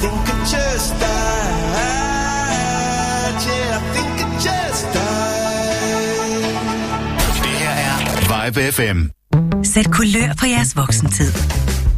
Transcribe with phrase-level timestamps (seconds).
[0.00, 1.76] think I just died.
[3.48, 6.16] Yeah, I think I just died.
[7.44, 7.96] Det her er
[8.30, 8.98] Vibe FM.
[9.64, 11.32] Sæt kulør på jeres voksentid.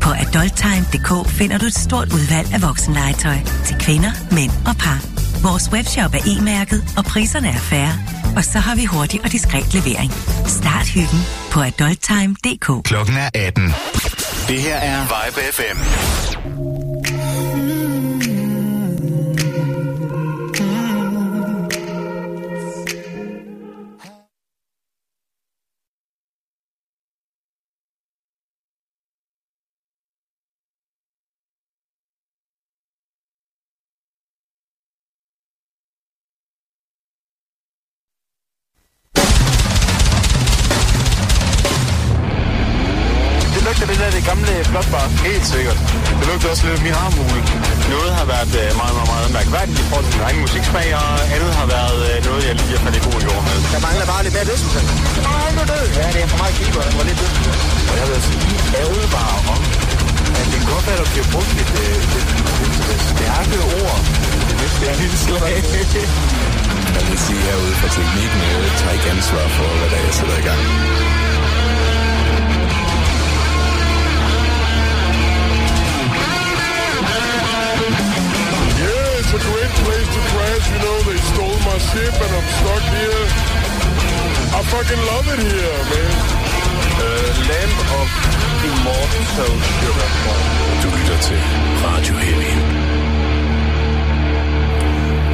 [0.01, 5.01] På adulttime.dk finder du et stort udvalg af voksenlegetøj til kvinder, mænd og par.
[5.43, 7.95] Vores webshop er e-mærket, og priserne er færre.
[8.37, 10.13] Og så har vi hurtig og diskret levering.
[10.47, 11.21] Start hyggen
[11.53, 12.85] på adulttime.dk.
[12.85, 13.65] Klokken er 18.
[14.49, 16.78] Det her er Vibe FM.
[46.39, 47.41] Det lugter også lidt min armhule.
[47.95, 51.11] Noget har været øh, meget, meget, meget mærkværdigt i forhold til min egen musiksmag, og
[51.35, 53.57] andet har været øh, noget, jeg lige har faldet i god jord med.
[53.75, 54.87] Der mangler bare lidt mere dødsmusik.
[55.29, 57.57] Nej, det Ja, det er for meget keeper og lidt dødsmusik.
[57.91, 59.61] Og jeg vil altså lige advare om,
[60.41, 62.31] at det godt være, at der bliver brugt lidt, øh, lidt,
[62.89, 63.99] lidt stærke ord.
[64.81, 65.53] Det er lidt slag.
[66.97, 70.15] Jeg vil sige herude fra teknikken, jeg tager ikke ansvar for, hvad der er, jeg
[70.19, 70.63] sætter i gang.
[79.85, 80.65] Place to crash.
[80.73, 83.27] You know, they stole my ship and I'm stuck here.
[84.59, 86.13] I fucking love it here, man.
[86.99, 88.09] Uh, Lamp of
[88.69, 89.25] Immortal
[89.81, 90.11] Sugar.
[90.83, 91.41] Du lytter til
[91.85, 92.79] Radio Heavy.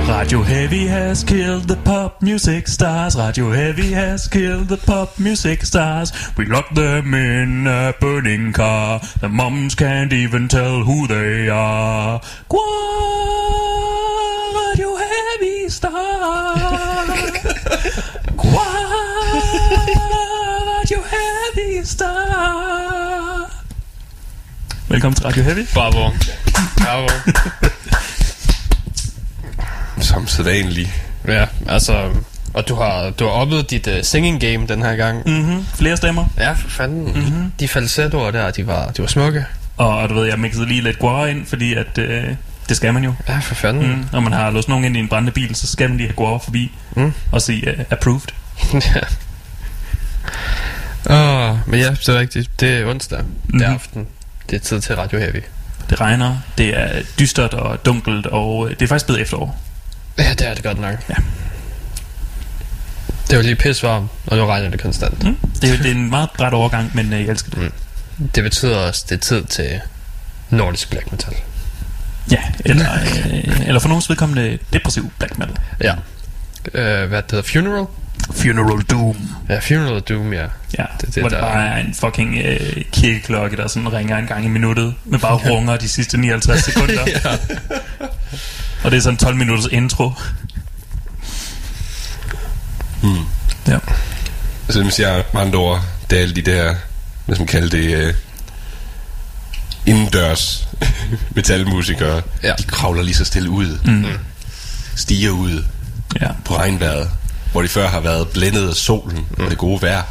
[0.09, 3.17] Radio Heavy has killed the pop music stars.
[3.17, 6.12] Radio Heavy has killed the pop music stars.
[6.37, 9.00] We lock them in a burning car.
[9.20, 12.20] The moms can't even tell who they are.
[12.48, 13.94] Qua Radio Heavy
[15.75, 15.91] star.
[18.39, 18.69] Qua
[20.69, 23.50] Radio Heavy star.
[24.88, 25.66] Velkommen til Radio Heavy.
[25.75, 26.10] Bravo.
[26.78, 27.09] Bravo.
[30.00, 30.93] Som sædvanlig.
[31.28, 32.10] Ja, altså...
[32.54, 35.22] Og du har, du har oplevet dit uh, singing game den her gang.
[35.26, 35.66] Mm-hmm.
[35.75, 36.26] Flere stemmer.
[36.38, 37.04] Ja, for fanden.
[37.04, 37.53] Mm-hmm.
[37.60, 39.47] De falsettoer der, de var, de var smukke.
[39.76, 42.25] Og, og du ved, jeg mixede lige lidt guar ind, fordi at, øh,
[42.69, 43.14] det skal man jo.
[43.28, 43.97] Ja, for fanden.
[43.97, 44.04] Mm.
[44.12, 46.14] Når man har låst nogen ind i en brændende bil, så skal man lige have
[46.16, 47.12] guar forbi Mm.
[47.32, 48.28] og sige uh, approved.
[48.94, 49.00] ja.
[51.10, 52.60] Åh, men ja, det er rigtigt.
[52.60, 53.22] Det er onsdag.
[53.22, 53.58] Mm-hmm.
[53.58, 54.06] Det er aften.
[54.50, 55.42] Det er tid til Radio Heavy.
[55.91, 59.60] Det regner, det er dystert og dunkelt, og øh, det er faktisk blevet efterår.
[60.19, 60.94] Ja, det er det godt nok.
[61.08, 61.14] Ja.
[63.31, 65.22] Det var lige pis varmt, og nu regner det konstant.
[65.25, 65.36] Mm.
[65.62, 67.58] Det, er, det er en meget bræt overgang, men øh, jeg elsker det.
[68.19, 68.28] Mm.
[68.34, 69.81] Det betyder også, det er tid til
[70.50, 71.34] nordisk black metal.
[72.31, 75.57] Ja, eller, øh, eller for nogens vedkommende depressiv black metal.
[75.81, 75.95] Ja.
[76.75, 77.43] Øh, hvad det hedder?
[77.53, 77.87] Funeral?
[78.35, 79.17] Funeral Doom.
[79.49, 80.39] Ja, Funeral Doom, ja.
[80.43, 80.47] Ja,
[80.79, 84.19] Det er det, hvor det der- bare er en fucking øh, kirkeklokke, der sådan ringer
[84.19, 86.95] en gang i minuttet, med bare runger de sidste 59 sekunder.
[87.25, 87.31] ja.
[88.85, 90.12] Og det er sådan en 12 minutters intro.
[93.03, 93.17] Hmm.
[93.69, 93.79] Ja.
[94.67, 95.81] Altså, det vil sige, med andre ord,
[96.11, 96.75] det er alle de der,
[97.27, 98.15] hvad skal man kalde det, uh,
[99.87, 100.69] indendørs
[101.37, 102.22] metalmusikere.
[102.43, 102.53] Ja.
[102.59, 103.78] De kravler lige så stille ud.
[103.84, 104.05] Mm.
[104.97, 105.65] Stiger ud
[106.21, 106.28] Ja.
[106.45, 107.11] på regnvejret.
[107.53, 110.03] Hvor de før har været blændet af solen og det gode vejr.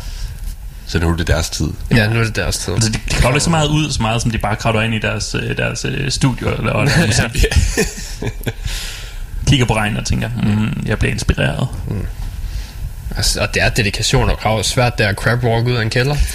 [0.87, 1.67] Så nu er det deres tid.
[1.91, 2.73] ja, nu er det deres tid.
[2.73, 4.93] Altså, de, de kravler ikke så meget ud, så meget som de bare kravler ind
[4.95, 7.45] i deres, øh, deres øh, studio eller og laver musik.
[9.47, 11.67] Kigger på regnen og tænker, mm, jeg bliver inspireret.
[13.17, 14.63] Altså, og det er dedikation og krav.
[14.63, 16.15] Svært det er at crab walk ud af en kælder.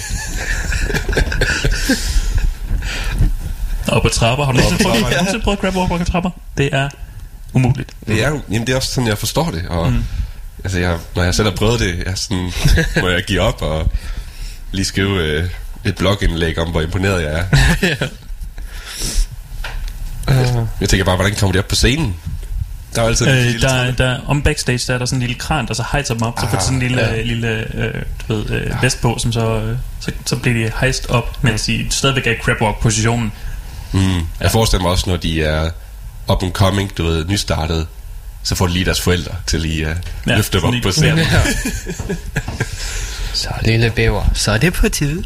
[3.91, 6.29] Og på trapper, har du nogensinde prøvet, nogensinde prøvet crab walk på trapper?
[6.57, 6.89] Det er
[7.53, 7.89] umuligt.
[8.07, 9.65] Det er, jamen, det er også sådan, jeg forstår det.
[9.69, 10.03] Og, mm.
[10.63, 12.51] altså, jeg, når jeg selv har prøvet det, jeg er sådan,
[13.01, 13.91] må jeg give op og
[14.71, 15.49] lige skrive øh,
[15.85, 17.45] et blogindlæg om, hvor imponeret jeg er.
[20.27, 22.15] Uh, Jeg tænker bare, hvordan kommer de op på scenen?
[22.95, 24.03] Der er altid en Øh, der, trappe.
[24.03, 26.33] der, om backstage der er der sådan en lille kran, der så hejser dem op,
[26.39, 27.13] så får de sådan en lille, ja.
[27.13, 27.21] ja.
[27.21, 27.93] lille øh,
[28.27, 31.63] du ved, øh, vest på, som så, øh, så, så bliver de hejst op, mens
[31.63, 33.31] de stadigvæk er i crab walk positionen.
[33.91, 34.21] Mm.
[34.39, 35.69] Jeg forestiller mig også, når de er
[36.31, 37.87] up and coming, du ved, nystartet,
[38.43, 40.83] så får de lige deres forældre til lige at Ja, ja, løfte dem op lige
[40.83, 41.19] på scenen.
[43.33, 44.23] så lille bæver.
[44.33, 45.23] Så er det på tide.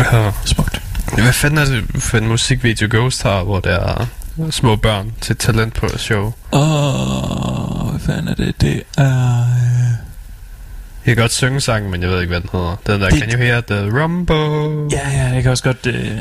[0.00, 0.82] uh, Smukt.
[1.14, 4.06] hvad fanden er det for en musikvideo Ghost har, hvor der er
[4.50, 6.32] små børn til talent på et show?
[6.52, 8.60] Åh, hvad fanden er det?
[8.60, 9.44] Det er...
[11.08, 12.76] Jeg kan godt synge sangen, men jeg ved ikke, hvad den hedder.
[12.86, 14.96] Den der, Det- Can You Hear The Rumble?
[14.98, 15.86] Ja, ja, jeg kan også godt...
[15.86, 16.16] Øh,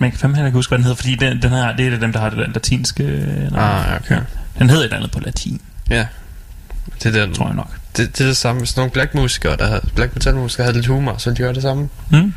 [0.00, 1.98] jeg kan fandme heller ikke huske, hvad den hedder, fordi den, den her, det er
[1.98, 3.02] dem, der har det der latinske...
[3.04, 3.46] Øh.
[3.46, 4.20] Ah, ja, okay.
[4.58, 6.06] Den hedder et andet på latin, Ja.
[7.02, 7.70] Det er den, tror jeg nok.
[7.96, 8.58] det, det er det samme.
[8.60, 11.52] Hvis nogle black musikere, der havde, black metal musikere havde lidt humor, så de gøre
[11.54, 11.88] det samme.
[12.10, 12.34] Mm?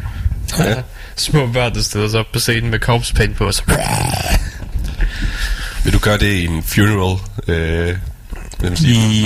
[0.59, 0.75] Ja.
[1.15, 3.63] Små børn, der stiller sig op på scenen med corpse paint på, og så...
[5.83, 7.17] Vil du gøre det i en funeral?
[7.47, 7.97] Øh, man?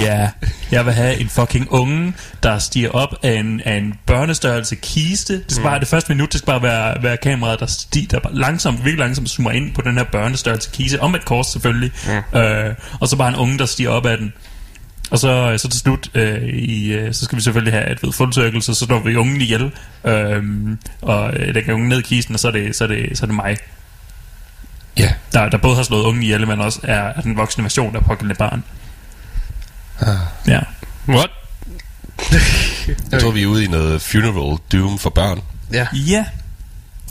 [0.01, 0.29] Ja,
[0.71, 2.13] jeg vil have en fucking unge,
[2.43, 5.33] der stiger op af en, af en børnestørrelse kiste.
[5.33, 8.19] Det skal bare, det første minut, det skal bare være, være kameraet, der, stiger, der
[8.19, 11.01] bare langsomt, virkelig langsomt zoomer ind på den her børnestørrelse kiste.
[11.01, 11.91] Om et kors selvfølgelig.
[12.35, 14.33] Øh, og så bare en unge, der stiger op af den.
[15.11, 18.11] Og så, så til slut, øh, i, øh, så skal vi selvfølgelig have et ved
[18.13, 19.71] full circle, så slår vi ungen ihjel.
[20.05, 20.43] Øh,
[21.01, 23.25] og øh, lægger ungen ned i kisten, og så er det, så er det, så
[23.25, 23.57] er det mig,
[24.97, 25.09] Ja.
[25.33, 28.05] der, der både har slået ungen ihjel, men også er, er den voksne version af
[28.05, 28.63] pågældende barn.
[30.07, 30.17] Ah.
[30.47, 30.59] Ja.
[31.07, 31.29] What?
[33.11, 35.41] Jeg tror, vi er ude i noget funeral doom for børn.
[35.73, 36.25] Ja, Ja,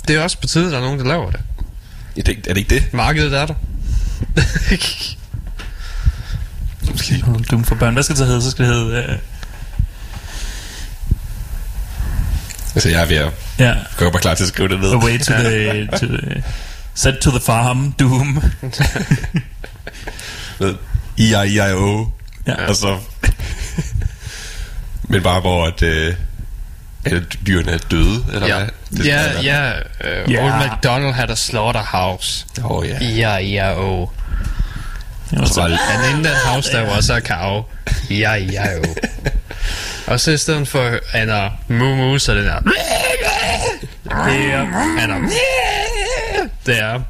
[0.09, 1.41] det er også på tide, der er nogen, der laver det.
[2.17, 2.95] Ja, det, er det ikke det?
[2.95, 3.55] Markedet er der.
[7.51, 7.93] Doom for børn.
[7.93, 8.43] Hvad skal det så hedde?
[8.43, 8.97] Så skal det hedde...
[9.09, 9.19] Øh,
[12.75, 14.93] Altså, jeg er ved at ja, gøre mig klar til at skrive det ned.
[14.93, 15.87] Away to the...
[16.01, 16.43] To the
[16.95, 18.43] Set to the farm, Doom.
[20.59, 20.75] Ved,
[21.17, 22.07] I-I-I-O.
[22.47, 22.67] Ja.
[22.69, 22.99] Og så...
[25.03, 25.83] Men bare hvor at...
[25.83, 26.15] Øh,
[27.05, 28.69] alle dyrene er døde, eller Ja, hvad?
[28.91, 29.73] Det ja, ja.
[30.25, 30.45] Uh, Ja.
[30.45, 32.47] Old MacDonald had a slaughterhouse.
[32.65, 33.05] Oh, ja.
[33.05, 34.09] Ja, ja, oh.
[35.37, 37.63] Og Så And in that house, there was a cow.
[38.11, 38.85] Ja, ja, oh.
[40.07, 42.61] Og så i stedet for Anna Moo Moo, så er det der...
[44.27, 44.67] Det er
[44.99, 45.17] Anna...
[46.67, 47.01] Det er...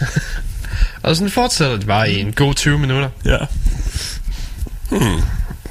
[1.02, 3.08] Og sådan fortsætter det bare i en god 20 minutter.
[3.24, 3.36] ja.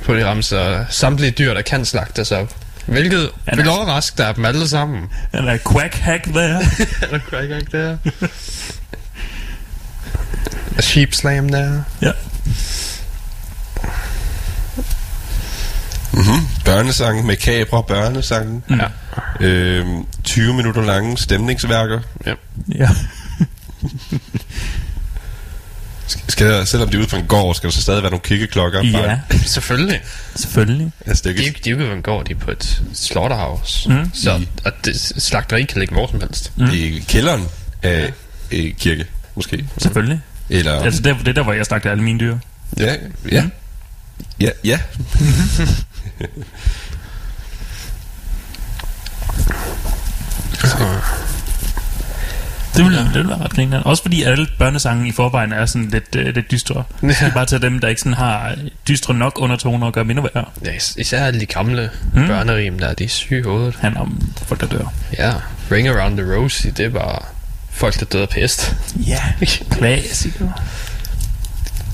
[0.05, 2.55] På det ramser samtlige dyr, der kan slagtes op.
[2.85, 5.03] Hvilket Han vil er- overraske dig dem alle sammen.
[5.33, 6.61] And a quack hack there.
[7.01, 7.97] Er der quack ikke der?
[10.77, 11.81] A sheep slam der.
[12.01, 12.11] ja.
[16.13, 16.47] mm-hmm.
[16.65, 18.63] Børnesang med kabra, børnesangen.
[18.67, 18.79] Mm.
[18.79, 18.87] Ja.
[19.45, 21.99] Øhm, 20 minutter lange stemningsværker.
[22.25, 22.33] ja.
[22.75, 22.89] Ja.
[26.27, 28.24] Skal der, selvom de er ude på en gård, skal der så stadig være nogle
[28.24, 28.83] kikkeklokker?
[28.83, 30.01] Ja, Selvfølgelig.
[30.36, 30.92] selvfølgelig.
[31.06, 33.89] Altså, det er ikke, de er jo ikke går de er på et slaughterhouse.
[33.89, 34.12] Mm.
[34.13, 36.51] Så og det, slagteri kan ligge hvor som helst.
[36.56, 36.65] mm.
[36.74, 37.44] i kælderen
[37.83, 38.13] af
[38.51, 39.06] øh, kirke,
[39.36, 39.65] måske.
[39.77, 40.21] Selvfølgelig.
[40.50, 42.38] Eller, Altså, det, det er der, hvor jeg slagter alle mine dyr.
[42.80, 42.95] ja,
[43.31, 43.44] ja.
[44.39, 44.80] Ja, ja.
[52.77, 53.81] Det vil, det vil være ret griner.
[53.83, 56.83] Også fordi alle børnesange i forvejen er sådan lidt, øh, lidt dystre.
[57.01, 58.56] Så skal bare tage dem, der ikke sådan har
[58.88, 60.51] dystre nok undertoner og gøre mindre værd.
[60.65, 62.27] Ja, is- især alle de gamle Mm.
[62.27, 63.75] børnerim der, de er syge i hovedet.
[63.81, 64.94] Han om folk, der dør.
[65.18, 65.33] Ja,
[65.71, 67.19] Ring Around the Rosie, det er bare
[67.71, 68.75] folk, der døde af pest.
[69.07, 69.21] Ja,
[69.71, 70.47] klassiker.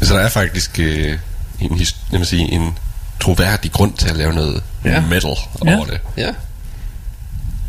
[0.02, 1.18] Så der er faktisk øh,
[1.60, 2.78] en, his- jeg vil sige, en
[3.20, 4.92] troværdig grund til at lave noget Ja.
[4.92, 5.02] ja.
[5.02, 5.32] metal
[5.66, 5.76] Ja.
[5.78, 6.00] over det.
[6.18, 6.30] Ja.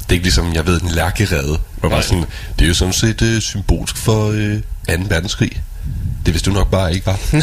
[0.04, 1.58] Det er ikke ligesom, jeg ved, en lærkerede.
[1.76, 2.24] Hvor bare sådan,
[2.58, 4.60] det er jo sådan set øh, symbolsk for øh,
[4.98, 5.04] 2.
[5.08, 5.62] verdenskrig.
[6.26, 7.18] Det vidste du nok bare ikke var.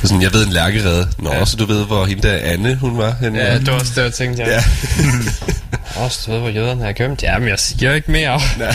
[0.00, 1.08] Så sådan, jeg ved en lærkerede.
[1.18, 1.44] Nå, Ja.
[1.44, 3.38] så du ved, hvor hende der Anne, hun var henne.
[3.38, 4.50] ja, det var også det, jeg tænkte, ja.
[4.50, 4.62] ja.
[6.04, 7.22] Også, du ved, hvor jøderne er gømt.
[7.22, 8.40] Ja, men jeg siger ikke mere.
[8.58, 8.74] Nej.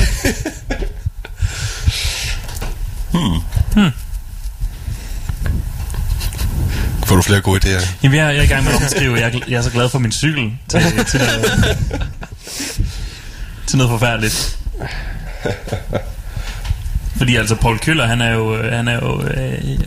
[7.05, 7.88] Får du flere gode idéer?
[8.03, 9.15] Jamen, jeg, jeg er i gang med at omskrive.
[9.15, 10.81] Jeg, er jeg er så glad for min cykel til,
[11.12, 11.77] til, noget,
[13.67, 14.59] til noget forfærdeligt.
[17.17, 19.79] Fordi altså, Paul Køller, han er jo, han er jo øh,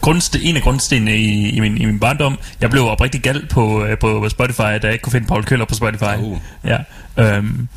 [0.00, 2.38] grundste, en af grundstenene i, i, min, i min barndom.
[2.60, 5.64] Jeg blev oprigtig gal på, øh, på Spotify, da jeg ikke kunne finde Paul Køller
[5.64, 6.16] på Spotify.
[6.18, 6.38] Uh.
[6.64, 6.78] Ja.
[7.16, 7.68] Øhm,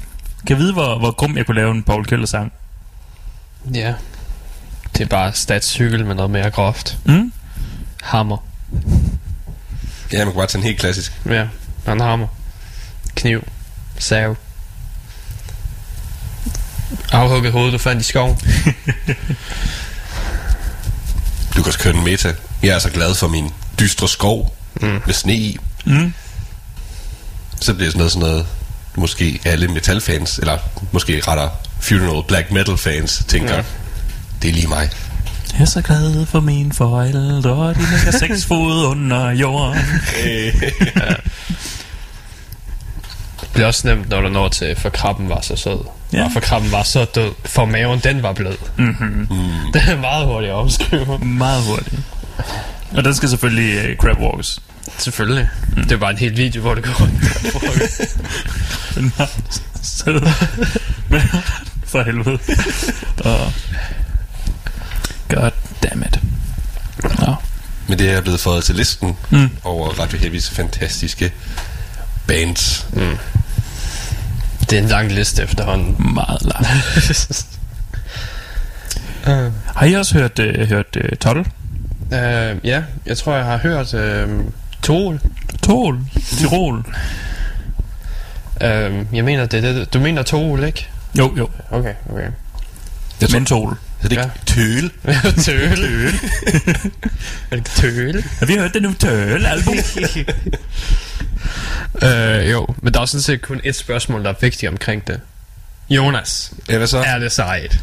[0.48, 2.52] kan jeg vide, hvor, hvor grum jeg kunne lave en Paul Køller-sang?
[3.74, 3.94] Ja.
[4.94, 6.98] Det er bare statscykel med noget mere groft.
[7.06, 7.34] Mm?
[8.04, 8.47] Hammer.
[10.12, 11.14] Ja, man kan bare tage en helt klassisk.
[11.26, 11.48] Ja,
[11.88, 12.28] en hammer.
[13.16, 13.48] Kniv.
[14.00, 14.36] Sav.
[17.12, 18.38] Afhugget hoved, du fandt i skoven.
[21.56, 22.34] Du kan også køre den meta.
[22.64, 25.02] Jeg er så glad for min dystre skov mm.
[25.06, 25.58] med sne i.
[25.86, 26.14] Mm?
[27.62, 28.48] Så bliver det sådan noget, sådan noget
[28.96, 30.58] måske alle metalfans, eller
[30.92, 33.64] måske rettere funeral black metal fans, tænker, ja.
[34.42, 34.90] det er lige mig.
[35.58, 39.82] Jeg er så glad for mine forældre, de ligger seks fod under jorden.
[43.42, 45.80] Det bliver også nemt, når du når til, for krabben var så sød.
[46.14, 46.26] Ja.
[46.26, 47.32] Og for krabben var så død.
[47.46, 48.58] For maven, den var blød.
[48.78, 49.28] Mm-hmm.
[49.74, 51.20] Det er meget hurtigt at omskrive.
[51.20, 52.02] Meget hurtigt.
[52.92, 54.60] Og den skal selvfølgelig uh, crab walks.
[54.98, 55.50] Selvfølgelig.
[55.76, 55.84] Mm.
[55.84, 57.14] Det bare en hel video, hvor det går rundt.
[61.10, 61.22] Men
[61.86, 62.40] for helvede.
[63.26, 63.54] Og...
[65.30, 65.52] God
[65.84, 66.20] damn it.
[67.20, 67.36] Nå.
[67.88, 69.38] Men det er blevet fået til listen Mm.
[69.38, 69.50] mm.
[69.64, 71.34] over Radio Heavys fantastiske
[72.28, 72.88] bands.
[74.70, 76.14] det er en lang liste efterhånden.
[76.14, 76.68] Meget langt.
[79.76, 81.46] Har I også hørt, uh, hørt uh, Toddle?
[82.12, 84.46] Uh, ja, jeg tror, jeg har hørt uh,
[84.84, 85.20] Tol.
[85.64, 86.00] Tol?
[86.24, 86.78] Tirol?
[88.62, 89.94] Uh, jeg mener, det det.
[89.94, 90.88] Du mener Tol, ikke?
[91.18, 91.50] Jo, jo.
[91.72, 92.28] Okay, okay.
[93.22, 93.78] Jeg tror, Mentol.
[94.10, 94.92] Så det ikke Tøl.
[95.44, 96.14] Tøl.
[97.52, 98.24] Er det Tøl?
[98.40, 99.74] Har vi hørt det nu Tøl-album?
[101.94, 105.20] uh, jo, men der er sådan set kun et spørgsmål, der er vigtigt omkring det.
[105.90, 106.98] Jonas, Ja, hvad så?
[107.00, 107.80] er det sejt?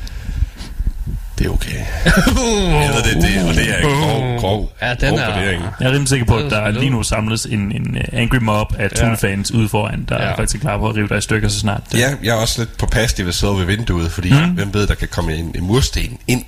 [1.38, 1.71] Det er okay.
[2.85, 5.62] Eller det, det, og det er en grov, grov, Ja, den grov er- vurdering.
[5.81, 8.37] Jeg er rimelig sikker på, at er der lige nu samles en, en uh, angry
[8.37, 8.88] mob af Ja.
[8.88, 10.29] Tool-fans ude foran, der Ja.
[10.31, 11.81] er faktisk klar på at rive dig i stykker så snart.
[11.93, 14.38] Det, Ja, jeg er også lidt på påpasselig ved at sidde ved vinduet, fordi Mm.
[14.38, 14.50] mm.
[14.50, 16.45] hvem ved, der kan komme en, en mursten ind.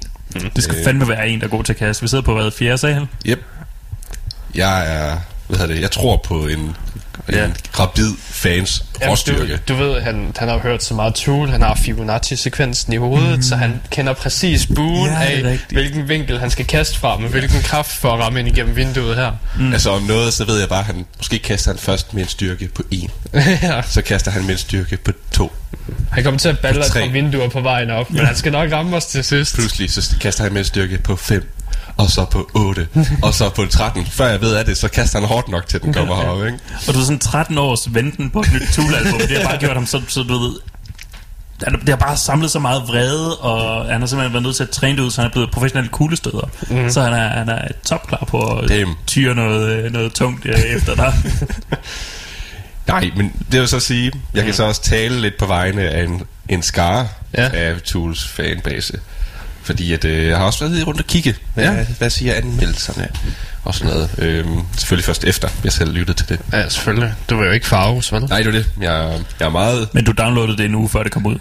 [0.56, 0.84] det skal Øh.
[0.84, 2.02] fandme være en, der er god til at kaste.
[2.02, 3.06] Vi sidder på, hvad, fjerde sal?
[3.26, 3.42] Yep.
[4.54, 5.16] Jeg er,
[5.46, 6.76] hvad hedder det, jeg tror på en,
[7.32, 7.44] Ja.
[7.44, 9.52] en gravid fans råstyrke.
[9.68, 13.36] du, du ved, han, han har hørt så meget Tool, han har Fibonacci-sekvensen i hovedet,
[13.36, 13.42] mm.
[13.42, 15.72] så han kender præcis buen Ja, af, rigtigt.
[15.72, 19.16] hvilken vinkel han skal kaste fra, med hvilken kraft for at ramme ind igennem vinduet
[19.16, 19.32] her.
[19.58, 19.72] Mm.
[19.72, 22.28] Altså om noget, så ved jeg bare, at han måske kaster han først med en
[22.28, 23.10] styrke på en.
[23.62, 23.82] ja.
[23.82, 25.52] Så kaster han med en styrke på to.
[26.12, 28.96] Han kommer til at balle par vinduer på vejen op, men han skal nok ramme
[28.96, 29.54] os til sidst.
[29.54, 31.52] Pludselig så kaster han med en styrke på 5,
[31.96, 32.88] og så på 8,
[33.22, 34.06] og så på 13.
[34.06, 36.58] Før jeg ved af det, så kaster han hårdt nok til, den kommer herop, ikke?
[36.88, 39.18] Og du er sådan 13 års venten på et nyt Tool-album.
[39.20, 40.54] Det har bare gjort ham så, så du ved...
[41.60, 44.70] Det har bare samlet så meget vrede, og han har simpelthen været nødt til at
[44.70, 46.48] træne det ud, så han er blevet professionel kuglestøder.
[46.70, 46.90] Mm.
[46.90, 48.94] Så han er, han er topklar på at Damn.
[49.06, 51.14] tyre noget, øh, noget tungt øh, efter dig.
[52.88, 56.04] Nej, men det vil så sige, jeg kan så også tale lidt på vegne af
[56.04, 57.48] en, en skare ja.
[57.52, 58.98] af Tools fanbase.
[59.66, 61.34] Fordi at, øh, jeg har også været lige rundt og kigge.
[61.54, 61.72] Hvad, Ja.
[61.72, 61.86] ja.
[61.98, 63.08] hvad siger anmeldelserne?
[63.64, 64.10] Og sådan noget.
[64.18, 66.38] Øhm, selvfølgelig først efter, jeg selv lyttede til det.
[66.52, 67.14] Ja, selvfølgelig.
[67.30, 68.22] Du vil jo ikke farves, vel?
[68.22, 68.66] Nej, det er det.
[68.80, 69.88] Jeg, jeg er meget...
[69.92, 71.34] Men du downloadede det en uge før det kom ud.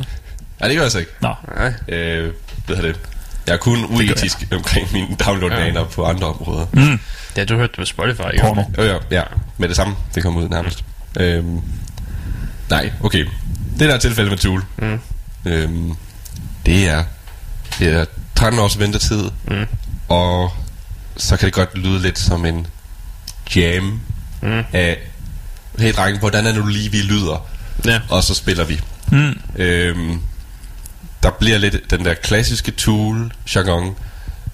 [0.60, 1.12] Nej, det gør jeg så ikke.
[1.22, 1.74] Nå, Nej.
[1.88, 2.32] Øh,
[2.66, 3.00] hvad hedder det?
[3.48, 5.86] Jeg er kun uetisk omkring mine download-vaner ja.
[5.86, 6.66] på andre områder.
[6.74, 7.00] mm,
[7.38, 8.42] Ja, du hørte det på Spotify, jo.
[8.42, 8.64] porno.
[8.78, 9.22] Jo, ja, ja,
[9.58, 9.96] med det samme.
[10.16, 10.84] Det kom ud nærmest.
[11.20, 11.62] Øhm,
[12.70, 13.26] nej, okay.
[13.80, 14.64] Det der er tilfældet med Tool.
[14.78, 15.00] Mm.
[15.46, 15.94] Øhm,
[16.66, 17.04] det er,
[17.80, 18.06] det er
[18.36, 19.24] 13 års ventetid.
[19.48, 19.66] Mm.
[20.10, 20.52] Og
[21.18, 22.68] så kan det godt lyde lidt som en
[23.56, 24.00] jam
[24.42, 24.64] Mm.
[24.74, 24.98] af,
[25.80, 27.48] hey drenge, hvordan er nu lige, vi lyder?
[27.86, 28.00] Ja.
[28.10, 28.82] Og så spiller vi.
[29.12, 30.22] Mm, Øhm,
[31.24, 33.96] der bliver lidt den der klassiske tool jargon,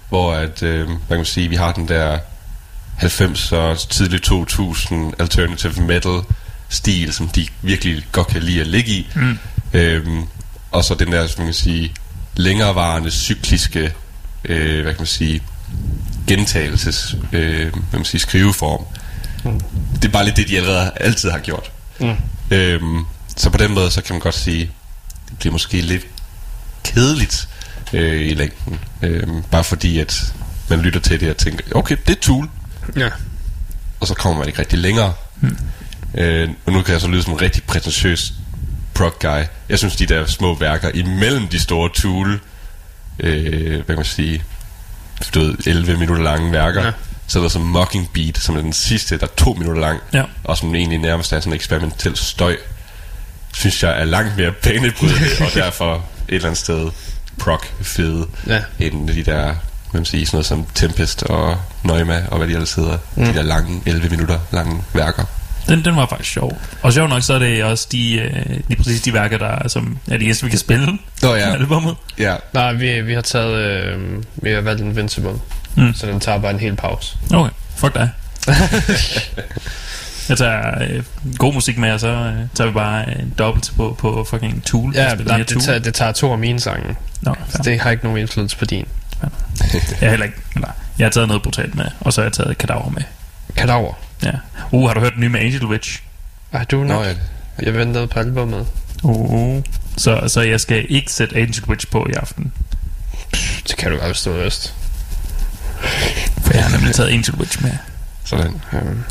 [0.08, 2.18] hvor at, øh, hvad kan man sige, vi har den der
[2.96, 6.20] 90 og tidlig 2000 alternative metal
[6.68, 9.08] stil, som de virkelig godt kan lide at ligge i.
[9.14, 9.38] Mm.
[9.72, 10.24] Øhm,
[10.70, 11.92] og så den der, som man kan sige,
[12.36, 13.92] længerevarende cykliske,
[14.44, 15.42] øh, hvad kan man sige,
[16.26, 18.84] gentagelses, øh, hvad man sige, skriveform.
[19.44, 19.60] Mm.
[19.94, 21.72] Det er bare lidt det, de allerede altid har gjort.
[22.00, 22.14] Mm.
[22.50, 23.04] Øhm,
[23.36, 24.70] så på den måde, så kan man godt sige,
[25.28, 26.06] det bliver måske lidt
[26.84, 27.48] kedeligt
[27.92, 28.78] øh, i længden.
[29.02, 30.34] Øhm, bare fordi, at
[30.68, 32.48] man lytter til det og tænker, okay, det er Tool.
[32.96, 33.08] Ja.
[34.00, 35.12] Og så kommer man ikke rigtig længere.
[35.40, 35.58] Hmm.
[36.14, 38.32] Øh, og nu kan jeg så lyde som en rigtig prætentiøs
[39.02, 39.42] prog guy.
[39.68, 42.40] Jeg synes, de der små værker imellem de store Tool,
[43.18, 44.42] øh, hvad kan man sige,
[45.34, 46.92] du ved, 11 minutter lange værker, Ja.
[47.26, 50.22] så er der som Mockingbird, som er den sidste, der er to minutter lang, Ja.
[50.44, 52.56] og som egentlig nærmest er sådan en eksperimentel støj,
[53.54, 55.94] synes jeg er langt mere banebrydende, og derfor
[56.28, 56.90] et eller andet sted
[57.38, 58.60] prog fede, Ja.
[58.80, 62.52] end de der, hvad man sige, sådan noget som Tempest og Neuma, og hvad de
[62.52, 63.24] ellers hedder, mm.
[63.24, 65.24] de der lange, 11 minutter lange værker.
[65.68, 66.60] Den, den var faktisk sjov.
[66.82, 69.68] Og sjov nok, så er det også de, øh, lige præcis de værker, der er,
[69.68, 70.92] som er de eneste, vi kan spille Nå
[71.22, 71.96] på ja, albumet.
[72.18, 72.36] ja.
[72.52, 73.54] Nej, vi, vi har taget...
[73.58, 75.32] Øh, vi har valgt Invincible.
[75.76, 75.94] Mm.
[75.94, 77.16] Så den tager bare en hel pause.
[77.34, 78.10] Okay, fuck dig.
[80.28, 81.02] Jeg tager øh,
[81.38, 84.92] god musik med, og så øh, tager vi bare øh, dobbelt på, på fucking Tool.
[84.94, 86.96] Ja, Spiller nej, det, tager, det tager to af mine sange.
[87.20, 87.70] Nå, Så ja.
[87.70, 88.86] det har ikke nogen indflydelse på din.
[89.22, 89.30] Jeg,
[90.00, 92.58] er heller ikke, eller, jeg har taget noget brutalt med, og så har jeg taget
[92.58, 93.02] Kadaver med.
[93.56, 93.92] Kadaver.
[94.22, 94.32] Ja.
[94.72, 96.02] Uh, har du hørt den nye med Angel Witch?
[96.52, 97.06] Ej, du er Nå nok.
[97.06, 97.14] ja.
[97.62, 98.66] Jeg ventede på albumet.
[99.02, 99.62] Uh.
[99.96, 102.52] Så, så jeg skal ikke sætte Angel Witch på i aften.
[103.68, 104.74] Det kan du godt stå øst.
[106.44, 107.72] For jeg har nemlig taget Angel Witch med.
[108.24, 108.60] Sådan.
[108.72, 109.04] Um,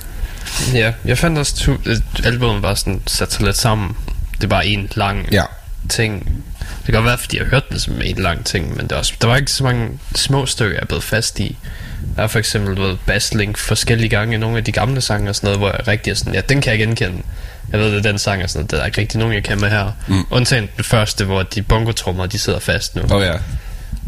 [0.74, 3.96] ja, jeg fandt også, to, øh, albumet var sådan sat sig lidt sammen.
[4.41, 5.44] Det var en lang Ja.
[5.89, 6.44] ting.
[6.82, 8.96] Det kan godt være, fordi jeg hørte det som en lang ting, men det er
[8.96, 11.58] også, der var ikke så mange små stykker, jeg er blevet fast i.
[12.16, 15.36] Der er for eksempel ved, basslink forskellige gange i nogle af de gamle sange og
[15.36, 17.22] sådan noget, hvor jeg rigtig er sådan, ja, den kan jeg genkende.
[17.72, 19.44] Jeg ved, det er den sang og sådan noget, der er ikke rigtig nogen, jeg
[19.44, 19.92] kan med her.
[20.08, 20.26] Mm.
[20.30, 23.02] Undtagen den første, hvor de bongotrummer, de sidder fast nu.
[23.12, 23.34] Oh, ja.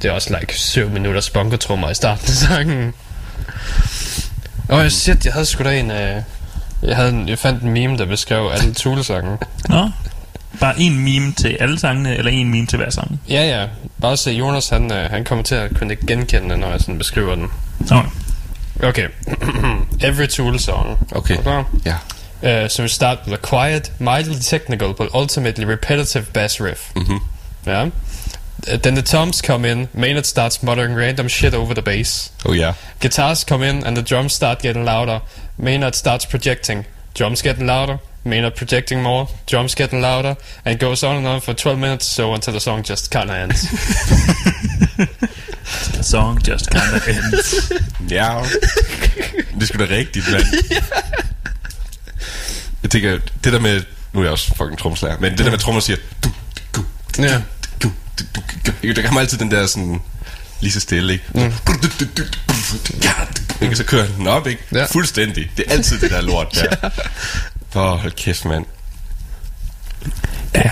[0.01, 2.93] Det er også like 7 minutters bongotrummer i starten af sangen.
[4.69, 5.91] Åh, oh, shit, jeg havde sgu da en...
[5.91, 6.21] Øh,
[6.83, 9.37] jeg, havde en, jeg fandt en meme, der beskrev alle Tool-sange.
[9.69, 9.89] Nå.
[10.59, 13.21] Bare en meme til alle sangene, eller en meme til hver sang?
[13.29, 13.67] Ja, ja.
[14.01, 17.35] Bare se, Jonas, han, øh, han kommer til at kunne genkende når jeg sådan beskriver
[17.35, 17.47] den.
[17.79, 18.01] Nå.
[18.87, 19.07] Okay.
[20.07, 21.07] Every Tool song.
[21.11, 21.37] Okay.
[21.37, 21.63] Okay.
[21.85, 21.95] Ja.
[22.43, 26.91] Uh, so we start with a quiet, mildly technical, but ultimately repetitive bass riff.
[26.95, 27.19] Mhm.
[27.67, 27.85] Yeah.
[27.85, 29.87] Uh, then the toms come in.
[29.93, 32.31] Maynard starts muttering random shit over the bass.
[32.45, 32.73] Oh ja.
[32.99, 35.19] Guitars come in and the drums start getting louder.
[35.57, 36.85] Maynard starts projecting.
[37.19, 37.97] Drums getting louder.
[38.23, 39.27] Maynard projecting more.
[39.51, 40.35] Drums getting louder.
[40.65, 43.29] And it goes on and on for 12 minutes, so until the song just kind
[43.29, 43.61] of ends.
[45.97, 47.71] The song just kind of ends.
[48.11, 48.39] Ja.
[49.53, 50.45] det er sgu da rigtigt, mand.
[52.83, 53.81] Jeg tænker, det der med...
[54.13, 55.97] Nu er jeg også fucking trommeslager, men det der med trommer siger...
[56.23, 56.29] Du,
[56.75, 56.83] du,
[57.17, 57.41] du, Ja.
[57.83, 58.23] du, du,
[58.65, 60.01] du, du, der kommer altid den der sådan...
[60.61, 61.25] Lige så stille, ikke?
[61.33, 61.53] Mm.
[63.61, 63.75] Ikke?
[63.75, 64.63] Så kører den op, ikke?
[64.73, 64.85] Ja.
[64.85, 65.51] Fuldstændig.
[65.57, 66.89] Det er altid det der lort der.
[67.75, 68.65] Åh, oh, hold kæft, mand.
[70.55, 70.71] Ja.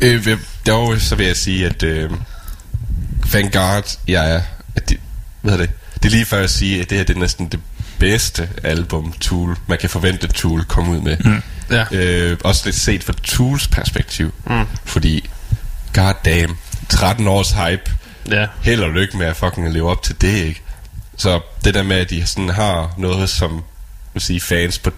[0.00, 2.10] Øh, dog så vil jeg sige, at øh,
[3.32, 4.40] Vanguard, jeg er...
[4.76, 5.00] At det,
[5.40, 5.74] hvad hedder det?
[5.94, 7.60] Det er lige før at sige, at det her det er næsten det
[7.98, 11.16] bedste album Tool, man kan forvente Tool komme ud med.
[11.24, 11.42] Mm.
[11.70, 11.84] Ja.
[11.92, 14.34] Øh, også lidt set fra Tools perspektiv.
[14.46, 14.66] Mm.
[14.84, 15.30] Fordi,
[15.94, 16.56] god damn,
[16.88, 17.92] 13 års hype.
[18.30, 18.46] Ja.
[18.62, 20.62] Held og lykke med at fucking leve op til det, ikke?
[21.16, 23.64] Så det der med, at de sådan har noget, som
[24.12, 24.90] vil sige, fans på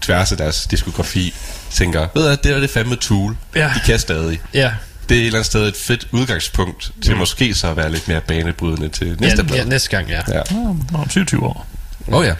[0.00, 1.34] tværs af deres diskografi
[1.70, 3.36] tænker, ved du, det er det fandme Tool.
[3.56, 3.72] Ja.
[3.74, 4.40] De kan stadig.
[4.54, 4.72] Ja.
[5.08, 7.18] Det er et eller andet sted et fedt udgangspunkt til mm.
[7.18, 9.62] måske så at være lidt mere banebrydende til næste ja, plade.
[9.62, 10.20] ja, næste gang, ja.
[10.28, 10.40] Ja.
[10.50, 11.66] Nå, Om 27 år.
[12.08, 12.34] Åh oh, ja.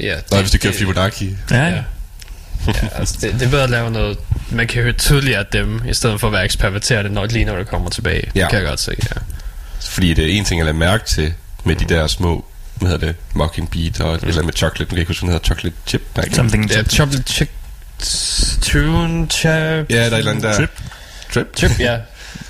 [0.00, 1.36] ja Nå, hvis de kører Fibonacci.
[1.50, 1.74] Ja, Ja.
[2.66, 2.72] ja.
[2.94, 4.18] altså, det, det er bedre at lave noget,
[4.50, 7.56] man kan høre tydeligere af dem, i stedet for at være eksperimenterende, når, lige når
[7.56, 8.30] det kommer tilbage.
[8.34, 8.40] Ja.
[8.40, 9.20] Det kan jeg godt se, ja.
[9.80, 11.34] Fordi det er en ting at lade mærke til
[11.64, 12.44] med de der små,
[12.78, 14.28] hvad hedder det, mocking beat og mm.
[14.28, 16.02] eller med chocolate, nu kan ikke huske, hvad den hedder, chocolate chip.
[16.16, 16.28] Nej.
[16.32, 17.50] Something Ja, chocolate chip,
[18.62, 20.54] tune, chip, Ja, der er et eller andet der.
[20.56, 20.82] Trip.
[21.34, 21.52] Trip.
[21.56, 21.98] trip, ja.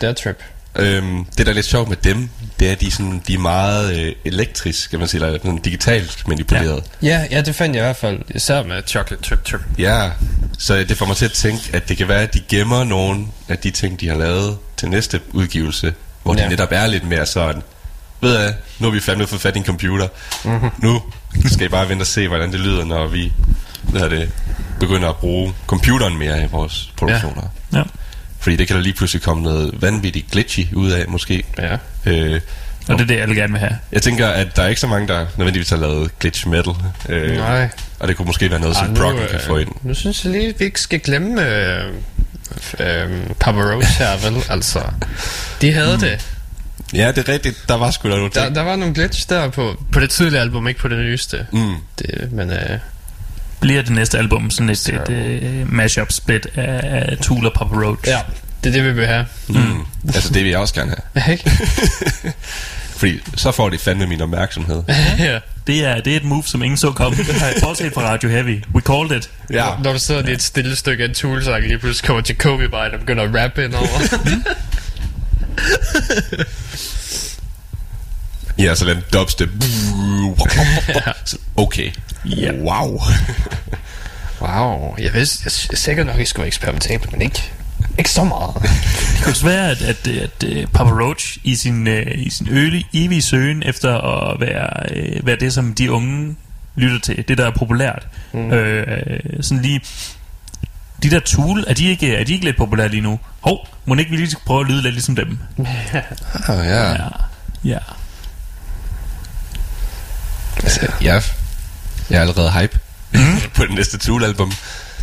[0.00, 0.42] Det er trip.
[0.76, 2.28] Øhm, det, der er lidt sjovt med dem,
[2.60, 5.58] det er, at de, sådan, de er meget øh, elektrisk, kan man sige, eller sådan
[5.58, 6.84] digitalt manipuleret.
[7.02, 9.60] Ja, ja, det fandt jeg i hvert fald, især med chocolate trip, trip.
[9.78, 10.04] Ja.
[10.04, 10.10] ja,
[10.58, 13.26] så det får mig til at tænke, at det kan være, at de gemmer nogle
[13.48, 16.40] af de ting, de har lavet til næste udgivelse, hvor ja.
[16.40, 16.44] Ja.
[16.44, 17.62] de netop er lidt mere sådan,
[18.20, 20.08] ved jeg, nu har vi fandme fået fat i en computer.
[20.44, 20.70] Mm-hmm.
[20.82, 21.02] Nu
[21.46, 23.32] skal I bare vente og se, hvordan det lyder, når vi
[23.82, 24.30] hvad det,
[24.80, 27.42] begynder at bruge computeren mere i vores produktioner.
[27.72, 27.78] Ja.
[27.78, 27.82] Ja.
[28.40, 31.44] Fordi det kan der lige pludselig komme noget vanvittigt glitchy ud af, måske.
[31.58, 31.76] Ja.
[32.06, 32.40] Øh,
[32.88, 33.78] Og det er det, alle gerne vil have.
[33.92, 36.72] jeg tænker, at der er ikke så mange, der nødvendigvis har lavet glitch metal.
[37.08, 37.68] Øh, Nej.
[37.98, 39.68] Og det kunne måske være noget, som Ah, Brocken øh, kan få ind.
[39.82, 41.84] Nu synes jeg lige, vi ikke skal glemme øh,
[42.80, 44.42] øh, Papa Roach her, vel?
[44.50, 44.82] Altså,
[45.60, 46.00] de havde mm.
[46.00, 46.26] det.
[46.94, 47.64] Ja, det er rigtigt.
[47.68, 48.54] Der var sgu da nogle Der, ting.
[48.54, 51.46] der var nogle glitch der på, på det tidlige album, ikke på det nyeste.
[51.52, 51.74] Mm.
[51.98, 52.78] Det, men øh,
[53.60, 57.74] Bliver det næste album sådan et, et, et mashup split af, af Tool og Papa
[57.74, 58.08] Roach?
[58.08, 58.18] ja,
[58.64, 59.26] det er det, vi vil have.
[59.48, 59.54] Mm.
[60.14, 61.32] altså, det vil jeg også gerne have.
[61.32, 61.50] Ikke?
[62.98, 64.82] Fordi så får de fandme min opmærksomhed.
[65.18, 65.38] ja.
[65.66, 67.18] Det er, det er et move, som ingen så komme.
[67.62, 68.64] Bortset fra Radio Heavy.
[68.74, 69.30] We called it.
[69.50, 69.66] Ja.
[69.84, 72.90] Når du sidder i et stille stykke af en tool lige pludselig kommer Jacobi bare
[72.92, 73.88] og begynder at rappe ind over.
[78.58, 79.50] Ja, så den dubstep.
[81.56, 81.90] Okay.
[82.24, 82.52] Ja.
[82.52, 83.00] Wow.
[84.40, 87.52] wow, jeg vidste jeg, jeg sikkert nok, at I skulle være eksperimentabel, men ikke,
[87.98, 88.54] ikke så meget.
[88.62, 92.48] Det kan også være, at, at, at, at Papa Roach i sin, uh, i sin
[92.50, 96.36] øle, evige søgen efter at være, uh, være det, som de unge
[96.76, 98.06] lytter til, det der er populært.
[98.32, 98.52] Mm.
[98.52, 99.80] Øh, sådan lige
[101.02, 103.18] de der Tool, er de ikke, er de ikke lidt populære lige nu?
[103.40, 105.38] Hov, må ikke vi lige skal prøve at lyde lidt ligesom dem?
[106.48, 106.90] Ah, ja.
[106.92, 106.96] Ja.
[107.64, 107.78] Ja.
[110.62, 111.22] Altså, jeg,
[112.10, 112.78] jeg er allerede hype
[113.12, 113.40] Mhm.
[113.56, 114.52] på det næste Tool-album.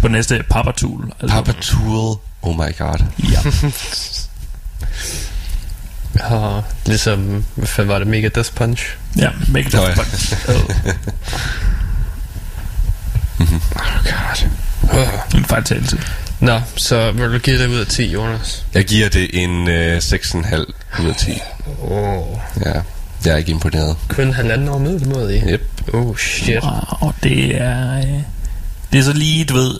[0.01, 1.11] På næste Papa Tool.
[1.21, 2.17] Altså, Papa Tool.
[2.41, 2.99] Oh my god.
[3.31, 3.39] Ja.
[6.35, 8.83] Og ligesom, hvad fanden var det, Mega Death Punch?
[9.17, 9.87] ja, make it Nå, up.
[9.87, 10.51] ja.
[13.39, 14.49] Oh god.
[14.93, 15.37] Uh.
[15.39, 15.99] En fejltagelse.
[16.39, 18.65] Nå, så vil du give det ud af 10, Jonas?
[18.73, 21.31] Jeg giver det en øh, 6,5 ud af 10.
[21.81, 21.91] Åh.
[21.91, 22.37] Oh.
[22.65, 22.71] Ja,
[23.25, 23.97] jeg er ikke imponeret.
[24.09, 25.41] Kun halvanden år middelmåde i.
[25.41, 25.67] Yep.
[25.93, 26.63] Oh shit.
[26.63, 27.97] Wow, det er...
[27.97, 28.03] øh,
[28.93, 29.79] Det er så lige, du ved...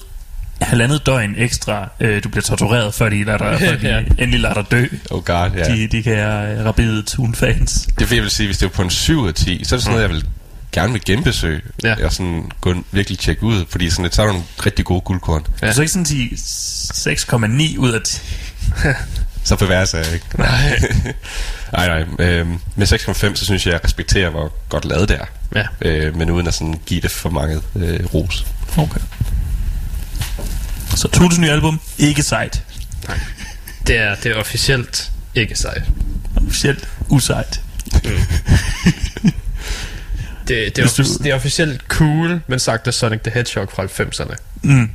[0.62, 4.00] halvandet døgn ekstra, øh, du bliver tortureret, før de, lader dig, før de Ja.
[4.18, 4.86] endelig lader dig dø.
[5.12, 5.64] Oh god, ja.
[5.76, 6.18] De, de kan
[6.60, 7.74] uh, rabide Toon-fans.
[7.74, 9.76] Det er fordi, jeg vil sige, hvis det var på en 7 af 10, så
[9.76, 10.26] er det sådan noget, jeg vil
[10.76, 11.62] gerne vil genbesøge.
[11.84, 12.06] Ja.
[12.06, 15.46] Og sådan gå virkelig tjekke ud, fordi sådan, så er der nogle rigtig gode guldkorn.
[15.62, 15.68] Ja.
[15.68, 18.22] Du så ikke sådan sige 6,9 ud af 10.
[19.44, 20.26] Så bevæger sig ikke.
[20.38, 20.80] Nej.
[21.74, 22.26] nej, nej.
[22.28, 25.26] Øhm, med 6,5, så synes jeg, jeg respekterer, hvor godt lavet det er.
[25.56, 25.90] Ja.
[25.90, 28.46] Øh, men uden at sådan give det for mange øh, ros.
[28.78, 29.00] Okay.
[30.96, 32.64] Så Tutus nye album, ikke sejt.
[33.88, 35.84] Det er, det er officielt ikke sejt.
[36.48, 37.62] Officielt usejt.
[40.48, 43.84] Det, det, er, du- det er officielt cool, men sagt af Sonic the Hedgehog fra
[43.84, 44.36] 90'erne.
[44.62, 44.90] Mm.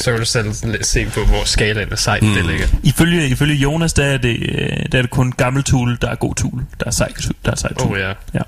[0.00, 2.34] Så kan du selv se på, hvor skalaen af sejt mm.
[2.34, 2.66] det ligger.
[2.82, 6.14] Ifølge, ifølge Jonas, der er, det, øh, der er det kun gammel tool, der er
[6.14, 6.62] god tool.
[6.80, 7.08] Der er sej,
[7.44, 7.92] der er sej tool.
[7.92, 8.12] Oh ja.
[8.34, 8.40] ja.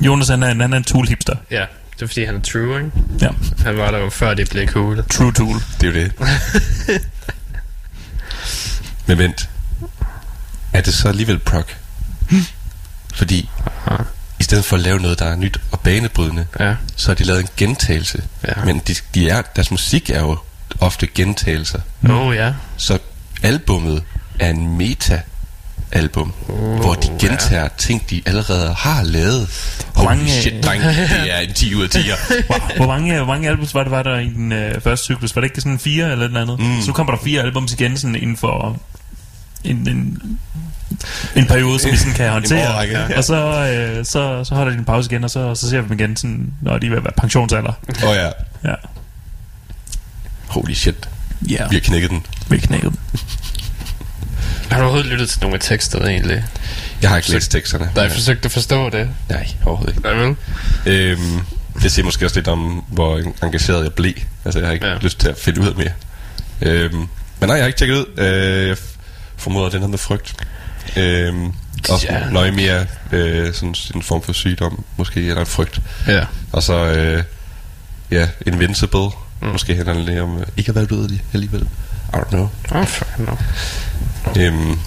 [0.00, 1.36] Jonas, han er, en- han er en tool hipster.
[1.50, 1.64] Ja,
[1.94, 2.90] det er fordi han er true, ikke?
[3.20, 3.28] Ja.
[3.64, 5.04] Han var der jo før det blev cool.
[5.10, 5.56] True tool.
[5.80, 6.12] Det er jo det.
[9.06, 9.48] Men vent.
[10.72, 11.64] Er det så alligevel prog?
[13.14, 13.48] Fordi i
[14.52, 16.74] stedet for at lave noget, der er nyt og banebrydende, Ja.
[16.96, 18.22] så har de lavet en gentagelse.
[18.48, 18.64] Ja.
[18.64, 20.38] Men de, de er, deres musik er jo
[20.80, 21.80] ofte gentagelser.
[22.10, 22.52] Oh ja.
[22.76, 22.98] Så
[23.42, 24.02] albummet
[24.40, 29.48] er en meta-album, Oh, hvor de gentager ting, de allerede har lavet.
[29.92, 32.32] Hvor Holy mange- shit, dreng, det er en 10 ud af 10'er.
[32.46, 35.36] Hvor, hvor, mange, hvor mange albums var det, var der i den øh, første cyklus?
[35.36, 36.60] Var det ikke sådan fire eller noget andet?
[36.76, 36.82] Mm.
[36.82, 38.78] Så kommer der fire albums igen sådan inden for
[39.64, 40.18] en, en,
[41.36, 42.74] en periode, som vi sådan kan håndtere.
[42.74, 43.16] årrække, ja.
[43.16, 43.34] Og så,
[43.68, 46.16] øh, så, så holder de en pause igen, og så, så ser vi dem igen,
[46.16, 47.72] sådan, når de er ved at være pensionsalder.
[48.04, 48.26] Åh oh, ja.
[48.70, 48.74] Ja,
[50.48, 51.08] Holy shit.
[51.50, 51.68] ja.
[51.70, 52.26] Vi har knækket den.
[52.48, 52.98] vi knækker dem.
[54.70, 56.44] Har du overhovedet lyttet til nogle af teksterne egentlig?
[57.02, 57.90] Jeg har ikke læst teksterne.
[57.96, 59.08] Der er forsøgt at forstå det.
[59.28, 60.08] Nej, overhovedet ikke.
[60.08, 60.36] Nej, vel?
[60.86, 61.40] Øhm,
[61.82, 64.12] det siger måske også lidt om, hvor engageret jeg blev.
[64.44, 64.94] Altså, jeg har ikke Ja.
[64.98, 65.92] lyst til at finde ud af mere.
[66.62, 67.08] Øhm, men
[67.40, 68.04] nej, jeg har ikke tjekket ud.
[68.18, 68.76] Øh, jeg
[69.36, 70.34] formoder, den her med frygt.
[70.96, 71.52] Øhm,
[71.88, 72.28] også Ja.
[72.30, 75.80] nøje mere øh, sådan en form for sygdom, måske, eller en frygt.
[76.06, 76.24] Ja.
[76.52, 77.22] Og så, øh,
[78.10, 79.08] ja, Invincible.
[79.40, 79.48] Mm.
[79.48, 81.62] Måske handler det lidt om øh, ikke at være dødelig alligevel.
[81.62, 82.48] I don't know.
[82.70, 83.32] Oh, fuck no.
[84.38, 84.78] Øhm,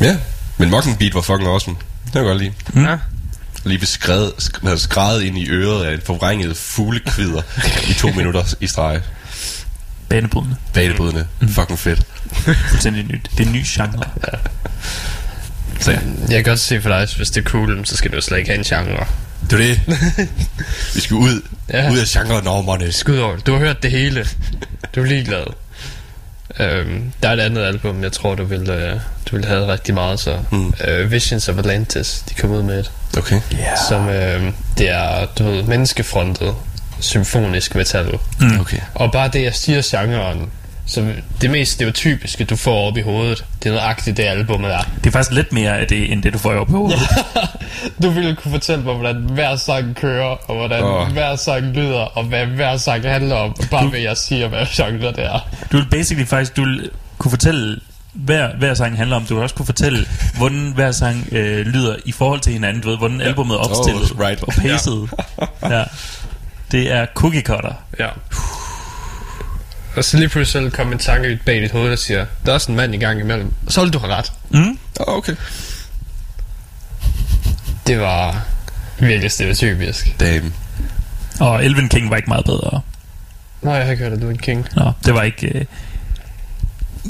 [0.00, 0.16] ja,
[0.58, 1.76] men Mocking Beat var fucking awesome.
[2.04, 2.52] Det kan jeg godt lide.
[2.72, 2.84] Mm.
[2.84, 2.96] Ja.
[3.64, 7.42] Lige ved skrevet, sk- skrevet ind i øret af en forvrænget fuglekvider
[7.90, 9.00] i to minutter i streg.
[10.08, 10.56] Banebrydende.
[10.74, 11.26] Banebrydende.
[11.40, 11.48] Mm.
[11.48, 12.02] Fucking fedt.
[12.70, 13.30] Fuldstændig nyt.
[13.38, 14.04] Det er en ny genre.
[15.80, 18.20] Så ja, Jeg kan godt se for dig, hvis det er cool, så skal du
[18.20, 19.06] slet ikke have en genre.
[19.50, 19.80] det er det.
[20.94, 21.82] Vi skal ud, Ja.
[21.84, 21.90] ja.
[21.92, 22.92] ud af genrenormerne.
[22.92, 23.36] Skud over.
[23.36, 24.26] Du har hørt det hele.
[24.94, 25.44] Du er ligeglad.
[26.60, 29.94] Øhm, der er et andet album, jeg tror, du vil, øh, du vil have rigtig
[29.94, 30.74] meget, så Mm.
[30.88, 33.40] øh, Visions of Atlantis, de kom ud med et, Okay.
[33.52, 33.72] Ja.
[33.88, 36.54] som øh, det er, du ved, menneskefrontet
[37.04, 38.18] symfonisk metal.
[38.40, 38.60] Mm.
[38.60, 38.78] Okay.
[38.94, 40.50] Og bare det, jeg siger genren,
[40.86, 44.78] så det mest stereotypiske, du får op i hovedet, det er nøjagtigt det album er.
[44.98, 46.98] Det er faktisk lidt mere af det, end det du får op på hovedet.
[48.02, 51.08] Du ville kunne fortælle mig, hvordan hver sang kører, og hvordan oh.
[51.12, 55.12] hver sang lyder, og hvad hver sang handler om, bare ved jeg siger, hvad genre
[55.12, 55.48] det er.
[55.72, 57.80] Du vil basically faktisk, du vil kunne fortælle,
[58.12, 59.24] hver, hver sang handler om.
[59.24, 62.82] Du vil også kunne fortælle, hvordan hver sang øh, lyder i forhold til hinanden.
[62.82, 64.42] Du ved, hvordan albumet er opstillet Oh, right.
[64.42, 65.08] og paced.
[65.62, 65.78] Ja.
[65.78, 65.84] ja.
[66.72, 67.72] Det er cookie cutter.
[67.98, 68.08] Ja.
[69.96, 72.54] Og så lige pludselig kom en tanke ud bag dit hoved, der siger, der er
[72.54, 73.52] også en mand i gang imellem.
[73.68, 74.32] Så vil du have ret.
[74.50, 74.78] Mm?
[75.00, 75.36] Oh, okay.
[77.86, 78.44] Det var
[78.98, 80.20] virkelig stereotypisk.
[80.20, 80.54] Damn.
[81.40, 82.80] Og Elven King var ikke meget bedre.
[83.62, 84.68] Nej, jeg har ikke hørt, at du er en king.
[84.76, 85.58] Nå, det var ikke...
[85.58, 85.64] Øh,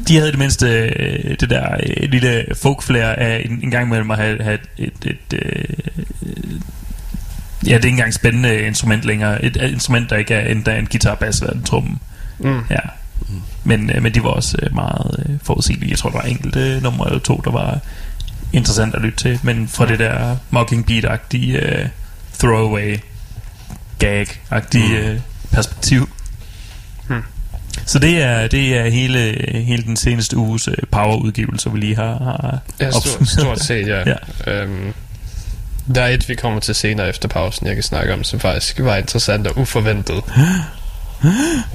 [0.08, 4.10] de havde det mindste øh, det der øh, lille folkflair af en, en gang imellem
[4.10, 4.92] at have, have et...
[5.02, 5.64] et, et øh,
[7.66, 9.44] ja, det er ikke engang spændende instrument længere.
[9.44, 11.98] Et, et instrument, der ikke er endda en guitar, bass eller en tromme.
[12.38, 12.60] Mm.
[12.70, 12.78] Ja.
[13.64, 15.90] Men, øh, men de var også øh, meget øh, forudsigelige.
[15.90, 17.78] Jeg tror, der var enkelte numre eller to, der var
[18.52, 19.38] interessant at lytte til.
[19.42, 21.86] Men fra det der mocking beat-agtige øh,
[22.38, 22.98] throwaway
[23.98, 25.20] gag-agtige Mm.
[25.52, 26.08] perspektiv.
[27.08, 27.22] Hmm.
[27.86, 32.58] Så det er, det er hele, hele den seneste uges power-udgivelse, vi lige har, har
[32.80, 33.98] Ja, stort, stort set, ja.
[34.10, 34.14] Ja.
[34.46, 34.62] ja.
[34.62, 34.92] Øhm,
[35.94, 38.80] der er et, vi kommer til senere efter pausen, jeg kan snakke om, som faktisk
[38.80, 40.24] var interessant og uforventet.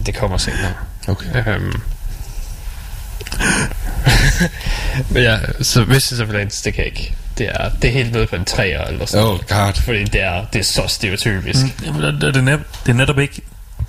[0.06, 0.74] det kommer senere.
[1.08, 1.48] Okay.
[1.48, 1.82] Øhm.
[5.14, 7.16] Men ja, så hvis det er det kan jeg ikke.
[7.38, 9.74] Det er, det er helt nede på en træer eller sådan Oh god.
[9.82, 11.64] Fordi det er, det er så stereotypisk.
[11.64, 11.86] Mm.
[11.86, 13.42] Jamen, det, det, er net, det er netop ikke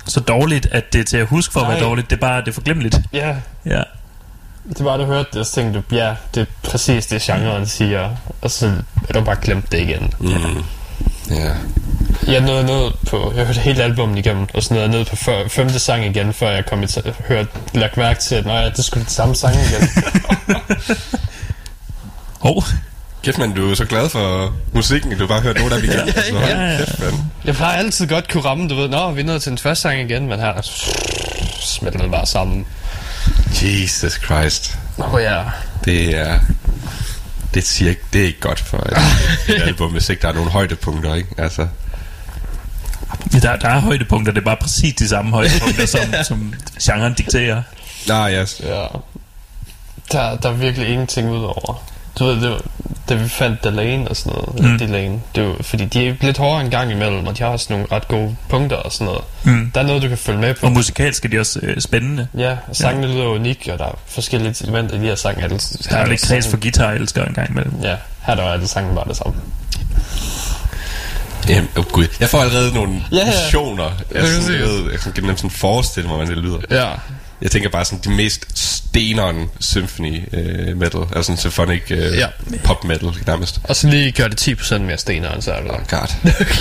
[0.05, 1.87] så dårligt, at det er til at huske for at være Nej.
[1.87, 2.09] dårligt.
[2.09, 2.99] Det er bare det er forglemmeligt.
[3.13, 3.81] Ja, Ja.
[4.69, 7.67] Det var, du hørte det, og så tænkte du, ja, det er præcis det, genren
[7.67, 8.09] siger.
[8.41, 8.71] Og så
[9.09, 10.13] er du bare glemt det igen.
[10.19, 10.63] Mm.
[11.35, 11.51] Ja.
[12.27, 15.15] Jeg nåede ned på, jeg hørte hele albumet igennem, og så nåede jeg ned på
[15.15, 18.69] før, femte sang igen, før jeg kom i t- hørt, lagt mærke til, at nej,
[18.69, 19.89] det skulle det samme sang igen.
[22.39, 22.63] Hov,
[23.23, 25.99] Kæft, man, du er så glad for musikken, du bare hørt nogle af dem igen.
[26.37, 26.77] Hold ja, ja.
[26.77, 27.13] Kæft, man.
[27.45, 29.81] jeg plejer altid godt kunne ramme, du ved, nå, vi er nået til den første
[29.81, 30.53] sang igen, men her
[31.61, 32.65] smelter det bare sammen.
[33.63, 34.77] Jesus Christ.
[34.97, 35.43] Åh oh, ja.
[35.85, 36.39] Det er...
[37.53, 38.97] Det, siger ikke, det er ikke godt for et,
[39.55, 41.29] et album, hvis ikke der er nogle højdepunkter, ikke?
[41.37, 41.67] Altså,
[43.31, 47.61] der, der er højdepunkter, det er bare præcis de samme højdepunkter, som, som genren dikterer.
[48.07, 48.61] nej, yes.
[48.63, 48.85] Ja.
[50.11, 51.90] Der, der er virkelig ingenting udover.
[52.19, 52.61] Du ved, det var,
[53.09, 54.77] da vi fandt Delane og sådan noget, mm.
[54.77, 57.67] Delane, det var, fordi de er lidt hårdere en gang imellem, og de har også
[57.69, 59.21] nogle ret gode punkter og sådan noget.
[59.43, 59.71] Mm.
[59.75, 60.65] Der er noget, du kan følge med på.
[60.65, 62.27] Og musikalsk er de også øh, spændende.
[62.37, 65.41] Ja, og sangene lyder unik, og der er forskellige elementer i de her sange.
[65.89, 67.73] Der er lidt kreds for guitar, jeg elsker en gang imellem.
[67.83, 69.33] Ja, her der er alle sangen bare det samme.
[71.49, 72.07] Jamen, oh gud.
[72.19, 73.25] Jeg får allerede nogle Ja, ja.
[73.25, 73.83] visioner.
[74.13, 74.69] Jeg, kan sådan, jeg, det.
[74.69, 76.57] ved, jeg kan nemlig sådan forestille mig, hvordan det lyder.
[76.71, 76.89] Ja.
[77.41, 82.27] Jeg tænker bare sådan de mest steneren symphony uh, metal, altså sådan symphonic uh, Ja.
[82.63, 83.61] pop metal nærmest.
[83.63, 86.15] Og så lige gør det 10% mere stenere, så er det Oh god.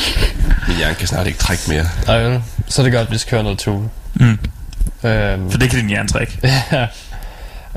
[0.68, 1.86] Min hjerne kan snart ikke trække mere.
[2.08, 2.40] Ej.
[2.68, 3.88] Så er det godt, at vi skal høre noget tune.
[4.14, 4.38] Mm.
[5.08, 6.38] Øhm, For det kan din hjerne trække.
[6.72, 6.86] ja.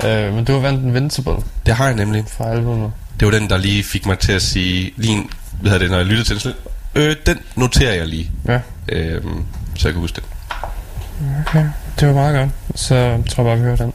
[0.04, 1.32] Øh, men du har vandt Invincible
[1.66, 2.24] Det har jeg nemlig.
[2.38, 2.92] fra albumet.
[3.20, 5.90] Det var den, der lige fik mig til at sige, lige en, hvad hedder det,
[5.90, 6.58] når jeg lyttede til den, sådan,
[6.94, 8.60] øh, den noterer jeg lige, Ja.
[8.88, 9.44] øhm,
[9.76, 10.24] så jeg kan huske det.
[11.46, 11.64] Okay,
[12.00, 12.78] det var meget godt.
[12.80, 12.94] Så
[13.28, 13.92] tror jeg bare, vi hører den.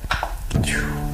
[0.63, 1.08] Phew.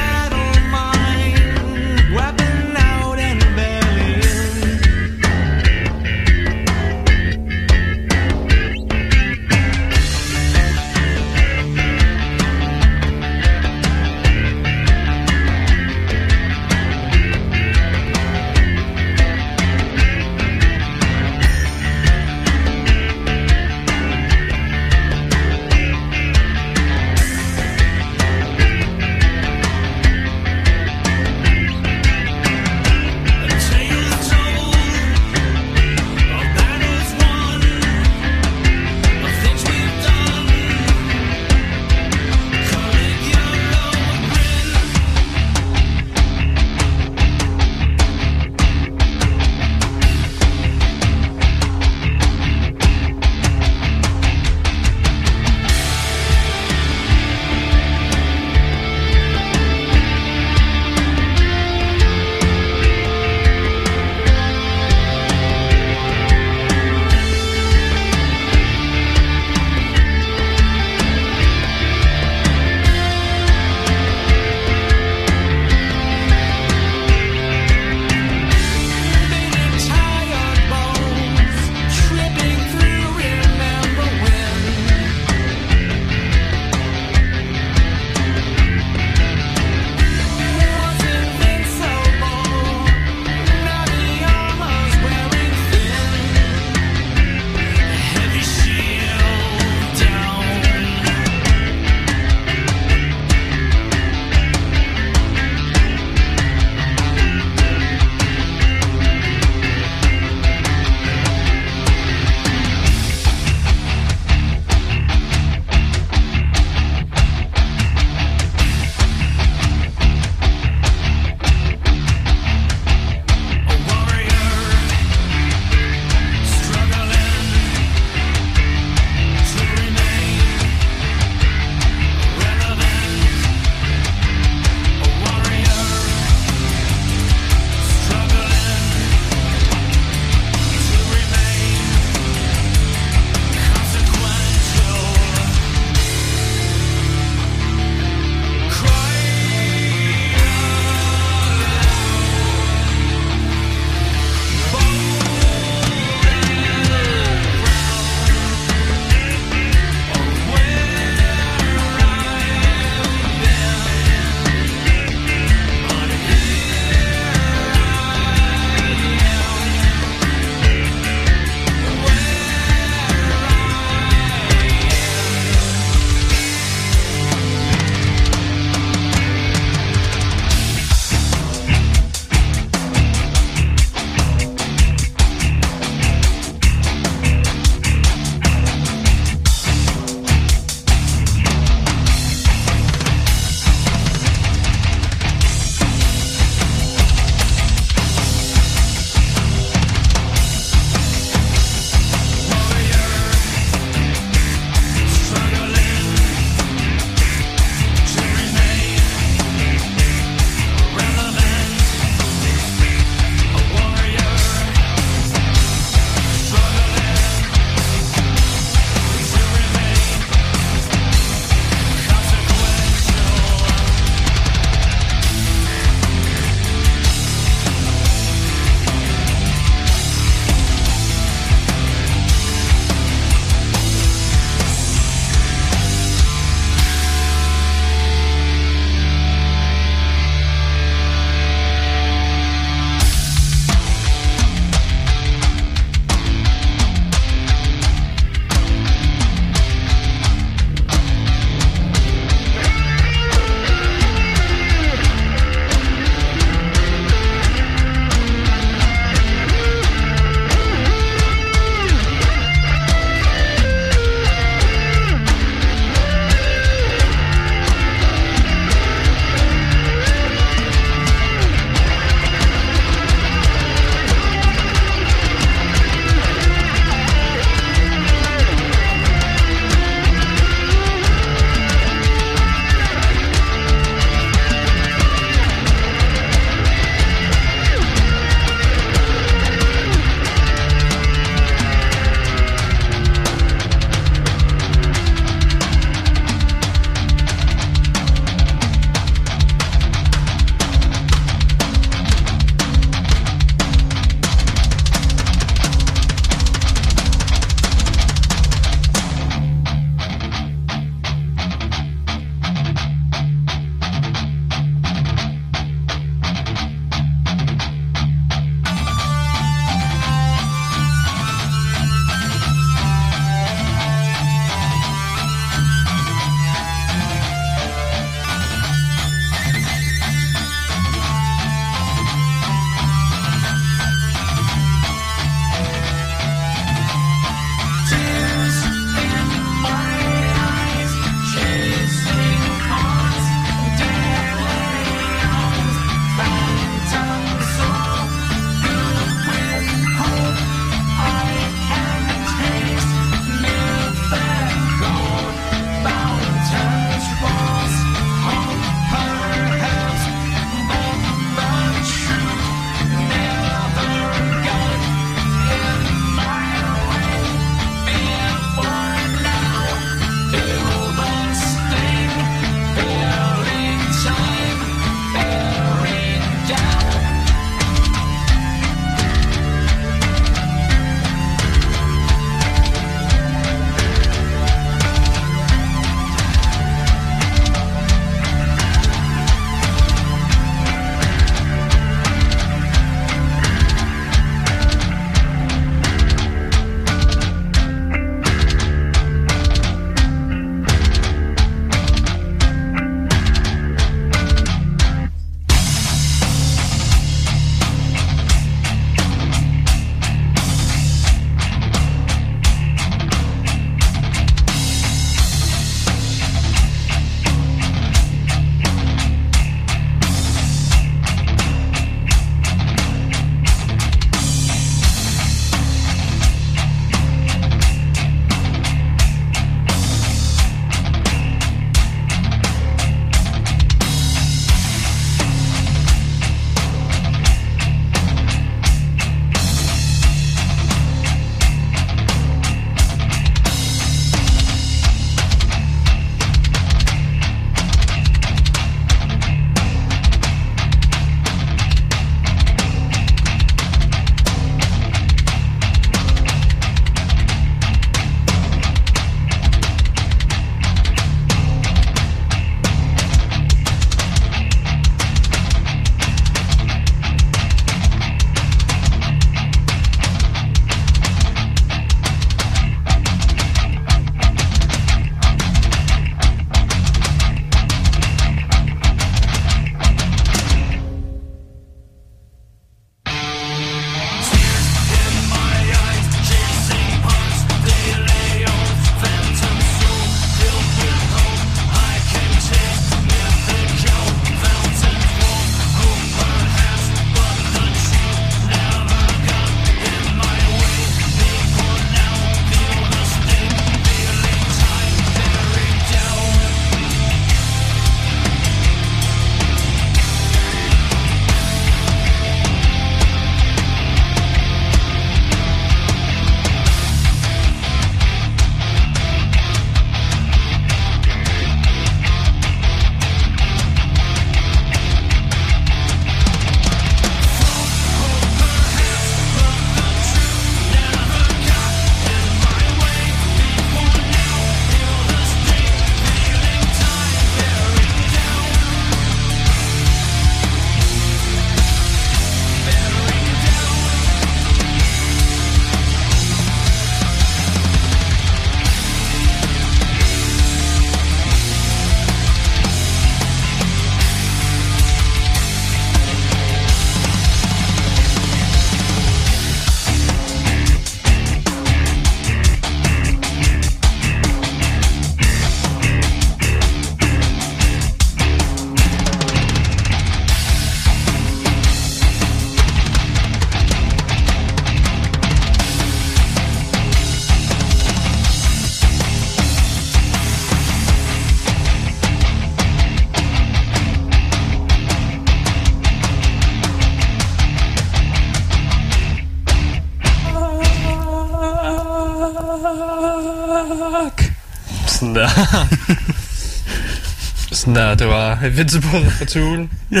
[597.98, 599.68] Der, det var Invincible for Tool.
[599.92, 600.00] Ja.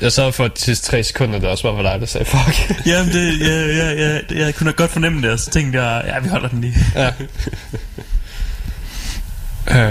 [0.00, 2.70] Jeg så for de sidste tre sekunder, det også var for dig, der sagde fuck.
[2.86, 6.18] Jamen, det, ja, ja, ja, jeg kunne godt fornemme det, og så tænkte jeg, ja,
[6.18, 6.74] vi holder den lige.
[6.94, 7.10] Ja.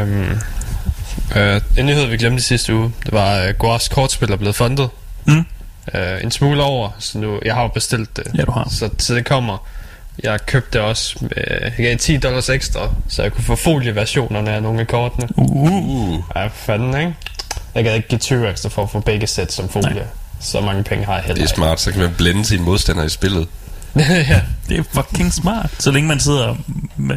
[0.01, 0.37] øhm,
[1.35, 4.89] øh, en nyhed, vi glemte sidste uge, det var, at Guars kortspil er blevet fundet.
[5.25, 5.45] Mm.
[5.93, 8.23] Øh, en smule over, så nu, jeg har jo bestilt det.
[8.37, 8.67] Ja, du har.
[8.69, 9.67] Så, så det kommer.
[10.23, 11.29] Jeg købte det også, med,
[11.61, 15.27] jeg gav 10 dollars ekstra, så jeg kunne få folieversionerne af nogle af kortene.
[15.35, 15.71] Uh.
[15.71, 17.15] Uh, Ja, fanden, ikke?
[17.75, 19.93] Jeg gad ikke give 20 ekstra for at få begge sæt som folie.
[19.93, 20.03] Nej.
[20.39, 23.05] Så mange penge har jeg heller det er smart, så kan man blende sine modstandere
[23.05, 23.47] i spillet.
[23.95, 24.41] ja.
[24.69, 25.69] Det er fucking smart.
[25.79, 26.55] Så længe man sidder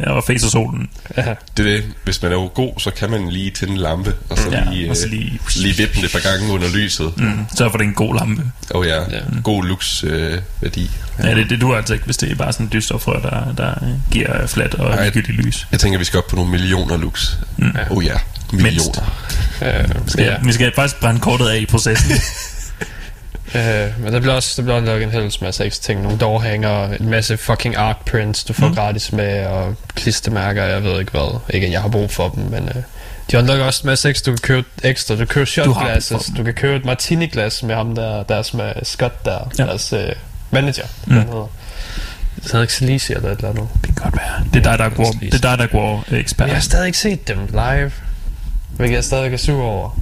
[0.07, 0.89] og facer solen.
[1.17, 1.21] ja.
[1.57, 1.83] Det er det.
[2.03, 4.63] Hvis man er jo god, så kan man lige tænde en lampe, og så Ja,
[4.71, 7.17] lige, og så øh, lige- lige vippe den et par gange under lyset.
[7.17, 7.45] Mm.
[7.57, 8.43] Sørg for, det en god lampe.
[8.69, 9.19] Og ja, Ja.
[9.43, 10.91] god lux øh, værdi.
[11.23, 13.69] Ja, det, det duer altså ikke, hvis det er bare sådan en dystofrør, der, der
[13.83, 15.67] øh, giver flat og ligegyldigt lys.
[15.71, 17.33] Jeg tænker, vi skal op på nogle millioner lux.
[17.57, 17.71] Mm.
[17.89, 18.13] Oh ja,
[18.53, 19.19] millioner.
[20.07, 20.31] Skal, ja.
[20.31, 20.35] ja.
[20.43, 22.11] Vi skal faktisk brænde kortet af i processen.
[23.55, 26.01] Øh, men der bliver også der bliver nok en hel masse ekstra ting.
[26.01, 28.75] Nogle doorhanger, en masse fucking art prints, du får mm.
[28.75, 31.39] gratis med, og klistermærker, jeg ved ikke hvad.
[31.49, 32.69] Ikke at jeg har brug for dem, men...
[32.69, 32.83] Øh,
[33.31, 35.13] de nok også en masse ekstra, du kan købe ekstra.
[35.13, 35.73] Du kan købe shot Du
[36.37, 39.63] du kan købe et martini-glas med ham der, deres med Scott der, Ja.
[39.63, 40.09] deres øh,
[40.51, 40.85] manager.
[41.07, 41.13] Mm.
[41.13, 41.19] Mm.
[41.19, 41.47] hedder.
[42.35, 43.67] Det hedder ikke Selisi eller et eller andet.
[43.73, 44.45] det kan godt være.
[44.53, 46.47] Det er dig, der går, det er dig, der går ekspert.
[46.47, 47.91] Jeg har stadig ikke set dem live,
[48.69, 49.99] hvilket jeg stadig er sur over.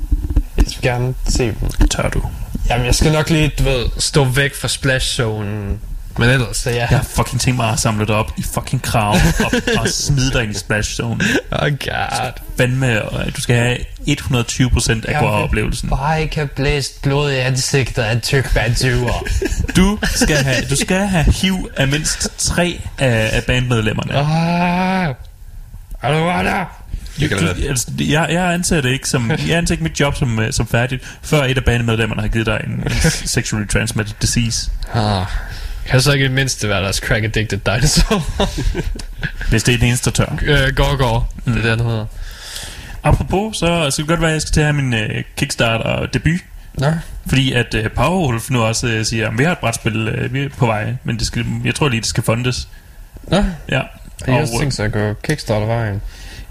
[0.57, 1.87] Jeg vil gerne se dem.
[1.91, 2.21] Tør du?
[2.69, 5.79] Jamen, jeg skal nok lige, du ved, stå væk fra splash-zonen.
[6.17, 6.75] Men ellers, så ja.
[6.75, 10.31] Jeg har fucking tænkt mig at samle dig op i fucking krav og, og smide
[10.31, 11.19] dig ind i splash zone.
[11.51, 12.31] Oh god.
[12.57, 13.77] Fandme, og du skal have
[14.09, 15.89] 120% af oplevelsen.
[15.89, 19.23] bare ikke have blæst blod i ansigtet af tyk bandtyver.
[19.75, 24.17] Du skal have, du skal have hiv af mindst tre af, af bandmedlemmerne.
[24.17, 25.15] ah,
[26.01, 26.84] er du der?
[27.19, 29.99] Det kan Du, det altså, jeg, jeg anser det ikke som Jeg anser ikke mit
[29.99, 32.91] job som, øh, som færdigt Før et af bandmedlemmerne har givet dig en, en
[33.35, 35.25] Sexually transmitted disease Ah.
[35.85, 38.49] Kan så ikke i det mindste være deres crack-addicted dinosaur?
[39.49, 41.33] Hvis det er den eneste, der tør øh, går, går.
[41.45, 41.53] Mm.
[41.53, 42.05] Det er det, den hedder.
[43.03, 45.23] Apropos Så, så kan det godt være at jeg skal til at have min øh,
[45.37, 46.39] Kickstarter debut
[46.73, 46.87] Nå.
[47.27, 50.43] Fordi at øh, Powerwolf nu også øh, siger at Vi har et brætspil øh, Vi
[50.43, 52.67] er på vej Men det skal, jeg tror lige det skal fundes
[53.23, 53.37] Nå.
[53.37, 56.01] Ja Jeg har også tænkt sig at gå Kickstarter-vejen.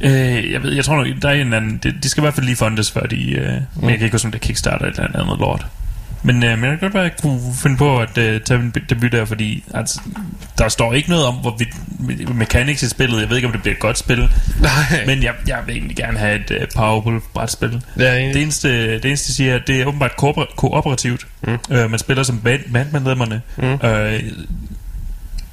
[0.01, 2.25] Øh, jeg ved, jeg tror nok, der er en eller anden, det, de skal i
[2.25, 3.81] hvert fald lige fundes, før de, øh, mm.
[3.81, 5.67] men jeg kan ikke huske, om det er Kickstarter eller et andet lort.
[6.27, 8.61] Men, øh, men jeg kan godt være, at jeg kunne finde på at øh, tage
[8.61, 10.01] en debut der, fordi altså,
[10.59, 11.69] der står ikke noget om, hvorvidt
[12.01, 14.19] me- mechanics i spillet, jeg ved ikke, om det bliver et godt spil,
[14.61, 14.71] Nej.
[15.07, 17.83] men jeg, jeg vil egentlig gerne have et øh, Powerful brætspil.
[17.99, 21.27] det er Det eneste, det eneste siger, det er åbenbart kooper- kooperativt.
[21.43, 21.59] Mm.
[21.71, 23.43] Øh, man spiller som band, bandmedlemmerne.
[23.57, 23.89] Mm.
[23.89, 24.23] Øh,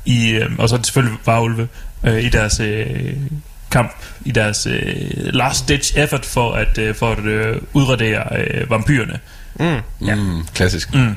[0.06, 1.68] i, øh, og så er selvfølgelig varulve
[2.04, 3.14] øh, i deres øh,
[3.72, 3.92] kamp,
[4.26, 9.20] i deres øh, last ditch effort for at, øh, for at øh, udradere øh, vampyrerne.
[9.60, 10.08] Mm.
[10.08, 10.16] Ja.
[10.16, 10.94] Mm, klassisk.
[10.94, 11.16] Mm.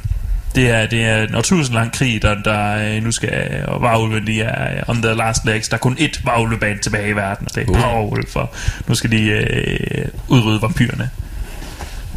[0.54, 4.26] Det er, det er en årtusind lang krig, der, der øh, nu skal, og varulven,
[4.26, 5.68] de er øh, on the last legs.
[5.68, 7.80] Der er kun ét varulveband tilbage i verden, og det er Uh.
[7.80, 8.54] Powerwolf, og
[8.86, 11.10] nu skal de øh, udrydde vampyrerne,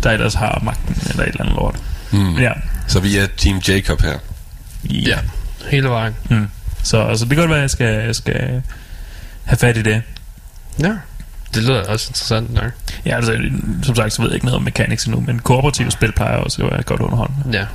[0.04, 1.76] der ellers har magten, eller et eller andet lort.
[2.12, 2.38] Mm.
[2.38, 2.52] Ja.
[2.88, 4.18] Så vi er Team Jacob her.
[4.84, 5.18] Ja.
[5.72, 6.16] Hele vejen.
[6.30, 6.48] Mm.
[6.84, 8.62] Så altså, det kan godt være, at jeg skal, jeg skal
[9.46, 10.02] have fat i det.
[10.84, 10.94] Ja.
[11.54, 12.72] Det lyder også interessant nok.
[13.06, 13.38] Ja, altså,
[13.84, 16.64] som sagt, så ved jeg ikke noget om mechanics endnu, men kooperative spil plejer også
[16.66, 17.58] at være godt underholdende.
[17.60, 17.66] Ja.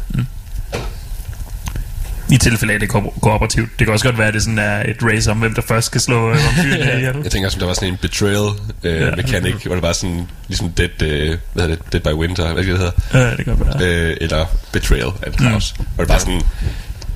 [2.30, 3.70] I tilfælde af det er ko- kooperativt.
[3.78, 5.86] Det kan også godt være, at det sådan er et race om, hvem der først
[5.86, 7.16] skal slå øh, vampyrerne ihjel.
[7.22, 8.50] Jeg tænker også, om der var sådan en betrayal
[8.82, 9.05] øh, Ja.
[9.09, 9.16] ja.
[9.16, 12.64] mechanic, hvor det var sådan, ligesom Dead, øh, hvad hedder det, Dead by Winter, hvad
[12.64, 12.90] det hedder?
[13.14, 13.88] Ja, det kan godt være.
[14.11, 15.74] Øh, eller Betrayal af et Kraus.
[15.78, 15.84] Mm.
[15.94, 16.42] Hvor det bare sådan,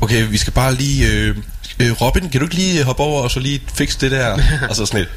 [0.01, 1.37] okay, vi skal bare lige, øh,
[1.81, 4.39] øh, Robin, kan du ikke lige hoppe over og så lige fikse det der?
[4.71, 5.09] og så sådan et,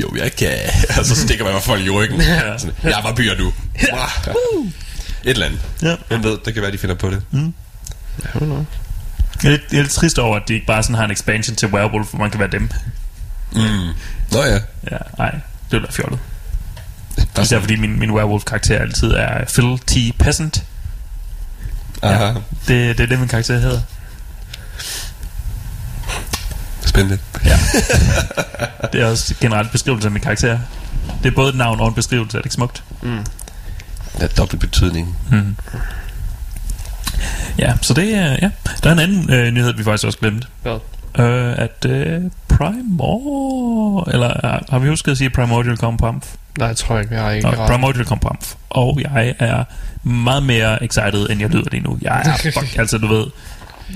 [0.00, 0.50] jo, jeg kan.
[0.98, 2.20] og så stikker man mig folk i ryggen.
[2.20, 2.58] Ja.
[2.58, 3.46] Sådan, jeg er vampyr nu.
[3.48, 5.60] et eller andet.
[5.82, 5.96] Ja.
[6.08, 7.22] Hvem ved, det kan være, de finder på det.
[7.30, 7.54] Mm.
[8.24, 8.30] Jeg
[9.44, 11.56] er, lidt, jeg er lidt trist over, at de ikke bare sådan har en expansion
[11.56, 12.70] til Werewolf, hvor man kan være dem.
[13.52, 13.60] Mm.
[14.32, 14.58] Nå ja.
[14.90, 15.40] Ja, nej, det
[15.70, 16.18] ville være fjollet.
[17.42, 20.18] Især fordi min, min werewolf-karakter altid er Phil T.
[20.18, 20.62] Peasant.
[22.02, 22.24] Aha,
[22.68, 23.80] Det, det er det, min karakter hedder.
[26.88, 27.18] Spændende.
[27.44, 27.58] Ja.
[28.92, 30.58] det er også generelt beskrivelse af min karakter.
[31.22, 32.82] Det er både et navn og en beskrivelse, er det ikke smukt?
[34.14, 35.16] Det er dobbelt betydning.
[35.30, 35.56] Mm.
[37.58, 38.50] Ja, så det er, ja.
[38.82, 40.46] Der er en anden øh, nyhed, vi faktisk også glemte.
[40.62, 40.78] Hvad?
[41.18, 44.10] Øh, at øh, Primor...
[44.10, 46.02] Eller øh, har vi husket at sige, Primordial Amf?
[46.58, 47.66] Nej, jeg tror ikke, jeg har ikke Nå.
[47.66, 48.54] Primordial Amf.
[48.70, 49.64] Og jeg er
[50.02, 51.98] meget mere excited, end jeg lyder lige nu.
[52.02, 53.26] Jeg er fuck, altså du ved...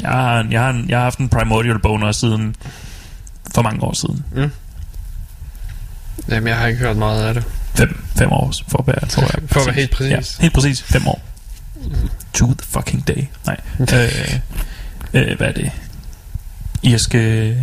[0.02, 2.56] Jeg har, jeg, har, jeg har haft en Primordial boner siden
[3.54, 4.24] for mange år siden.
[6.28, 7.44] Jamen, jeg har ikke hørt meget af det.
[7.74, 10.36] Fem, fem år, for at være, for at være, For at være helt præcis.
[10.38, 10.82] Ja, helt præcis.
[10.82, 11.20] Fem år.
[12.32, 13.24] To the fucking day.
[13.46, 13.60] Nej.
[13.80, 14.40] øh,
[15.14, 15.70] øh, hvad er det?
[16.82, 17.14] Irsk...
[17.14, 17.56] Øh,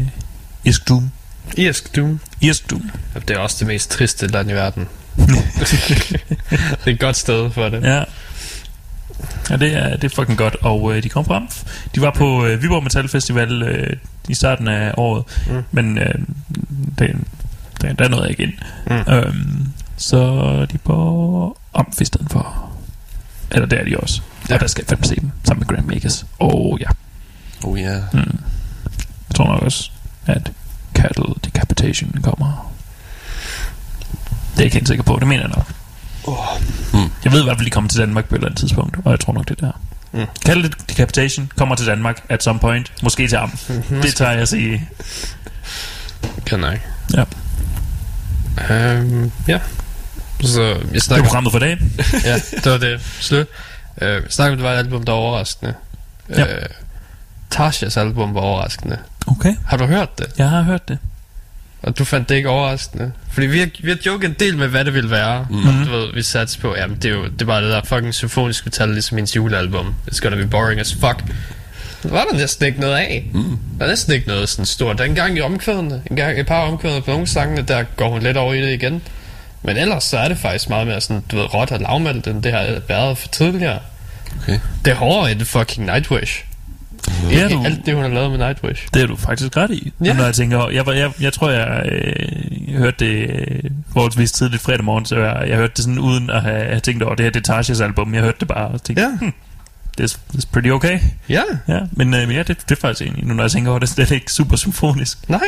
[0.65, 1.11] Irsk Doom.
[1.57, 2.19] Irsk Doom.
[2.41, 2.91] Irsk Doom.
[3.27, 4.87] Det er også det mest triste land i verden.
[5.17, 6.21] det
[6.85, 7.83] er et godt sted for det.
[7.83, 8.03] Ja.
[9.49, 10.55] Ja, det er, det er fucking godt.
[10.61, 11.47] Og øh, de kom frem.
[11.95, 13.97] De var på øh, Viborg Metal Festival øh,
[14.29, 15.23] i starten af året.
[15.47, 15.63] Mm.
[15.71, 16.15] Men øh,
[16.99, 17.15] det,
[17.81, 18.53] det, der nåede jeg ikke ind.
[18.87, 19.13] Mm.
[19.13, 20.17] Øhm, så
[20.61, 22.71] er de på Amf i stedet for.
[23.51, 24.21] Eller det er de også.
[24.49, 24.53] Ja.
[24.55, 26.25] Og der skal jeg fandme se dem sammen med Grand Makers.
[26.39, 26.87] Oh ja.
[27.63, 27.99] Oh ja.
[28.13, 28.39] Mm.
[29.29, 29.91] Jeg tror nok også,
[30.25, 30.51] at
[30.93, 32.71] Cattle Decapitation kommer.
[34.51, 35.17] Det er jeg ikke helt sikker på.
[35.19, 35.74] Det mener jeg nok.
[36.93, 37.11] Mm.
[37.23, 39.11] Jeg ved i hvert fald, de kommer til Danmark på et eller andet tidspunkt, og
[39.11, 39.71] jeg tror nok, det er der.
[40.11, 40.25] Mm.
[40.45, 42.91] Cattle Decapitation kommer til Danmark at some point.
[43.03, 43.51] Måske til Am.
[44.03, 44.89] det tager jeg sige.
[46.45, 46.77] Kan nok.
[47.13, 47.23] Ja.
[48.75, 49.59] Øhm, ja.
[50.41, 51.93] Så jeg Det er snakker programmet for dagen.
[52.25, 53.01] ja, det var det.
[53.19, 53.47] Slut.
[54.01, 55.73] Øh, snakker om, det var et album, der var overraskende.
[56.29, 56.55] Ja.
[56.55, 56.61] Øh,
[57.55, 58.97] Tasha's album var overraskende.
[59.27, 59.55] Okay.
[59.65, 60.25] Har du hørt det?
[60.37, 60.97] Jeg har hørt det.
[61.85, 63.11] Og du fandt det ikke overraskende?
[63.31, 65.47] Fordi vi har, vi har joket en del med, hvad det ville være.
[65.49, 65.85] Mm.
[65.85, 68.13] Du ved, vi satte på, jamen det er jo det er bare det der fucking
[68.13, 69.95] symfoniske metal, ligesom hendes julealbum.
[70.11, 71.23] It's gonna be boring as fuck.
[72.03, 73.29] Det var der næsten ikke noget af.
[73.33, 73.59] Mm.
[73.79, 74.97] Der er næsten ikke noget sådan stort.
[74.97, 77.83] Der er en gang i omkvædene, en gang et par omkvædene på nogle sangene, der
[77.83, 79.01] går hun lidt over i det igen.
[79.63, 82.43] Men ellers så er det faktisk meget mere sådan, du ved, råt og lavmældt, end
[82.43, 83.79] det har været for tidligere.
[84.41, 84.59] Okay.
[84.85, 86.45] Det er hårdere end fucking Nightwish.
[87.29, 88.87] Det er du, Alt det, hun har lavet med Nightwish.
[88.93, 89.93] det er du faktisk ret i.
[90.01, 90.05] Ja.
[90.05, 90.13] Ja.
[90.13, 94.61] Når jeg tænker, jeg, jeg, jeg tror, jeg, øh, jeg hørte det øh, forholdsvis tidligt
[94.63, 97.23] fredag morgen, så jeg, jeg hørte det sådan uden at have, have tænkt over det
[97.25, 98.13] her Detashes album.
[98.13, 99.09] Jeg hørte det bare og tænkte, Ja.
[99.19, 99.33] hmm,
[99.97, 100.03] det
[100.33, 100.99] er pretty okay.
[101.29, 101.41] Ja.
[101.67, 103.93] Ja, men øh, ja, det, det er faktisk egentlig, nu når jeg tænker over det,
[103.97, 105.29] det er ikke super symfonisk.
[105.29, 105.39] Nej,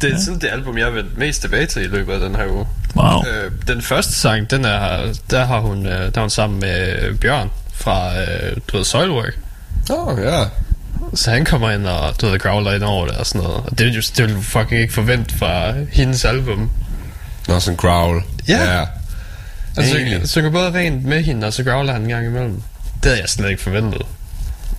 [0.00, 0.18] det er Ja.
[0.20, 2.66] sådan det album, jeg har vendt mest tilbage til i løbet af den her uge.
[2.96, 3.22] Wow.
[3.44, 7.14] Øh, den første sang, den er, der har hun, øh, der er hun sammen med
[7.18, 9.38] Bjørn fra, øh, du ved, Soilwork.
[9.90, 10.44] Åh, oh, ja.
[11.14, 13.56] Så han kommer ind og, du ved, growler ind over det og sådan noget.
[13.64, 16.70] Og det, er jo- det vil du fucking ikke forvente fra hendes album.
[17.48, 18.22] Nå, sådan growl.
[18.48, 18.78] Ja.
[18.78, 18.84] ja.
[19.76, 20.18] Altså, Egentlig.
[20.18, 22.62] han synger både rent med hende, og så growler han en gang imellem.
[22.94, 24.02] Det havde jeg slet ikke forventet.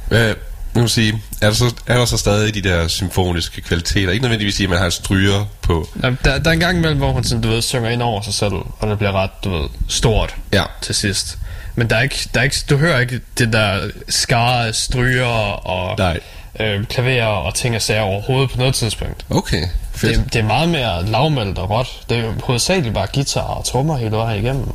[0.08, 0.34] Hvad,
[0.74, 4.12] nu sige, er der, så, er der så stadig de der symfoniske kvaliteter?
[4.12, 5.90] Ikke nødvendigvis at man har stryger på.
[6.02, 8.22] Der, der, der er en gang imellem, hvor hun sådan, du ved, synger ind over
[8.22, 10.36] sig selv, og det bliver ret, du ved, stort.
[10.54, 10.64] Ja.
[10.82, 11.38] til sidst.
[11.76, 15.26] Men der er ikke, der er ikke, du hører ikke det der skare stryger
[15.68, 16.20] og Nej.
[16.60, 19.26] øh, klaverer og ting og sager overhovedet på noget tidspunkt.
[19.30, 20.18] Okay, fedt.
[20.18, 21.88] Det, det er meget mere lavmældt og råt.
[22.10, 24.70] Det er hovedsageligt bare guitar og trommer hele vejen igennem.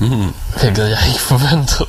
[0.00, 0.32] Mm.
[0.60, 1.88] Hvilket jeg ikke forventede.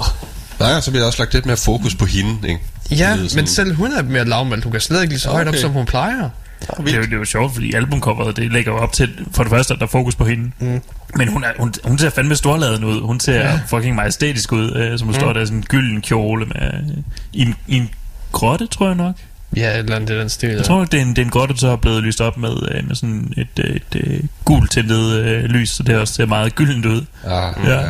[0.59, 2.61] Nej, så bliver der også lagt lidt mere fokus på hende, ikke?
[2.91, 4.63] Ja, men selv hun er mere lavmældt.
[4.63, 5.61] Hun kan slet ikke lige så højt op, Okay.
[5.61, 6.29] som hun plejer.
[6.67, 9.43] Det er, jo, det er jo sjovt, fordi albumcoveret, det lægger jo op til, for
[9.43, 10.51] det første, at der er fokus på hende.
[10.59, 10.81] Mm.
[11.15, 13.01] Men hun, er, hun, hun ser fandme storladen ud.
[13.01, 13.59] Hun ser ja.
[13.67, 15.19] fucking majestætisk ud, øh, som hun mm.
[15.19, 16.97] står der i sådan en gylden kjole med, øh,
[17.33, 17.89] i, en, i en
[18.31, 19.15] grotte, tror jeg nok.
[19.55, 20.49] Ja, et eller andet den stil.
[20.49, 22.37] Jeg tror, det er en, det er en grotte, der så er blevet lyst op
[22.37, 26.13] med, øh, med sådan et, et, et, et gult tintet øh, lys, så det også
[26.13, 27.05] ser meget gyldent ud.
[27.25, 27.79] Ah, Ja.
[27.79, 27.89] ja.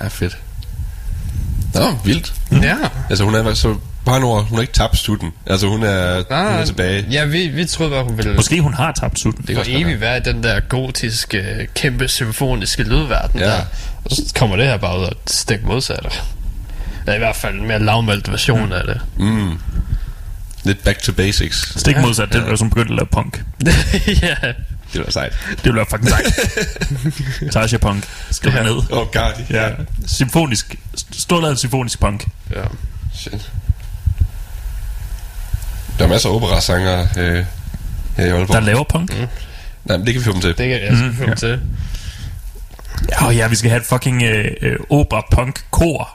[0.00, 0.38] Ja, fedt.
[1.74, 2.34] Nå, vildt.
[2.52, 2.76] Ja.
[3.10, 5.32] Altså, hun er så bare ord, hun har ikke tabt stutten.
[5.46, 6.24] Altså, hun er, hun
[6.60, 7.06] er tilbage.
[7.10, 8.34] Ja, vi, vi troede bare, hun ville...
[8.34, 9.44] Måske hun har tabt sutten.
[9.46, 13.46] Det kan evigt være i den der gotiske, kæmpe symfoniske lydverden Ja.
[13.46, 13.60] der.
[14.04, 16.08] Og så kommer det her bare ud og stik modsatte.
[17.00, 18.72] Eller i hvert fald en mere lavmældt version mm.
[18.72, 19.00] af det.
[19.18, 19.58] Mm.
[20.64, 21.80] Lidt back to basics.
[21.80, 22.38] Stik modsat, det Ja.
[22.38, 23.44] ville være som begyndt at lave punk.
[24.22, 24.34] ja.
[24.92, 25.32] Det var sejt.
[25.50, 27.52] Det ville være fucking sejt.
[27.52, 28.04] Tasha Punk.
[28.30, 28.62] Skriv Ja.
[28.62, 28.70] ned.
[28.72, 29.44] Åh, oh, god.
[29.50, 29.68] Ja.
[30.06, 30.76] Symfonisk.
[31.12, 32.26] Storladet symfonisk punk.
[32.50, 32.62] ja.
[33.14, 33.50] Shit.
[35.98, 37.44] Der er masser af operasanger øh,
[38.16, 38.48] her i Aalborg.
[38.48, 39.20] Der laver punk.
[39.20, 39.26] Mm.
[39.84, 40.48] Nej, men det kan vi få dem til.
[40.48, 41.28] Det kan jeg skal få ja.
[41.28, 41.34] ja.
[41.34, 41.60] til.
[43.10, 46.08] Ja, og ja, vi skal have et fucking øh, øh, opera-punk-kor.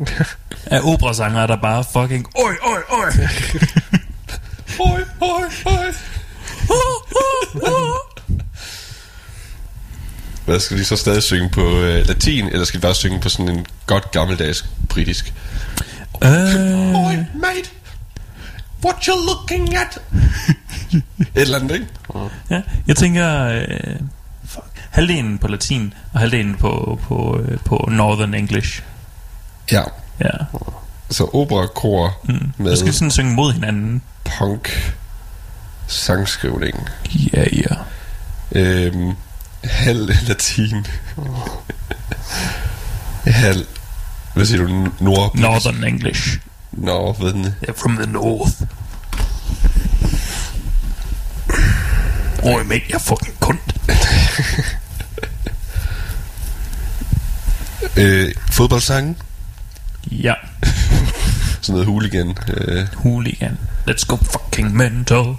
[0.66, 2.26] af operasangere, der bare fucking...
[2.34, 3.12] Oj, oj, oj!
[4.78, 5.94] Oj, oj, oj.
[10.50, 13.28] Hvad skal de så stadig synge på øh, latin, eller skal de bare synge på
[13.28, 15.34] sådan en godt gammeldags britisk?
[16.24, 16.30] øh,
[17.34, 17.70] mate.
[18.84, 19.98] What you looking at?
[20.94, 21.02] Et
[21.34, 21.86] eller andet, ikke?
[22.50, 23.44] ja, jeg tænker...
[23.46, 23.96] Øh,
[24.44, 28.82] fuck, halvdelen på latin, og halvdelen på, på, øh, på Northern English.
[29.72, 29.82] Ja.
[30.20, 30.30] Ja.
[31.10, 32.52] Så operakor Mm.
[32.58, 34.02] med Så skal sådan synge mod hinanden.
[34.38, 34.94] punk
[35.86, 36.88] sangskrivning.
[37.32, 37.74] Ja, ja.
[38.52, 39.12] Øhm,
[39.64, 40.86] halv latin.
[43.26, 43.66] halv...
[44.34, 44.88] Hvad siger du?
[45.00, 45.36] Nord...
[45.36, 46.38] Northern English.
[46.72, 47.44] Northern.
[47.44, 48.62] They're from the north.
[52.42, 53.58] Oj, mate, jeg er fucking kund.
[57.96, 59.16] Øh, fodboldsangen.
[60.10, 60.34] Ja,
[61.60, 62.36] Sådan noget hooligan.
[62.48, 63.58] Øh, hooligan.
[63.88, 65.34] Let's go fucking mental.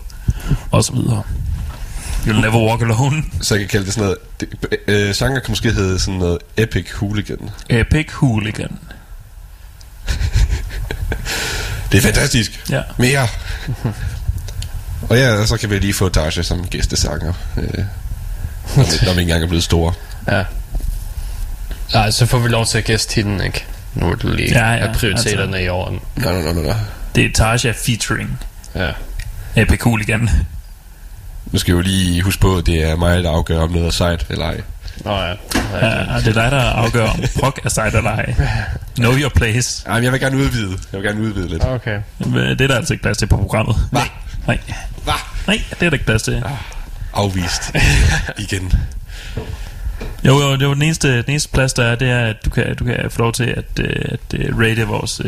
[0.72, 1.24] Og så videre.
[2.26, 3.24] You'll never walk alone.
[3.42, 4.18] så jeg kan kalde det sådan noget...
[4.40, 7.50] Det, øh, sanger kan måske hedde sådan noget epic hooligan.
[7.70, 8.78] Epic hooligan.
[11.92, 12.64] Det er fantastisk.
[12.70, 12.82] Ja.
[12.98, 13.28] Mere.
[15.10, 17.34] og ja, så kan vi lige få Tasha som gæstesanger.
[17.58, 17.64] Øh,
[18.78, 19.94] når, vi, når vi engang er blevet store.
[20.32, 20.44] Ja.
[21.94, 23.66] Nej, så får vi lov til at gæste hende, ikke?
[23.94, 25.66] Nu er det lige Ja, ja, ja, prioriteterne altså.
[25.66, 26.00] i orden.
[26.16, 26.76] Nej, nej, nej, nej, nej.
[27.16, 28.40] Det er Tasha featuring
[28.76, 28.92] Ja.
[29.56, 30.30] Epic hooligan.
[31.52, 33.88] Nu skal vi jo lige huske på, at det er mig, der afgør, om noget
[33.88, 34.62] er sejt eller ej.
[35.06, 35.34] Nå ja.
[35.82, 38.36] Ja, det er dig, der afgør, om prog er sejt eller ej.
[38.96, 39.84] Know your place.
[39.88, 40.78] Ej, men jeg vil gerne udvide.
[40.92, 41.66] Jeg vil gerne udvide lidt.
[41.66, 42.00] Okay.
[42.20, 43.76] Det er der altså ikke plads til på programmet.
[43.92, 44.02] Hva?
[44.48, 44.60] Nej.
[45.04, 45.14] Hva?
[45.48, 46.44] Nej, det er der ikke plads til.
[47.14, 47.76] Afvist.
[48.50, 48.74] Igen.
[50.26, 52.50] Jo, jo, det var den eneste, den eneste plads, der er, det er, at du
[52.50, 55.22] kan, du kan få lov til at, øh, at øh, rate vores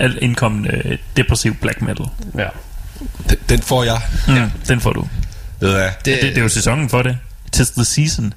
[0.00, 2.06] øh, indkommende øh, depressiv black metal.
[2.38, 2.48] Ja.
[3.30, 4.00] Den, den får jeg.
[4.28, 5.06] Mm, Den får du.
[5.60, 5.88] Ved du hvad?
[6.04, 7.18] Det, det, det er jo sæsonen for det.
[7.52, 8.34] Tis the season.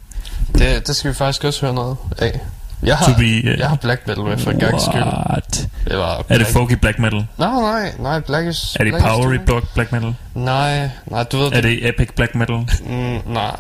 [0.58, 2.40] Det, det skal vi faktisk også høre noget af.
[2.84, 5.04] Jeg har, To be, uh, jeg har black metal med for en gang skyld.
[5.04, 5.68] What?
[5.88, 7.26] Det var Er det black- folky black metal?
[7.38, 8.76] Nej, nej, nej, black is...
[8.80, 10.16] Er det black powery black, black metal?
[10.36, 12.56] Nej, nej, du ved Er det epic black metal?
[12.56, 13.56] Mm, nej,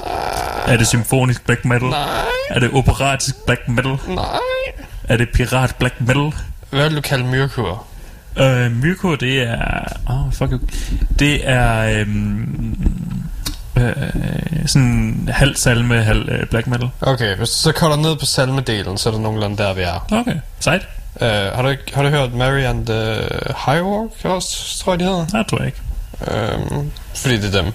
[0.68, 1.89] Er det symfonisk black metal?
[1.89, 2.08] nej,
[2.50, 3.97] Er det operatisk black metal?
[4.08, 4.24] nej.
[5.04, 6.34] Er det pirat black metal?
[6.70, 7.86] Hvad vil du kalde myrkur?
[8.38, 9.84] Øh, Myrko, det er...
[10.09, 10.59] Oh, fuck you.
[11.19, 11.99] Det er...
[11.99, 12.77] Øhm,
[13.77, 13.93] øh,
[14.65, 16.89] sådan halv salme, halv øh, black metal.
[17.01, 20.07] Okay, hvis du så kolder ned på salmedelen, så er det nogenlunde der, vi er.
[20.11, 20.88] Okay, sejt.
[21.15, 23.21] Uh, har, du, har du hørt Mary and the
[23.65, 25.25] High Walk også, tror jeg, de hedder?
[25.34, 25.82] Nej, tror jeg ikke.
[26.71, 27.73] Um, fordi det er dem.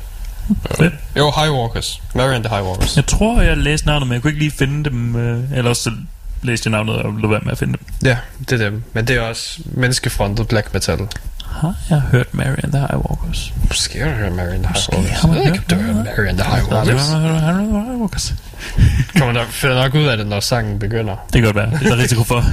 [0.76, 0.94] Fedt.
[1.16, 2.02] Jo, High Walkers.
[2.14, 2.96] Mary and the High Walkers.
[2.96, 5.16] Jeg tror, jeg læste navnet, men jeg kunne ikke lige finde dem.
[5.16, 5.90] Øh, eller også så
[6.44, 8.08] læste jeg navnet og lå være med at finde dem.
[8.08, 8.16] Ja,
[8.50, 8.82] det er dem.
[8.92, 10.98] Men det er også menneskefrontet black metal.
[11.46, 13.52] Har jeg hørt Mary and the High Walkers?
[13.68, 15.22] Måske har du hørt Mary and the High Walkers.
[15.22, 17.08] Jeg ved ikke, om hørt du har hørt Mary and the High Walkers.
[17.08, 18.34] High Walkers?
[19.18, 21.16] Kommer nok, finder nok ud af det, når sangen begynder.
[21.32, 21.70] Det kan godt være.
[21.70, 22.44] Det er der risiko for.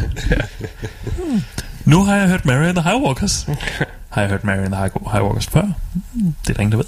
[1.17, 1.43] Hmm.
[1.85, 3.47] Nu har jeg hørt Mary and the High Walkers.
[4.09, 4.81] Har jeg hørt Mary and the
[5.11, 5.61] High Walkers før?
[5.61, 6.85] Hmm, Det er der ingen, der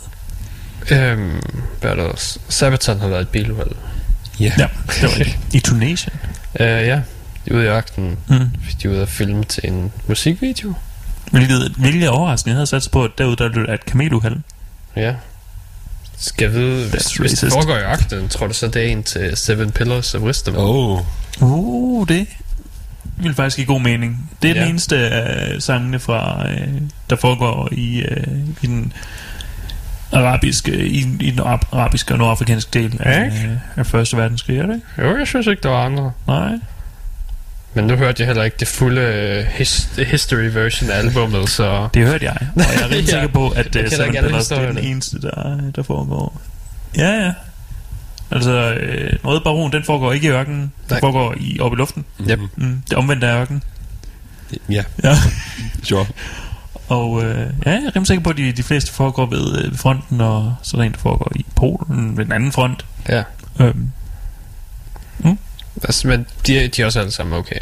[0.89, 0.97] ved.
[1.11, 1.41] Øhm,
[1.81, 2.39] hvad er der også?
[2.49, 3.71] Sabaton har været et biluheld.
[4.39, 4.67] Ja, det
[5.01, 5.37] var det.
[5.53, 6.13] I Tunesien.
[6.59, 7.01] Øh, ja.
[7.45, 8.17] De er ude i ørkenen.
[8.27, 8.39] Mm.
[8.81, 10.73] De er ude at filme til en musikvideo.
[11.31, 12.51] Hvilket, hvilket er overraskende.
[12.51, 14.35] Jeg havde sat på, at derude der lød et kameluheld.
[14.95, 15.15] Ja.
[16.17, 19.03] Skal jeg vide, hvis, hvis det foregår i ørkenen, tror du så, det er en
[19.03, 20.55] til Seven Pillars of Wisdom?
[20.57, 21.01] Oh.
[21.41, 22.27] Uh, det
[23.17, 24.31] vil faktisk give god mening.
[24.41, 24.61] Det er ja.
[24.61, 26.67] Den eneste af sangene fra, øh,
[27.09, 28.93] der foregår i, øh, i den
[30.13, 33.47] arabiske, i, i den arab- arabiske og nordafrikanske del af, Ikke?
[33.47, 35.09] øh, af Første Verdenskrig, er det ikke?
[35.09, 36.11] Jo, jeg synes ikke, der var andre.
[36.27, 36.51] Nej.
[37.73, 39.01] Men nu hørte jeg heller ikke det fulde
[39.39, 41.87] uh, his, history version af albummet, så...
[41.93, 43.01] Det hørte jeg, og jeg er Ja.
[43.11, 46.41] sikker på, at uh, Seven er den eneste, der, der foregår.
[46.97, 47.33] Ja, ja.
[48.31, 50.59] Altså, øh, Røde Baron, den foregår ikke i ørkenen.
[50.61, 50.99] Den Nej.
[50.99, 52.05] foregår i, oppe i luften.
[52.29, 52.39] Yep.
[52.55, 53.63] Mm, det omvendte af ørken.
[54.69, 55.15] Ja, Ja.
[55.83, 56.05] sure.
[56.87, 59.71] Og øh, ja, jeg er rimelig sikker på, at de, de fleste foregår ved, øh,
[59.71, 62.85] ved fronten, og så er der en, der foregår i Polen ved den anden front.
[63.09, 63.23] Ja.
[63.59, 63.91] Øhm,
[65.83, 67.55] Altså, men de, de er også alle sammen okay.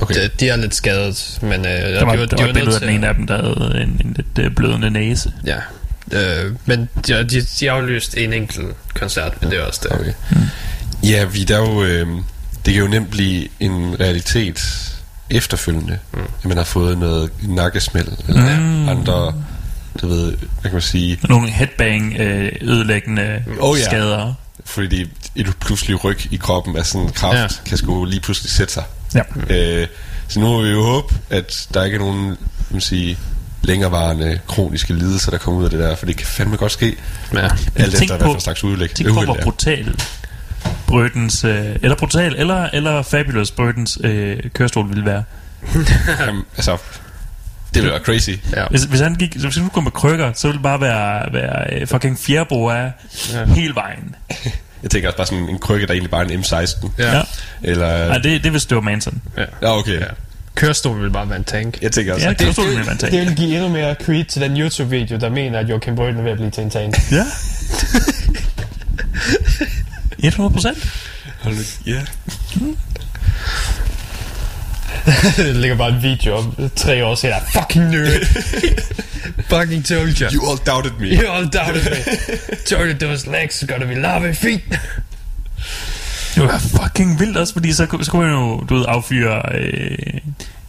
[0.00, 0.14] Okay.
[0.14, 2.74] De, de er lidt skadet, men øh, der var, de, der de var et billede
[2.74, 5.32] af den ene af dem, der havde en, en lidt øh, blødende næse.
[5.46, 5.56] Ja.
[6.12, 9.92] Øh, men de, de, de aflyste en enkelt koncert, men det er også det.
[9.92, 10.12] Okay.
[11.02, 11.84] Ja, vi der er jo...
[11.84, 12.06] Øh,
[12.66, 14.60] det kan jo nemt blive en realitet
[15.30, 16.20] efterfølgende, mm.
[16.20, 18.88] at man har fået noget nakkesmæld, eller Mm.
[18.88, 19.34] andre,
[20.02, 23.84] du ved, hvad kan man sige, Nogle headbang øh, ødelæggende Oh, ja.
[23.84, 24.34] skader.
[24.64, 27.68] fordi et pludselig ryg i kroppen af sådan en kraft, Ja.
[27.68, 28.84] kan sgu lige pludselig sætte sig.
[29.14, 29.20] Ja.
[29.50, 29.86] Øh,
[30.28, 32.36] så nu må vi jo håbe, at der ikke er nogen,
[32.70, 33.18] man sige,
[33.62, 36.96] længerevarende kroniske lidelser, der kommer ud af det der, for det kan fandme godt ske.
[37.34, 37.48] Ja.
[37.76, 38.90] Alt efter, hvad for slags udlæg.
[38.90, 39.94] Tænk på, hvor brutal
[40.86, 45.22] Brødens, øh, eller brutal, eller, eller Fabulous Brødens øh, kørestol ville være.
[46.26, 46.76] Jamen, altså,
[47.74, 48.30] det ville være crazy.
[48.56, 48.66] Ja.
[48.70, 51.32] Hvis, hvis han gik, hvis han nu kom med krykker, så ville det bare være,
[51.32, 52.92] være øh, fucking fjerbo af
[53.32, 53.44] Ja.
[53.44, 54.14] hele vejen.
[54.82, 56.88] Jeg tænker også bare sådan en krykke, der egentlig bare er en M16.
[56.98, 57.16] Ja.
[57.16, 57.22] Ja.
[57.62, 58.08] Eller...
[58.08, 59.22] Nej, det, det vil stå Manson.
[59.36, 59.44] ja.
[59.62, 60.00] Ja, okay.
[60.00, 60.06] Ja.
[60.54, 61.82] Kørestolen vil bare være en tank.
[61.82, 62.28] Jeg tænker også...
[62.28, 63.12] Ja, kørestolen vil være en tank.
[63.12, 66.22] det vil give endnu mere creed til den YouTube-video, der mener, at Joachim Brøden er
[66.22, 66.94] ved at blive til en tank.
[67.12, 67.24] Ja.
[70.26, 70.78] 100 procent.
[71.86, 72.00] Ja.
[75.36, 77.40] der ligger bare en video om tre år senere.
[77.52, 78.26] Fucking nerd.
[79.50, 80.28] Fucking told you.
[80.32, 81.06] You all doubted me.
[81.06, 81.82] You all doubted
[82.70, 82.86] me.
[82.86, 84.60] you those legs gonna be lava feet.
[86.34, 89.42] Det var fucking vildt også, fordi så, så kunne man jo, du ved, affyre...
[89.54, 89.98] Øh,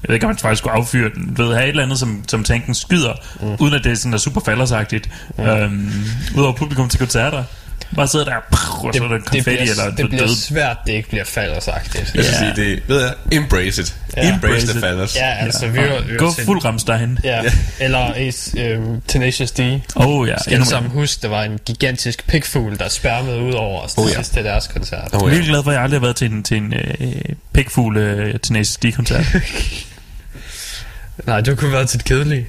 [0.03, 1.33] jeg ved ikke, om man faktisk skulle affyre den.
[1.35, 3.55] Du ved, have et eller andet, som, som tanken skyder, mm.
[3.59, 5.09] uden at det er sådan er super faldersagtigt.
[5.37, 5.43] Mm.
[5.43, 5.91] Øhm,
[6.35, 7.43] Udover publikum til koncerter.
[7.95, 10.35] Bare sidde der, pff, og så er der det konfetti bliver, eller det bliver død.
[10.35, 12.11] svært, det ikke bliver faldersagtigt.
[12.15, 12.37] Jeg Ja.
[12.37, 13.95] sige, det ved jeg, embrace it.
[14.17, 14.21] Ja.
[14.33, 14.83] Embrace Embrace the it.
[14.83, 15.15] fallers.
[15.15, 17.19] Ja, altså, vi var, vi var Gå til- fuld Rammstein.
[17.23, 17.41] Ja,
[17.79, 19.59] eller Ace, øhm, Tenacious D.
[19.95, 23.93] Oh ja, Skal sammen huske, der var en gigantisk pikfugl, der spærmede ud over os
[23.93, 24.15] til Oh ja.
[24.15, 24.99] sidst til deres koncert.
[25.03, 25.29] Oh, Jeg er ja.
[25.29, 27.15] virkelig glad for, at jeg aldrig har været til en, til en øh,
[27.53, 29.25] pikfugl øh, Tenacious D-koncert.
[31.27, 32.47] Nej, du kunne være til det kedelige.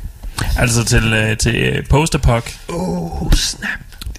[0.58, 2.50] altså til, øh, til øh, Posterpok.
[2.68, 3.68] Oh, snap.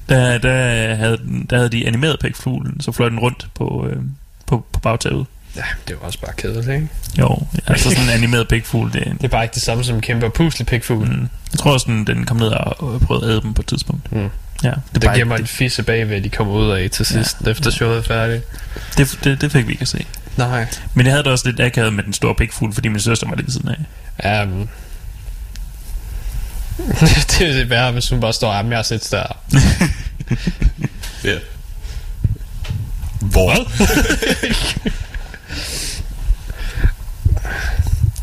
[0.10, 3.98] Der, der, havde, den- der havde de animeret pikfuglen, så fløj den rundt på, øh,
[4.48, 5.26] på, på bagtaget.
[5.56, 6.88] Ja, det var også bare kedeligt, ikke?
[7.20, 10.02] Jo, altså sådan en animeret pikfugl, det, Det er bare ikke det samme som en
[10.02, 11.08] kæmpe og puslig pikfugl.
[11.08, 11.28] Mm.
[11.52, 14.12] Jeg tror også, den, den kom ned og prøvede at æde dem på et tidspunkt.
[14.12, 14.18] Mm.
[14.20, 14.28] Ja,
[14.70, 17.06] det, er Det bare giver mig en fisse bagved, at de kommer ud af til
[17.06, 17.52] sidst, ja.
[17.52, 18.44] efter showet er færdigt.
[18.98, 20.06] det, det, det, fik vi ikke at se.
[20.38, 20.68] Nej.
[20.94, 23.36] Men jeg havde det også lidt akavet med den store pikfugl, fordi min søster var
[23.36, 23.70] lige ved siden
[24.24, 24.44] af.
[24.44, 24.70] Um,
[26.78, 29.38] det er det værre, hvis hun bare står, jamen jeg har set der.
[31.24, 31.36] Ja.
[33.22, 33.54] Hvor?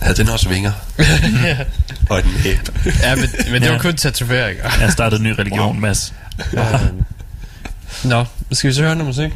[0.04, 0.72] Havde den også vinger?
[2.10, 2.68] Og en næb.
[3.02, 3.80] Ja, men, men det var Ja.
[3.82, 4.64] kun tatoveringer.
[4.80, 5.72] Jeg startede en ny religion, wow.
[5.72, 6.14] Mads.
[6.52, 7.04] um,
[8.04, 9.32] Nå, skal vi så høre noget musik?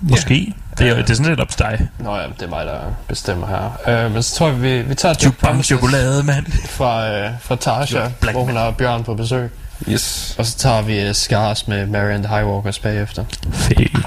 [0.00, 0.52] Måske.
[0.78, 1.88] Det er, det er sådan lidt op til dig.
[1.98, 4.04] Nå ja, det er mig, der bestemmer her.
[4.06, 6.46] Uh, men så tror jeg, vi, vi tager Duke Promises chokolade, mand.
[6.68, 9.50] fra, uh, fra Tasha, Black hvor hun har Bjørn på besøg.
[9.88, 10.34] Yes.
[10.38, 13.24] Og så tager vi uh, Scars med Mary and the Highwalkers bagefter.
[13.52, 14.06] Fedt.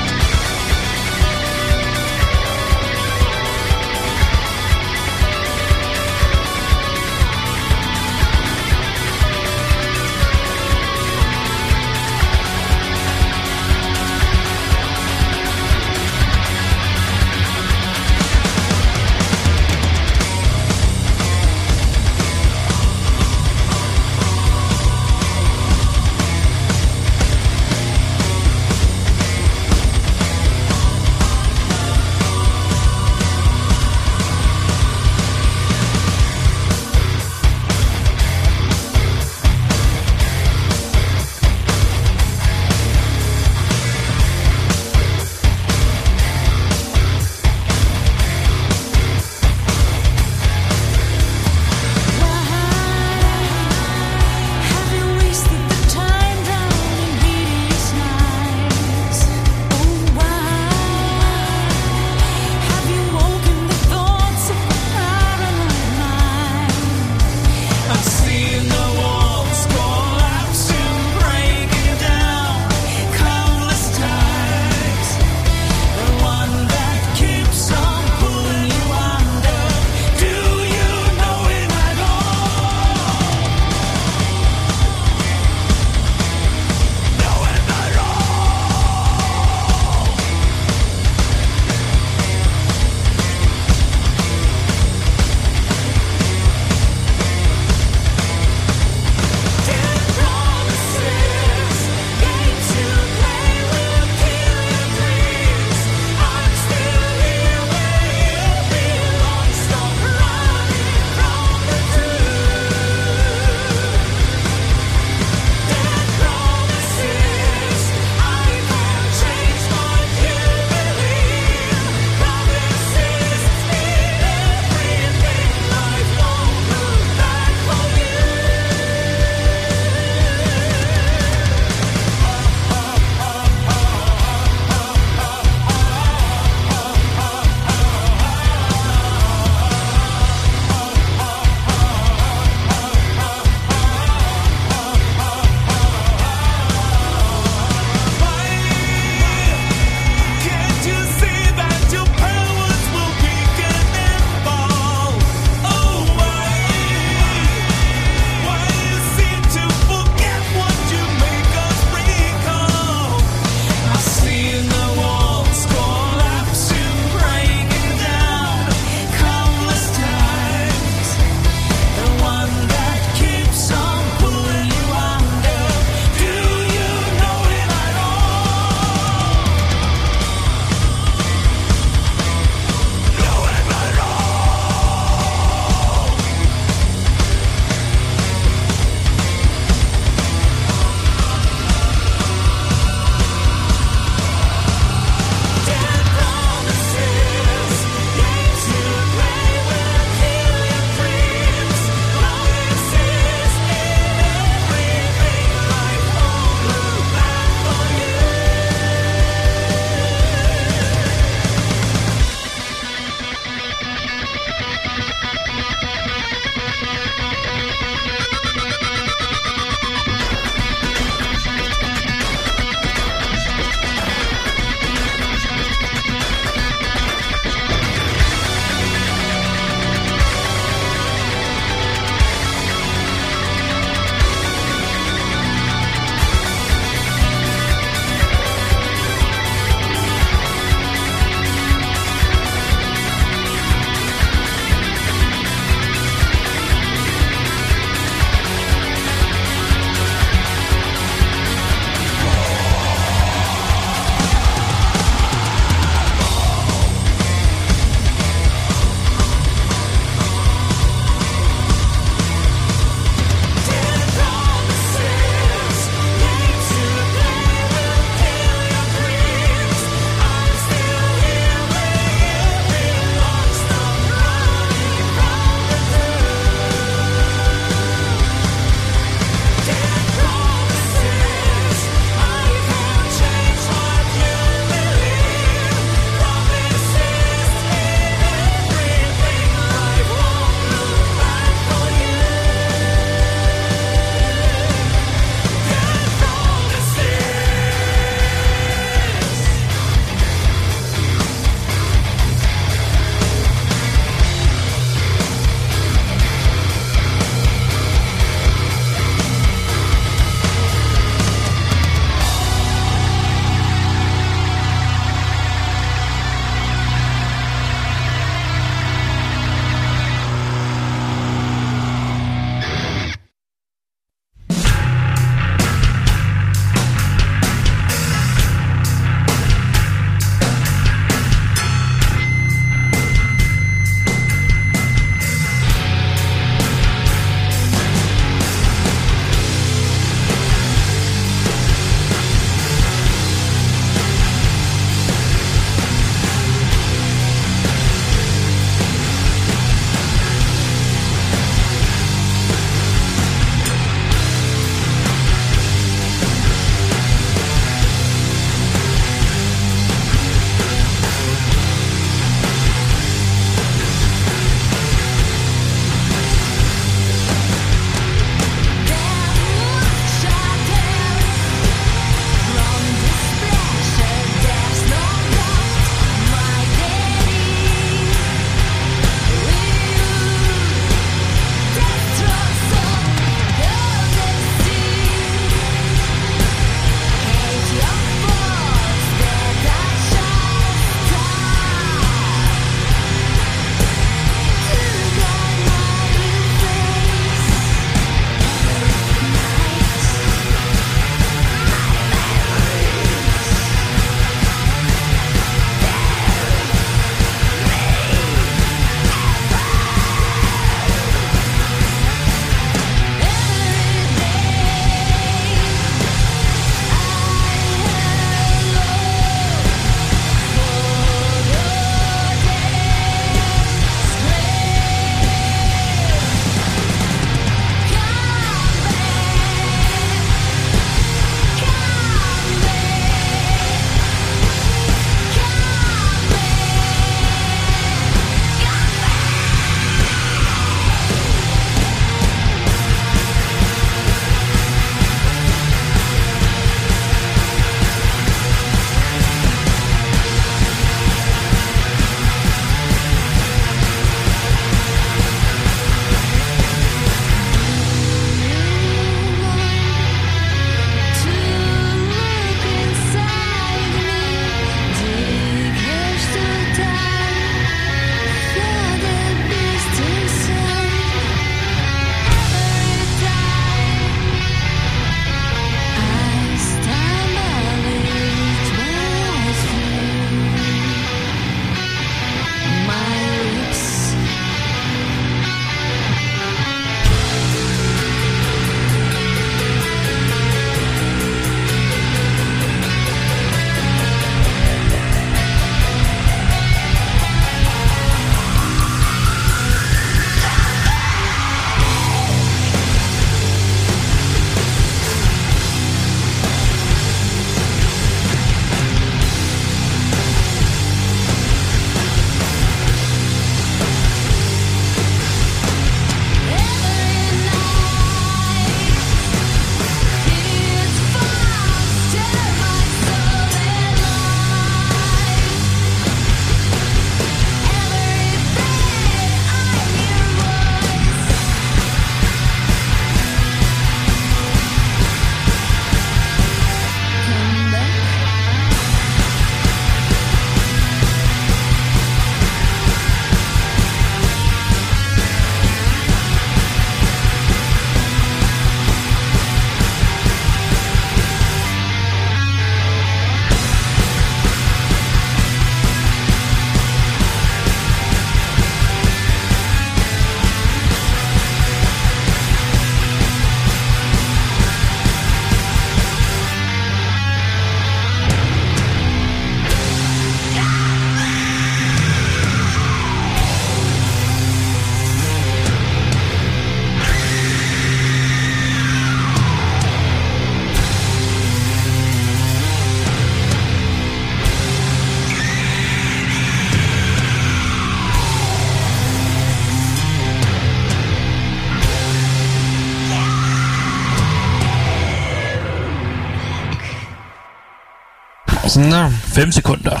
[599.38, 600.00] 5 sekunder.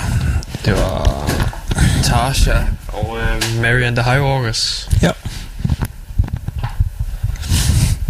[0.64, 1.30] det var
[2.04, 2.58] Tasha
[2.88, 4.88] og øh, Mary and the High Walkers.
[5.02, 5.10] Ja.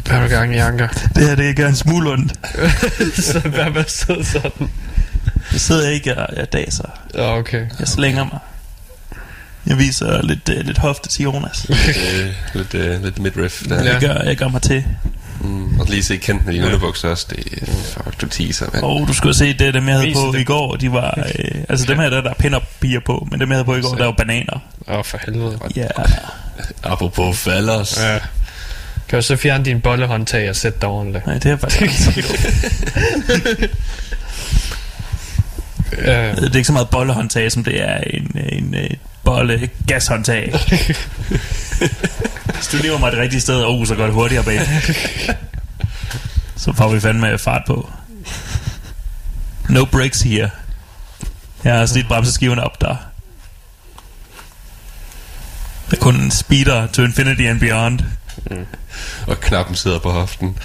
[0.05, 0.89] Hvad har du gang i, Anker?
[0.89, 2.33] Det her, det er en smule ondt.
[3.33, 4.70] så hvad med sidde sådan?
[5.53, 6.89] Jeg sidder ikke og jeg daser.
[7.14, 7.66] Ja, okay.
[7.79, 8.39] Jeg slænger mig.
[9.66, 11.66] Jeg viser lidt, uh, lidt hofte til Jonas.
[11.70, 13.85] øh, lidt, øh, lidt midriff der.
[13.85, 13.93] Ja.
[13.93, 14.85] Jeg, gør, jeg gør mig til.
[15.89, 17.26] Og lige se kendt med dine underbukser også.
[17.30, 18.84] Det er fuck, du teaser, mand.
[18.84, 20.41] Og du skulle se det, dem jeg havde på det.
[20.41, 20.76] i går.
[20.76, 23.28] De var, øh, altså dem her, der, der er pin piger på.
[23.30, 24.61] Men dem jeg havde på i går, der var bananer.
[24.89, 25.59] Åh, oh, for helvede.
[25.76, 25.86] Ja.
[26.93, 28.01] Apropos fallers.
[28.03, 28.18] Ja.
[29.09, 31.26] Kan du så fjerne din bollehåndtag og sætte dig ordentligt?
[31.26, 32.39] Nej, det er faktisk ikke
[36.05, 36.30] Ja.
[36.34, 40.55] Det er ikke så meget bollehåndtag, som det er en, en, en bolle gashåndtag.
[42.55, 44.61] Hvis du lever mig det rigtige sted, oh, så går det hurtigere bag.
[46.69, 47.91] Så får vi fandme fart på.
[49.69, 50.51] No breaks here.
[51.64, 52.97] Jeg har slidt bremseskiverne op der.
[55.91, 58.01] Der er kun en speeder to infinity and beyond.
[59.27, 60.59] Og knappen sidder på hoften.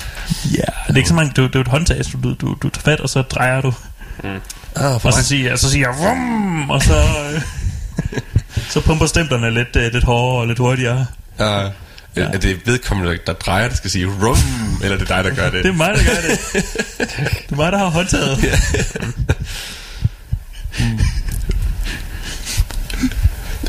[0.45, 2.56] Ja, det er ikke så mange, det er, det er et håndtag, så du, du,
[2.64, 3.74] du tager fat, og så drejer du.
[4.76, 6.95] Ah, for Og så siger jeg, så siger jeg, vrum, og så,
[7.34, 7.41] øh,
[8.70, 11.06] så pumper stemplerne lidt, øh, lidt hårdere og lidt hurtigere.
[11.39, 11.72] Uh,
[12.16, 12.22] ja.
[12.22, 14.38] Er det vedkommende, der drejer, der skal sige rum,
[14.84, 15.64] eller er det dig, der gør det?
[15.64, 16.39] Det er mig, der gør det.
[17.47, 18.38] Det er mig, der har håndtaget.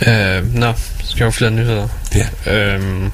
[0.07, 0.72] Øh, nå,
[1.05, 1.88] skal jeg have flere nyheder.
[2.14, 2.55] Ja.
[2.55, 3.11] Øhm,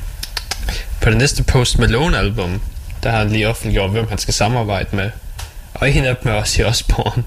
[1.00, 2.60] på det næste Post Malone album,
[3.02, 5.10] der har han lige offentliggjort, hvem han skal samarbejde med.
[5.74, 7.24] Og en af dem er også i Osborne.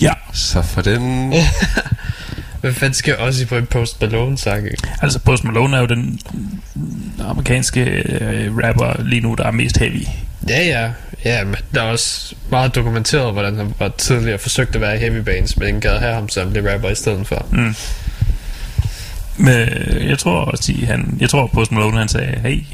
[0.00, 1.32] Ja, Så for den...
[2.60, 4.68] Hvad fanden skal også på en Post Malone sang?
[5.02, 6.20] altså Post Malone er jo den
[7.20, 10.04] amerikanske øh, rapper lige nu, der er mest heavy.
[10.48, 10.90] Ja, ja.
[11.24, 14.98] Ja, men der er også meget dokumenteret, hvordan han var tidligere forsøgt at være i
[14.98, 17.46] heavy bands, men ingen gad have ham som blev rapper i stedet for.
[17.50, 17.74] Mm.
[19.36, 22.64] Men øh, jeg tror også, at han, jeg tror Post Malone, han sagde, hey,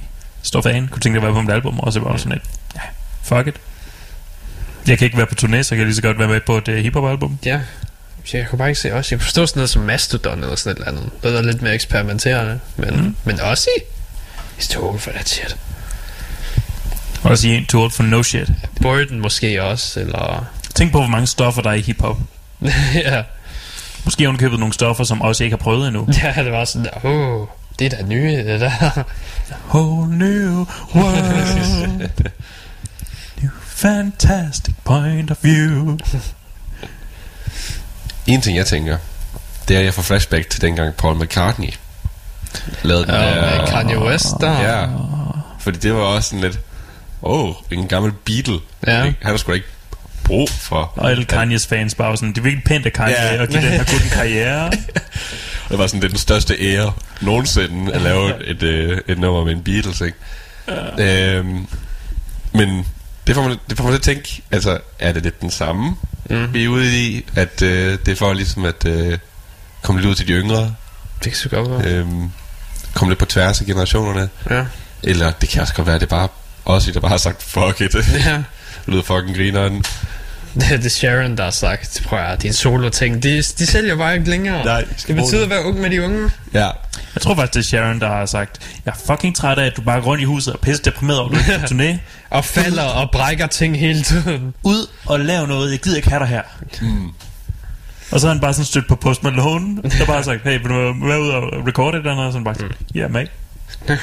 [0.43, 2.43] stor fan, kunne tænke dig at være på mit album, og så var sådan et,
[2.75, 2.81] ja,
[3.23, 3.55] fuck it.
[4.89, 6.59] Jeg kan ikke være på turné, så kan jeg lige så godt være med på
[6.59, 7.39] et uh, hiphop-album.
[7.45, 7.61] Ja.
[8.33, 9.15] Jeg kunne bare ikke se også.
[9.15, 11.11] Jeg kunne forstå sådan noget som Mastodon eller sådan et eller andet.
[11.23, 12.61] Det er lidt mere eksperimenterende.
[12.77, 13.17] Men, mm.
[13.25, 13.81] men også i
[14.59, 15.57] He's too old for that shit.
[17.23, 18.51] Også i en too old for no shit.
[18.83, 20.45] Burden måske også, eller...
[20.75, 22.17] Tænk på, hvor mange stoffer der er i hiphop.
[22.95, 23.23] ja.
[24.05, 26.09] Måske har hun købet nogle stoffer, som også ikke har prøvet endnu.
[26.23, 27.47] ja, det var sådan der, oh,
[27.79, 29.05] det er da nye, det der.
[29.75, 32.11] Whole new world.
[33.43, 35.99] new fantastic point of view.
[38.27, 38.99] En ting, jeg tænker,
[39.69, 41.73] det er, at jeg får flashback til dengang Paul McCartney
[42.83, 43.67] lavede den Ja, der...
[43.67, 44.61] Kanye West der.
[44.61, 44.87] Ja,
[45.61, 46.59] fordi det var også sådan lidt...
[47.23, 48.59] Åh, oh, en gammel Beatle.
[48.87, 49.05] Ja.
[49.05, 49.19] Ikke?
[49.23, 49.67] Han har sgu ikke
[50.25, 50.93] brug for...
[50.97, 53.43] Og alle Kanye's fans bare sådan, det er virkelig pænt af Kanye Ja.
[53.43, 54.71] at give den her en karriere.
[55.69, 59.45] Det var sådan det er den største ære nogensinde at lave et, øh, et nummer
[59.45, 60.19] med en Beatles, ikke?
[60.99, 61.67] Øhm,
[62.53, 62.87] men
[63.27, 65.97] det får, man, det får man til at tænke, altså, er det lidt den samme,
[66.31, 66.55] mm.
[66.55, 67.25] vi er ude i?
[67.37, 69.19] At øh, det er for ligesom at øh,
[69.83, 70.75] komme lidt ud til de yngre,
[71.25, 71.93] Det kan så godt være.
[71.95, 72.31] øhm,
[72.95, 74.65] komme lidt på tværs af generationerne, Ja.
[75.03, 76.29] eller det kan også godt være, at det er bare
[76.65, 77.95] os, der bare har sagt, fuck it.
[78.27, 78.35] ja.
[78.35, 78.45] det
[78.87, 79.85] lyder fucking grineren.
[80.55, 84.15] Det er det Sharon, der har sagt, prøv at din solo-ting, de, de sælger bare
[84.17, 84.65] ikke længere.
[84.65, 85.43] Nej, det betyder det.
[85.43, 86.31] at være ung med de unge.
[86.55, 86.71] Ja,
[87.17, 89.77] Jeg tror faktisk, det er Sharon, der har sagt, jeg er fucking træt af, at
[89.77, 91.99] du bare går rundt i huset og pisse deprimeret over, at du turné.
[92.31, 94.55] Og falder og brækker ting hele tiden.
[94.63, 96.43] Ud og lav noget, jeg gider ikke have dig her.
[96.81, 97.09] Mm.
[98.13, 100.59] Og så har han bare sådan stødt på Post Malone, der bare har sagt, hey,
[100.59, 102.27] vil du være ude og recorde et eller andet?
[102.27, 102.57] Og sådan bare,
[102.95, 103.31] ja, yeah, mate.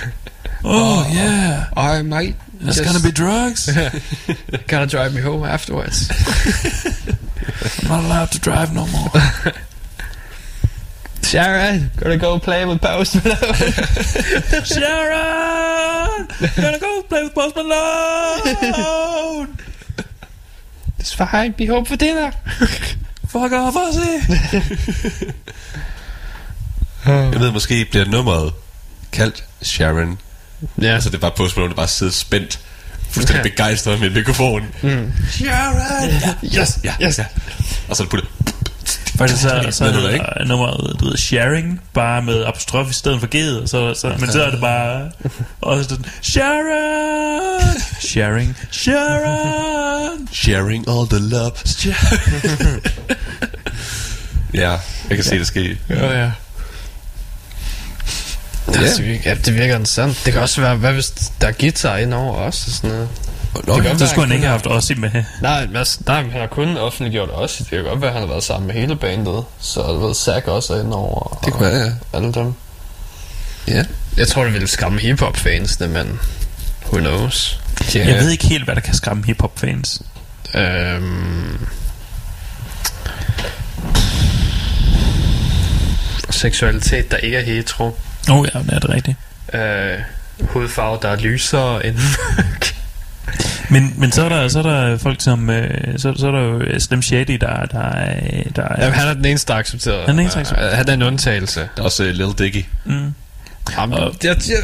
[0.64, 2.36] oh, yeah, Ej, mate.
[2.62, 3.70] there's gonna be drugs.
[4.72, 6.10] Gotta drive me home afterwards.
[7.80, 9.12] I'm not allowed to drive no more.
[11.34, 13.42] Sharon, gonna go play with Post Malone.
[14.66, 16.28] Sharon,
[16.62, 19.58] gonna go play with Post Malone.
[21.00, 22.32] It's fine, be home for dinner.
[23.28, 24.20] Fuck off, Ozzy.
[27.06, 28.54] jeg ved, måske bliver nummeret
[29.12, 30.20] kaldt Sharon.
[30.82, 32.60] Ja, Altså, det er bare Post Malone, der bare sidder spændt,
[33.10, 34.62] fuldstændig begejstret med en mikrofon.
[35.32, 36.10] Sharon!
[36.10, 37.20] Ja, yes, ja, yes.
[37.20, 37.26] ja.
[37.90, 38.28] Og så er det putte.
[39.18, 40.04] Faktisk så, så er det,
[40.38, 44.32] der nummeret, du ved, sharing, bare med apostrof i stedet for G'et, så, så, men
[44.32, 45.12] så er det bare,
[45.62, 51.52] og sådan, Sharon, sharing, Sharon, Sharing all the love.
[54.54, 54.72] ja,
[55.10, 55.78] jeg kan se det ske.
[55.90, 56.32] Ja, ja.
[58.68, 58.82] Det, Ja.
[58.82, 59.02] ja.
[59.02, 60.22] virker, ja, det virker interessant.
[60.26, 61.10] Det kan også være, hvad hvis
[61.42, 63.10] der er guitar ind over også og sådan noget.
[63.68, 65.24] Nå, Det Så skulle han ikke have haft Ozzy med.
[65.42, 67.58] Nej, altså, nej, han har kun offentliggjort også.
[67.60, 69.44] Det kan godt være, at han har været sammen med hele bandet.
[69.60, 71.40] Så jeg ved, Zack også er inde over.
[71.46, 71.92] Det kunne være, ja.
[72.18, 72.54] Alle dem.
[73.68, 73.86] Ja.
[74.18, 76.20] Jeg tror, det ville skræmme hiphop-fansene, men
[76.86, 77.60] who knows.
[77.96, 78.08] ja.
[78.08, 80.02] Jeg ved ikke helt, hvad der kan skræmme hiphop-fans.
[80.56, 81.68] Øhm,
[86.30, 87.98] seksualitet, der ikke er hetero.
[88.30, 89.18] Åh oh, ja, det er det rigtigt.
[89.54, 90.00] Øh,
[90.50, 91.98] hudfarve, der er lysere end.
[93.70, 95.50] Men, men så, er der, så er der folk som...
[95.50, 98.84] Øh, så, så er der jo Slim Shady, der, der, er, der er...
[98.84, 100.00] Jamen, han er den eneste, der er accepteret.
[100.00, 100.72] Han er den eneste, der er accepteret.
[100.72, 101.60] Øh, Han er en undtagelse.
[101.60, 102.66] Der er også uh, Lil Dicky.
[102.86, 103.14] Mm.
[103.78, 104.58] Jamen, Og- jeg, jeg,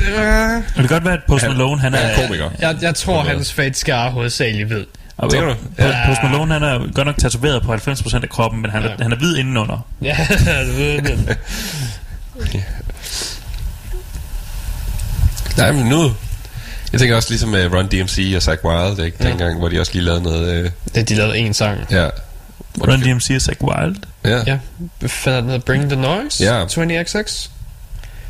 [0.67, 2.07] det kan godt være, at Post Han- Malone, han Han er...
[2.09, 2.49] er komiker.
[2.59, 4.85] jeg, jeg tror, hans fatskare hovedsageligt ved.
[5.17, 5.55] Og Tænker du?
[5.79, 5.93] ja.
[6.07, 8.95] Post Malone, han er godt nok tatoveret på 90% af kroppen, men han er, Ja.
[9.03, 9.87] han er hvid indenunder.
[10.01, 11.37] Ja, det ved jeg.
[15.57, 16.11] Nej, men nu...
[16.91, 19.17] Jeg tænker også ligesom med Run DMC og Zach Wild, ikke?
[19.23, 19.29] Ja.
[19.29, 20.53] Dengang, hvor de også lige lavede noget...
[20.63, 21.79] Øh, Ja, de lavede en sang.
[21.91, 22.09] ja.
[22.87, 23.95] Run DMC og Zack Wild.
[24.25, 24.43] Ja.
[24.47, 24.59] Ja.
[24.99, 25.65] Hvad fanden er den hedder?
[25.65, 26.43] Bring the Noise?
[26.43, 26.65] Ja.
[26.65, 27.49] 20XX?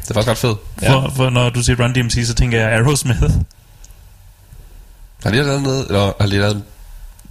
[0.03, 0.57] Det er faktisk ret fedt.
[0.88, 3.22] For, for når du siger Run DMC, så tænker jeg Aerosmith.
[5.23, 5.88] Har de lavet noget?
[5.88, 6.64] Eller har de lavet...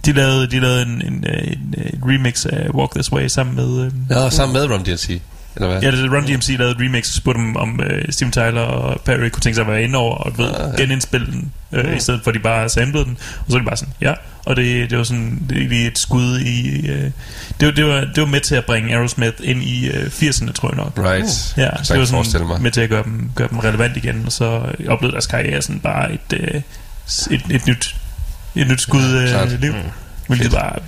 [0.05, 3.55] De lavede, de lavede en, en, øh, en, en remix af Walk This Way sammen
[3.55, 3.85] med...
[3.85, 5.21] Øh, Ja, sammen med Run DMC.
[5.59, 5.81] Eller hvad?
[5.81, 8.61] Ja, det er Run DMC lavede et remix og spurgte dem, om øh, Steven Tyler
[8.61, 10.81] og Perry kunne tænke sig at være inde over og ved, Ah, ja.
[10.83, 13.17] genindspille den, øh, i stedet for at de bare samlede den.
[13.39, 14.13] Og så er de bare sådan, ja.
[14.45, 16.87] Og det, det var sådan det lige et skud i...
[16.87, 17.11] Øh,
[17.59, 20.51] det, var, det, var, det var med til at bringe Aerosmith ind i øh, 80'erne,
[20.51, 20.93] tror jeg nok.
[21.11, 21.53] Right.
[21.57, 22.61] Ja, Så det var sådan mig.
[22.61, 25.79] med til at gøre dem, gøre dem relevant igen, og så oplevede deres karriere sådan
[25.79, 26.61] bare et, øh,
[27.31, 27.95] et, et, nyt,
[28.55, 29.51] et nyt skud klart.
[29.53, 29.73] øh, liv.
[30.27, 30.79] Hvilket var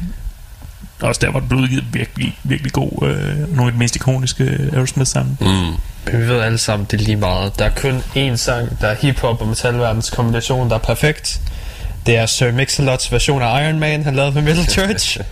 [1.01, 4.69] også der, hvor det blev udgivet virkelig, virkelig god, øh, nogle af de mest ikoniske
[4.73, 5.37] Aerosmith sammen.
[5.41, 5.47] Mm.
[6.05, 7.59] Men vi ved alle sammen, det er lige meget.
[7.59, 11.41] Der er kun én sang, der er hiphop og metalverdens kombination, der er perfekt.
[12.05, 15.19] Det er Sir Mix-a-Lots version af Iron Man, han lavede med Middle Church.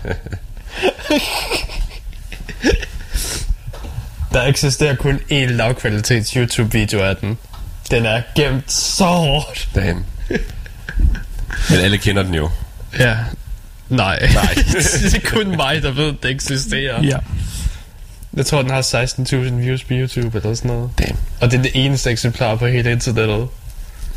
[4.34, 7.38] der eksisterer kun én lavkvalitets YouTube-video af den.
[7.92, 9.70] Den er gemt så hårdt.
[9.76, 10.06] Damn.
[11.70, 12.50] Men alle kender den jo.
[13.00, 13.18] Ja.
[13.90, 14.30] Nej.
[14.34, 14.54] Nej.
[14.54, 17.04] det er kun mig, der ved, at det eksisterer.
[17.04, 17.18] Ja.
[18.34, 20.90] Jeg tror, den har 16.000 views på YouTube eller sådan noget.
[21.00, 21.18] Damn.
[21.42, 23.48] Og det er det eneste eksemplar på hele internettet.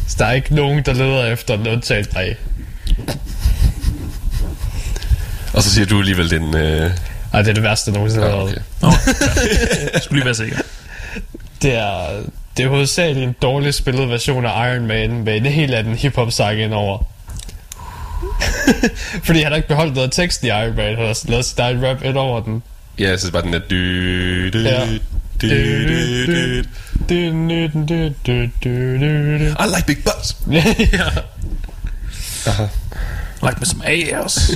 [0.09, 2.37] Så der er ikke nogen, der leder efter den undtaget mig.
[5.53, 6.57] Og så siger du alligevel den...
[6.57, 6.91] Øh...
[7.33, 8.57] Ej, det er det værste, jeg nogensinde har okay.
[9.93, 10.59] Jeg skulle lige være sikker.
[11.63, 12.23] Det er,
[12.57, 16.33] det er hovedsageligt en dårligt spillet version af Iron Man med en helt anden hiphop
[16.33, 17.05] sang indover.
[19.27, 21.59] Fordi han har ikke beholdt noget af teksten i Iron Man, han har lavet sit
[21.59, 22.63] eget rap ind over den.
[22.99, 23.59] Ja, så bare den der...
[23.59, 24.87] Du, du, Ja.
[29.65, 30.37] I like big butts.
[30.51, 31.09] ja.
[33.43, 34.35] Like med some ass.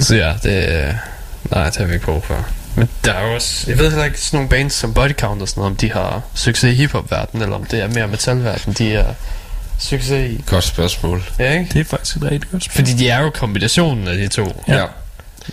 [0.00, 0.94] Så ja, det er...
[1.50, 2.46] Nej, det har vi ikke brug for.
[2.76, 3.64] Men der er også...
[3.70, 5.92] Jeg ved heller ikke sådan nogle bands som Body Count og sådan noget, om de
[5.92, 9.14] har succes i hiphop-verdenen, eller om det er mere metal-verdenen, de er
[9.78, 10.44] succes i.
[10.46, 11.22] Godt spørgsmål.
[11.38, 11.70] Ja, ikke?
[11.72, 12.86] Det er faktisk et rigtig godt spørgsmål.
[12.86, 14.64] Fordi de er jo kombinationen af de to.
[14.68, 14.76] Ja.
[14.76, 14.84] Ja.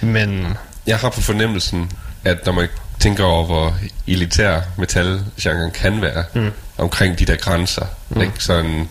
[0.01, 0.47] Men
[0.87, 1.91] Jeg har på fornemmelsen,
[2.25, 2.67] at når man
[2.99, 3.75] tænker over, hvor
[4.07, 6.51] elitær metalgenren kan være, mm.
[6.77, 8.21] omkring de der grænser, mm.
[8.21, 8.33] ikke?
[8.39, 8.89] Sådan,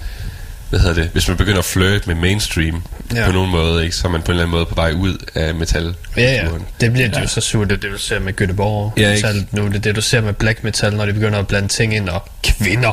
[0.70, 2.82] hvad hedder det, hvis man begynder at flirte med mainstream
[3.15, 3.27] Ja.
[3.27, 3.97] på nogen måde, ikke?
[3.97, 5.94] så er man på en eller anden måde på vej ud af metal.
[6.16, 6.48] ja, ja,
[6.81, 7.20] det bliver ja.
[7.20, 9.97] jo så surt, det det du ser med Göteborg Ja, metal nu, det er det
[9.97, 12.93] du ser med black metal, når de begynder at blande ting ind, og kvinder.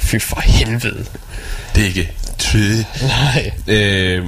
[0.00, 1.04] Fy for helvede.
[1.74, 2.84] Det er ikke true.
[3.02, 3.50] Nej.
[3.66, 4.24] Øh,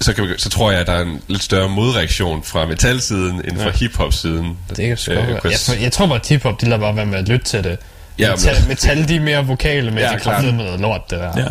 [0.00, 3.40] så, kan vi, så tror jeg, at der er en lidt større modreaktion fra metalsiden
[3.44, 3.70] end fra Ja.
[3.70, 4.56] hiphop-siden.
[4.76, 7.06] Det kan sgu Øh, jeg, jeg jeg, tror bare, at hiphop, de lader bare være
[7.06, 7.78] med at lytte til det.
[8.18, 10.44] Ja, metal, men- metal, de er mere vokale, men Ja, de klart.
[10.44, 11.32] kan med noget lort, det der.
[11.40, 11.46] Ja.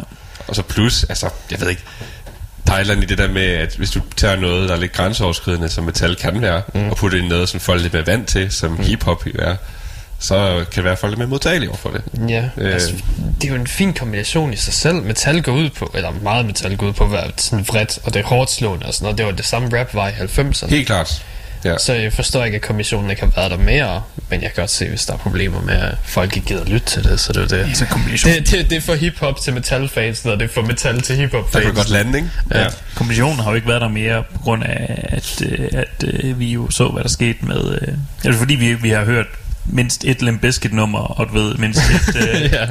[0.47, 1.81] Og så plus, altså, jeg ved ikke,
[2.67, 5.83] Thailand i det der med, at hvis du tager noget, der er lidt grænseoverskridende, som
[5.83, 6.89] metal kan være, mm.
[6.89, 8.83] og putter ind noget, som folk er vant til, som mm.
[8.83, 9.55] hiphop er,
[10.19, 12.29] så kan det være, at folk er mere modtagelige over for det.
[12.29, 12.73] Ja, Øh.
[12.73, 12.93] altså,
[13.41, 14.95] det er jo en fin kombination i sig selv.
[14.95, 18.13] Metal går ud på, eller meget metal går ud på at være sådan vredt, og
[18.13, 19.17] det er hårdt slående og sådan noget.
[19.17, 20.69] Det var det samme rap var i 90'erne.
[20.69, 21.25] Helt klart.
[21.65, 21.77] Ja.
[21.77, 24.69] Så jeg forstår ikke, at kommissionen ikke har været der mere, men jeg kan godt
[24.69, 27.51] se, hvis der er problemer med, at folk ikke gider lytte til det, så det
[27.51, 27.87] er det.
[27.89, 28.33] Kombination.
[28.33, 31.53] Det, det, det er for hiphop til metalfans, og det er for metal til hiphop
[31.53, 32.29] Der kan godt lande, ikke?
[32.53, 32.67] Ja.
[32.95, 36.51] Kombinationen har jo ikke været der mere på grund af, at, øh, at øh, vi
[36.51, 37.77] jo så, hvad der skete med...
[38.25, 39.25] Altså fordi vi, vi har hørt
[39.65, 42.65] mindst et Limp Bizkit nummer, og du ved, mindst et, øh, ja.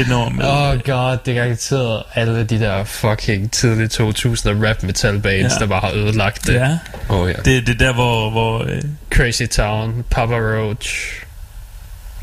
[0.00, 0.44] et nummer med...
[0.44, 5.58] Oh god, det er garanteret alle de der fucking tidlige 2000 rap metal bands, Ja.
[5.58, 6.54] der bare har ødelagt det.
[6.54, 7.34] ja, oh, ja.
[7.44, 8.30] Det, det, er der, hvor...
[8.30, 10.94] hvor øh, Crazy Town, Papa Roach.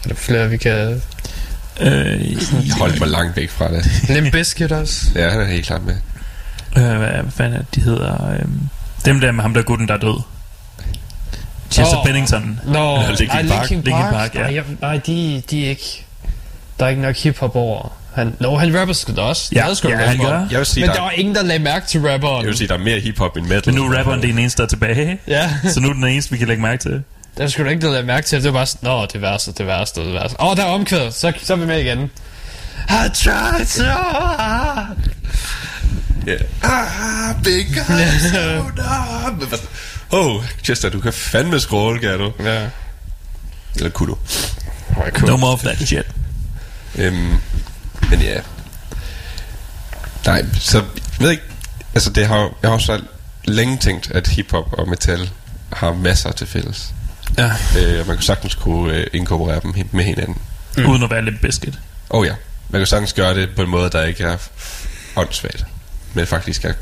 [0.04, 1.02] Er der flere, vi kan...
[1.82, 2.32] Øh,
[2.68, 3.86] Jeg holdt mig langt væk fra det.
[4.16, 5.06] Limp Bizkit også.
[5.16, 5.96] Ja, han er helt klart med.
[6.78, 8.32] øh, hvad, hvad fanden er det, de hedder?
[8.34, 8.40] Øh,
[9.06, 10.22] dem der med ham der gutten, der er død.
[11.74, 12.06] Chester Åh.
[12.06, 12.60] Bennington.
[12.66, 13.70] Nå, Eller Linkin nej, Park.
[13.70, 14.14] Linkin Linkin Park.
[14.14, 14.40] Park, ja.
[14.42, 16.06] Nej, jeg, nej de, de er ikke...
[16.80, 17.94] Der er ikke nok hiphop over.
[18.16, 19.50] Han, no, han rapper sgu da også.
[19.56, 20.48] Ja, Det er sgu da ja, godt han gør.
[20.52, 22.42] Jeg vil sige, Men der, der var ingen, der lagde mærke til rapperen.
[22.42, 23.62] jeg vil sige, der er mere hiphop end metal.
[23.66, 25.18] Men nu er rapperen er den eneste, der er tilbage.
[25.28, 27.04] Ja, Så nu er den eneste, vi kan lægge mærke til.
[27.38, 28.38] der skulle du ikke lade mærke til.
[28.44, 30.42] Det var bare sådan, nå, det værste, det værste, det værste.
[30.42, 31.14] Åh, oh, der er omkvædet.
[31.14, 32.12] Så, så er vi med igen.
[32.90, 34.88] I tried so hard.
[36.28, 36.40] Yeah.
[36.64, 39.44] Ah, big guys, so dumb.
[40.14, 42.34] Oh, Chester, du kan fandme scrolle, kan du?
[42.40, 42.70] Ja.
[43.76, 44.18] Eller kunne du?
[44.98, 45.30] Oh, cool.
[45.30, 46.06] No more of that shit.
[46.96, 47.36] Øhm,
[48.10, 48.40] men ja.
[50.26, 50.86] Nej, så jeg
[51.20, 51.44] ved ikke,
[51.96, 53.02] altså det har, jeg har også
[53.46, 55.30] længe tænkt, at hiphop og metal
[55.74, 56.94] har masser til fælles.
[57.38, 57.52] Ja.
[57.78, 60.38] Øh, og man kunne sagtens kunne øh, inkorporere dem med hinanden.
[60.78, 60.86] Mm.
[60.86, 61.80] Uden at være lidt biscuit.
[62.10, 62.34] Oh ja,
[62.70, 64.38] man kan sagtens gøre det på en måde, der ikke er
[65.16, 65.66] åndssvagt,
[66.14, 66.74] men faktisk er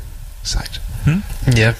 [0.42, 0.80] sejt.
[1.06, 1.72] Ja, det, er-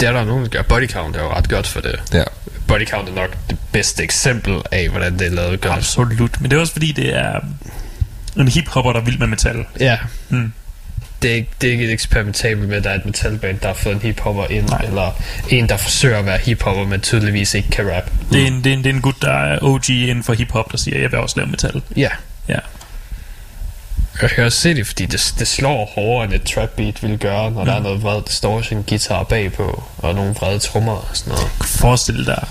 [0.00, 0.62] det er der nogen, der gør.
[0.62, 2.00] Body count er jo ret godt for det.
[2.12, 2.22] Ja.
[2.68, 5.74] Body count er nok det bedste eksempel af, hvordan det er lavet godt.
[5.76, 6.40] Absolut.
[6.40, 7.40] Men det er også fordi, det er
[8.36, 9.64] en hiphopper, der er vild med metal.
[9.80, 9.98] Ja.
[10.28, 10.52] Mm.
[11.22, 13.66] Det er, ikke, det er ikke et eksperimentabel med, at der er et metalband, der
[13.66, 14.80] har fået en hiphopper ind, Nej.
[14.84, 15.10] Eller
[15.48, 18.10] en, der forsøger at være hiphopper, men tydeligvis ikke kan rap.
[18.32, 20.32] Det er, en, det, er en, det er en gut, der er OG inden for
[20.34, 21.82] hiphop, der siger, jeg vil også lave metal.
[21.96, 22.08] Ja.
[22.48, 22.58] Ja.
[24.22, 27.16] Jeg kan også se det, fordi det, det slår hårdere, end et trap beat ville
[27.16, 27.66] gøre, når mm.
[27.66, 31.48] der er noget vred distortion guitar bagpå, og nogle vrede trommer og sådan noget.
[31.64, 32.46] Forestil dig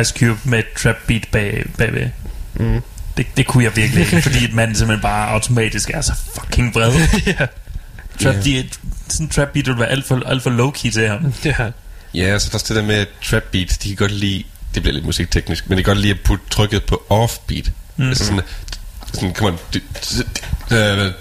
[0.00, 2.08] Ice Cube med et trap beat bag, bagved.
[2.54, 2.82] Mm.
[3.16, 6.74] Det, det kunne jeg virkelig ikke, fordi et mand simpelthen bare automatisk er så fucking
[6.74, 6.92] vred.
[7.26, 7.46] ja.
[8.22, 8.50] Trap, Ja.
[8.50, 8.64] yeah.
[9.08, 11.34] sådan en trap beat ville være alt for, alt for low-key til ham.
[11.44, 11.70] ja.
[12.14, 14.44] Ja, så der er også det der med at trap beats, de kan godt lide,
[14.74, 17.70] det bliver lidt musikteknisk, men de kan godt lide at putte trykket på offbeat.
[17.96, 18.08] Mm.
[18.08, 18.40] Altså sådan,
[19.16, 19.58] sådan, come on,
[20.70, 21.12] øh,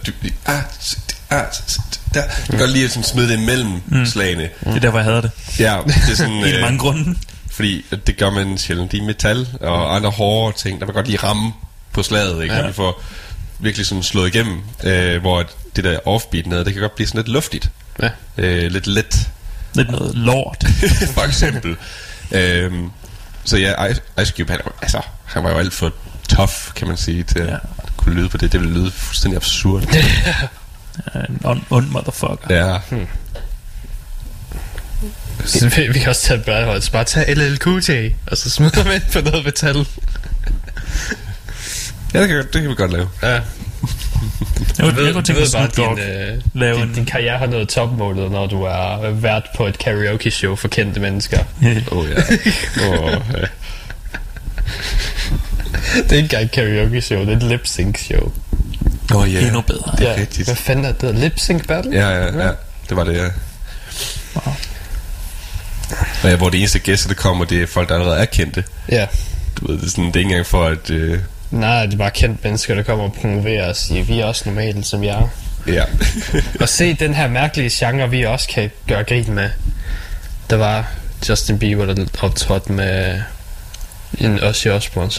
[2.13, 2.21] der.
[2.21, 4.05] De kan godt lide at sådan smide det imellem mm.
[4.05, 4.49] slagene.
[4.63, 5.31] Det er derfor, jeg havde det.
[5.59, 7.15] Ja, det er sådan, I mange grunde.
[7.51, 11.17] fordi det gør man sjældent i metal og andre hårde ting, der man godt lige
[11.17, 11.53] ramme
[11.93, 12.55] på slaget, ikke?
[12.55, 12.67] Ja.
[12.67, 13.03] De får
[13.59, 17.07] virkelig sådan slået igennem, øh, hvor at det der offbeat nede, det kan godt blive
[17.07, 17.69] sådan lidt luftigt.
[18.01, 18.09] Ja.
[18.37, 19.29] Øh, lidt let,
[19.73, 20.65] Lidt noget lort.
[21.15, 21.75] for eksempel.
[22.31, 22.91] øhm,
[23.43, 23.85] så ja,
[24.21, 25.93] Ice, Cube, han, altså, han var jo alt for
[26.35, 27.53] tough, kan man sige, til ja.
[27.53, 28.51] At kunne lyde på det.
[28.51, 29.83] Det ville lyde fuldstændig absurd.
[31.29, 32.55] En ond, ond motherfucker.
[32.55, 32.77] ja.
[35.45, 36.81] Så vi, vi kan også tage et brædhold.
[36.81, 39.75] Så bare tage LL Cool J, og så smide ham ind på noget metal.
[42.13, 43.09] ja, det kan, det kan vi godt lave.
[43.23, 43.27] Ja.
[44.77, 45.97] Jeg, jeg kunne tænke mig bare, Dogg.
[45.97, 49.77] din, øh, lave din, din karriere har nået topmålet, når du er vært på et
[49.77, 51.39] karaoke show for kendte mennesker.
[51.91, 52.15] Åh oh, ja.
[52.87, 53.47] Oh, ja.
[55.93, 58.31] det er ikke engang karaoke show, det er et lip sync show.
[59.15, 59.39] Oh, ja.
[59.39, 59.95] Endnu bedre.
[59.97, 60.47] Det er rigtigt.
[60.47, 61.15] Hvad fanden er det?
[61.15, 61.91] Lip sync battle?
[61.91, 62.51] Ja, ja, ja.
[62.89, 63.27] Det var det, ja.
[64.35, 64.53] Wow.
[66.23, 68.63] Og ja, hvor det eneste gæster, der kommer, det er folk, der allerede er kendte.
[68.89, 69.07] Ja.
[69.59, 70.89] Du ved, det er, sådan, det er ikke engang for, at...
[70.89, 71.19] Øh,
[71.51, 74.43] Nej, det er bare kendte mennesker, der kommer og promoverer og siger, vi er også
[74.45, 75.27] normale som jer.
[75.67, 75.83] ja.
[76.61, 79.49] og se den her mærkelige genre, vi også kan gøre grin med.
[80.49, 80.91] Der var
[81.29, 83.21] Justin Bieber, der optrådte med
[84.17, 85.11] en Ozzy Osbourne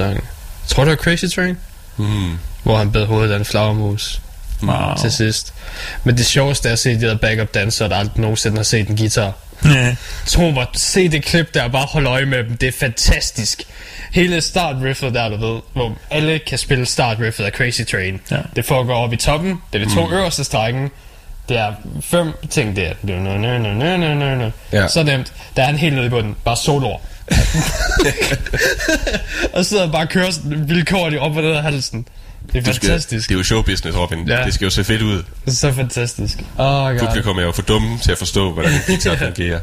[0.68, 1.56] tror det var Crazy Train,
[1.97, 2.38] mm.
[2.62, 4.20] hvor han bed hovedet af en flagermus
[4.62, 4.97] Wow.
[5.01, 5.55] til sidst.
[6.05, 8.88] Men det sjoveste er at se de der backup dansere, der aldrig nogensinde har set
[8.88, 9.32] en guitar.
[9.64, 9.97] Ja.
[10.26, 12.56] Tro mig, se det klip der, og bare hold øje med dem.
[12.56, 13.62] Det er fantastisk.
[14.12, 18.20] Hele startriffet der, du ved, hvor alle kan spille startriffet af Crazy Train.
[18.30, 18.36] Ja.
[18.56, 19.60] Det foregår op i toppen.
[19.72, 20.12] Det er de to mm.
[20.12, 20.90] øverste strækken.
[21.48, 22.93] Det er fem ting der.
[24.72, 24.88] Ja.
[24.88, 25.32] Så nemt.
[25.56, 26.36] Der er en helt nede i bunden.
[26.44, 26.98] Bare soloer.
[29.53, 32.07] og så sidder han bare og kører sådan vilkårligt op og ned af halsen.
[32.53, 33.28] Det er Du skal, fantastisk.
[33.28, 34.28] det er jo showbusiness, Robin.
[34.28, 34.44] Ja.
[34.44, 35.16] Det skal jo se fedt ud.
[35.16, 36.39] Det er så fantastisk.
[36.59, 37.07] Åh, oh, God.
[37.07, 39.61] Publikum er jo for dumme til at forstå, hvordan en guitar fungerer.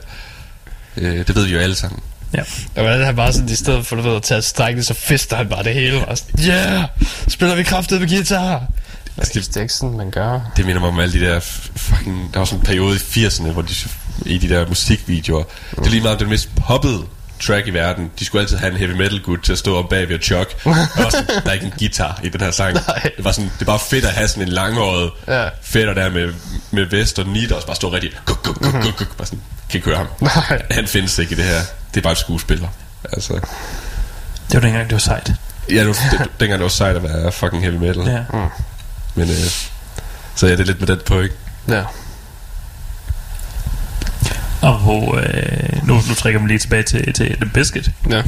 [0.98, 2.00] Øh, det ved vi jo alle sammen.
[2.34, 2.40] ja.
[2.76, 5.36] Og hvordan han bare sådan, i stedet for du ved, at tage strækket, så fister
[5.36, 6.06] han bare det hele.
[6.06, 6.84] Og sådan, yeah!
[7.28, 8.64] Spiller vi kraftet med guitar?
[9.18, 10.52] Altså, det, Det er ikke sådan, man gør.
[10.58, 11.40] det minder mig om alle de der
[11.76, 12.30] fucking...
[12.34, 13.74] Der var sådan en periode i 80'erne, hvor de
[14.26, 15.44] i de der musikvideoer.
[15.72, 17.04] Det er lige meget den mest poppede
[17.48, 18.12] track i verden.
[18.20, 20.56] De skulle altid have en heavy metal gut til at stå om bag ved Chuck.
[20.66, 22.74] Og var sådan, der er ikke en guitar i den her sang.
[22.74, 23.02] Nej.
[23.18, 25.50] Det var sådan, det er bare fedt at have sådan en langhåret Ja.
[25.62, 26.34] fætter der med,
[26.72, 28.12] med vest og nit, og også bare stå rigtig...
[28.26, 30.08] Kuk, kuk, kuk, kuk, kuk, bare sådan, kan ikke høre ham.
[30.20, 30.62] Nej.
[30.72, 31.60] Han findes ikke i det her.
[31.94, 32.68] Det er bare et skuespiller.
[33.14, 35.32] Altså, Det var dengang, det var sejt.
[35.70, 38.08] ja, det var, det, dengang det var sejt at være fucking heavy metal.
[38.08, 38.24] Ja.
[39.16, 39.36] Men, øh,
[40.36, 41.36] så ja, det er lidt med den på, ikke?
[41.68, 41.84] Ja.
[44.64, 47.92] Og hvor, øh, nu, nu trækker man lige tilbage til, til The Biscuit.
[48.10, 48.22] Ja.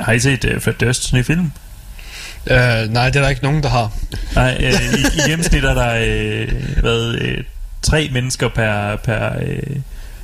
[0.00, 1.52] Har I set uh, Fred Dursts nye film?
[2.50, 2.56] Uh,
[2.92, 3.92] nej, det er der ikke nogen, der har.
[4.34, 7.44] Nej, øh, i, i gennemsnit er der øh, hvad, øh,
[7.82, 9.76] tre mennesker per, per, øh,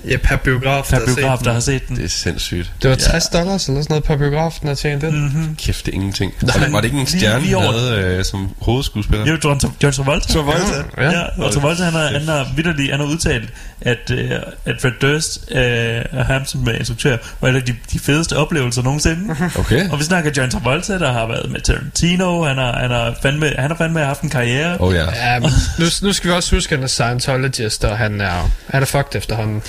[0.09, 1.53] Ja, per biograf, per der har biograf, set der den.
[1.55, 1.97] har set den.
[1.97, 2.73] Det er sindssygt.
[2.83, 5.13] Det var 60 dollars eller sådan noget per biograf, den har tjent ind.
[5.17, 5.57] Mm-hmm.
[5.57, 6.33] Kæft, det er ingenting.
[6.43, 9.25] Nej, var, det, var det ikke en lige- stjerne, lige over- havde øh, som hovedskuespiller?
[9.25, 10.33] Det er jo John, John Travolta.
[10.33, 10.85] Travolta?
[10.99, 13.49] Ja, ja og Travolta han har, han har vidderligt, han har udtalt,
[13.81, 14.31] at, øh,
[14.67, 18.37] at Fred Durst øh, og ham som er instruktør var et af de, de fedeste
[18.37, 19.37] oplevelser nogensinde.
[19.59, 19.89] Okay.
[19.91, 23.53] og vi snakker John Travolta, der har været med Tarantino, han har, han har, fandme,
[23.59, 24.77] han har fandme haft en karriere.
[24.81, 25.05] Oh ja.
[25.33, 28.51] Ja, men nu, nu skal vi også huske, at han er Scientologist, og han er,
[28.71, 29.63] han er fucked efterhånden.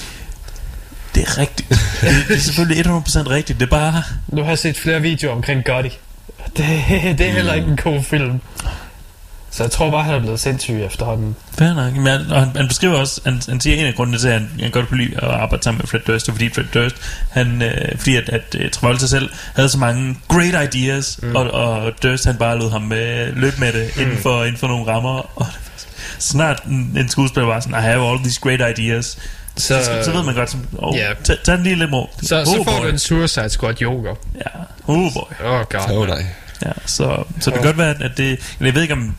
[1.16, 1.70] Det er rigtigt.
[2.28, 3.60] det, er selvfølgelig 100% rigtigt.
[3.60, 4.04] Det er bare...
[4.28, 5.98] Nu har jeg set flere videoer omkring Gotti.
[6.58, 6.66] Det,
[7.18, 8.40] det er heller ikke en god film.
[9.54, 11.36] Så jeg tror bare, han er blevet sindssyg efterhånden.
[11.58, 11.94] Fair nok.
[11.94, 14.50] Men han, han, han beskriver også, han, han siger en af grundene til, at han,
[14.60, 16.96] han godt kunne lide at arbejde sammen med Fred Durst, fordi Fred Durst,
[17.32, 21.36] han, øh, fordi at, at uh, Travolta selv havde så mange great ideas, mm.
[21.36, 24.68] og, og Durst han bare lod ham øh, løbe med det inden for, inden for
[24.68, 28.40] nogle rammer, og det var snart en, en skuespiller var sådan, I have all these
[28.42, 29.18] great ideas,
[29.58, 31.04] så, så, så ved man godt, som, oh, Ja.
[31.04, 31.16] yeah.
[31.24, 32.08] tag, tag den lige lidt more.
[32.24, 32.86] Så, oh, så får boy.
[32.86, 34.10] du en Suicide Squad yoga.
[34.36, 34.50] Ja,
[34.88, 35.46] oh boy.
[35.46, 35.98] Åh, oh, god.
[35.98, 36.26] Oh, nej.
[36.66, 38.56] Ja, så, så det kan godt være, at det...
[38.60, 39.16] Jeg ved ikke om...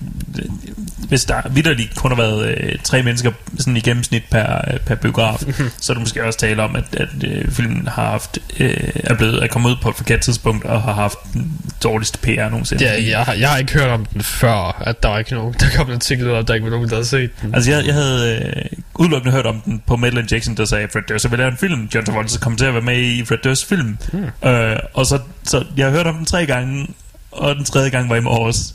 [1.08, 4.94] Hvis der vidderligt kun har været øh, tre mennesker sådan i gennemsnit per, øh, per
[4.94, 5.42] biograf,
[5.80, 9.14] så er det måske også tale om, at, at øh, filmen har haft, øh, er
[9.14, 11.52] blevet er kommet ud på et forkert tidspunkt og har haft den
[11.82, 12.84] dårligste PR nogensinde.
[12.84, 15.54] Ja, jeg, har- jeg har ikke hørt om den før, at der var ikke nogen,
[15.60, 17.54] der kom en artikel ud, at der ikke var nogen, der havde set den.
[17.54, 18.62] Altså, jeg, jeg havde øh,
[18.94, 21.88] udelukkende hørt om den på Madeline Jackson, der sagde, Fred Durst vil lave en film.
[21.94, 23.98] John Travolta kommer til at være med i Fred Durst film.
[24.12, 24.48] Hmm.
[24.50, 26.86] Øh, og så, så jeg har hørt om den tre gange,
[27.32, 28.74] og den tredje gang var i morges.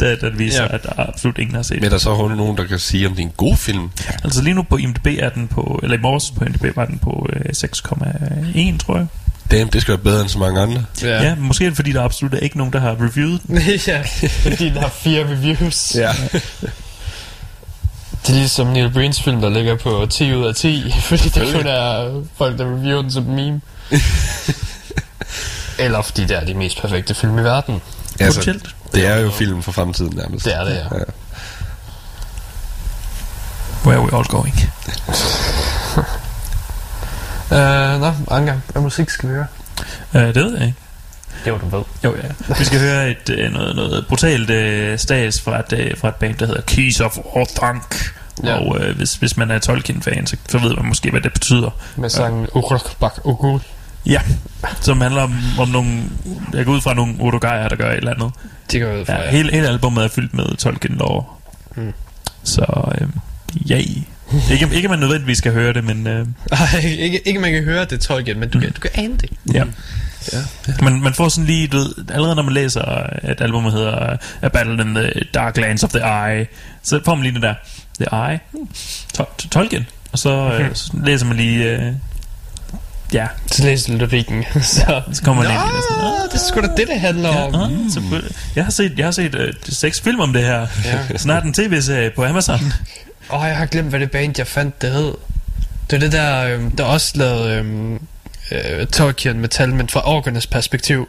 [0.00, 0.74] Da, da det viser, Ja.
[0.74, 3.06] at der absolut ingen har set Men er der så overhovedet nogen, der kan sige,
[3.06, 3.90] om det er en god film?
[4.24, 6.98] Altså lige nu på IMDb er den på, eller i morges på IMDb var den
[6.98, 9.06] på øh, 6,1, tror jeg.
[9.50, 10.84] Damn, det skal være bedre end så mange andre.
[11.02, 11.22] Ja.
[11.22, 13.58] ja, måske er fordi, der absolut er ikke nogen, der har reviewet den.
[13.86, 14.02] ja,
[14.42, 15.94] fordi den har fire reviews.
[15.94, 16.10] Ja.
[18.22, 21.54] Det er ligesom Neil Breens film, der ligger på 10 ud af 10, fordi det
[21.54, 23.60] kun er folk, der reviewer den som meme.
[25.80, 27.82] Eller fordi det er de mest perfekte film i verden.
[28.20, 28.60] Altså,
[28.92, 30.44] det er jo film for fremtiden nærmest.
[30.44, 30.98] Det er det, ja.
[30.98, 31.04] ja.
[33.84, 34.54] Where are we all going?
[37.50, 39.46] Uh, nå, Anker, hvad musik skal vi høre?
[40.14, 40.78] Uh, det ved jeg ikke.
[41.44, 41.84] Det var du ved.
[42.04, 42.54] Jo, ja.
[42.58, 46.34] Vi skal høre et, øh, noget, noget brutalt øh, stas fra et, fra et band,
[46.34, 48.10] der hedder Keys of Orthanc.
[48.44, 48.54] Ja.
[48.54, 51.70] Og øh, hvis, hvis man er Tolkien-fan, så, så ved man måske, hvad det betyder.
[51.96, 53.60] Med sangen Uruk Bak Ukul.
[54.06, 54.20] Ja,
[54.80, 56.02] som handler om, om nogle...
[56.52, 58.30] Jeg går ud fra nogle Uruguayer, der gør et eller andet.
[58.72, 59.30] Det går ud fra, Ja, ja.
[59.30, 61.24] hele, hele albumet er fyldt med Tolkien-lore.
[61.76, 61.92] Mm.
[62.44, 63.08] Så, øh,
[63.70, 63.76] ja.
[64.52, 67.84] Ikke, ikke man nødvendigvis skal høre det, men øh, Ej, ikke, ikke man kan høre
[67.84, 69.30] det Tolkien, men du kan, du kan ane det.
[69.54, 69.64] ja.
[70.32, 70.38] ja.
[70.82, 72.82] Man, man får sådan lige, du ved, allerede når man læser,
[73.22, 76.46] at albumet hedder A Battle in the Dark Lands of the Eye,
[76.82, 77.54] så får man lige det der,
[78.00, 78.68] The Eye, hmm.
[79.20, 81.92] to- Tolkien, og så, øh, så læser man lige, øh,
[83.12, 84.44] ja, Så læser du lyrikken.
[84.62, 85.82] så, så kommer Nå, ind det.
[85.90, 87.54] Sådan, "Ah, det er sgu da det, det handler om.
[87.54, 88.36] Ja, ah, selvfølgelig.
[88.56, 90.66] jeg har set, jeg har set øh, seks film om det her.
[90.84, 91.18] Ja.
[91.18, 92.60] Snart en tv-serie på Amazon.
[93.32, 95.14] Åh, oh, jeg har glemt, hvad det band, jeg fandt, det hed.
[95.90, 97.98] Det er det der, øhm, der også lavede øhm,
[98.52, 101.08] øh, Tolkien metal, men fra orkernes perspektiv.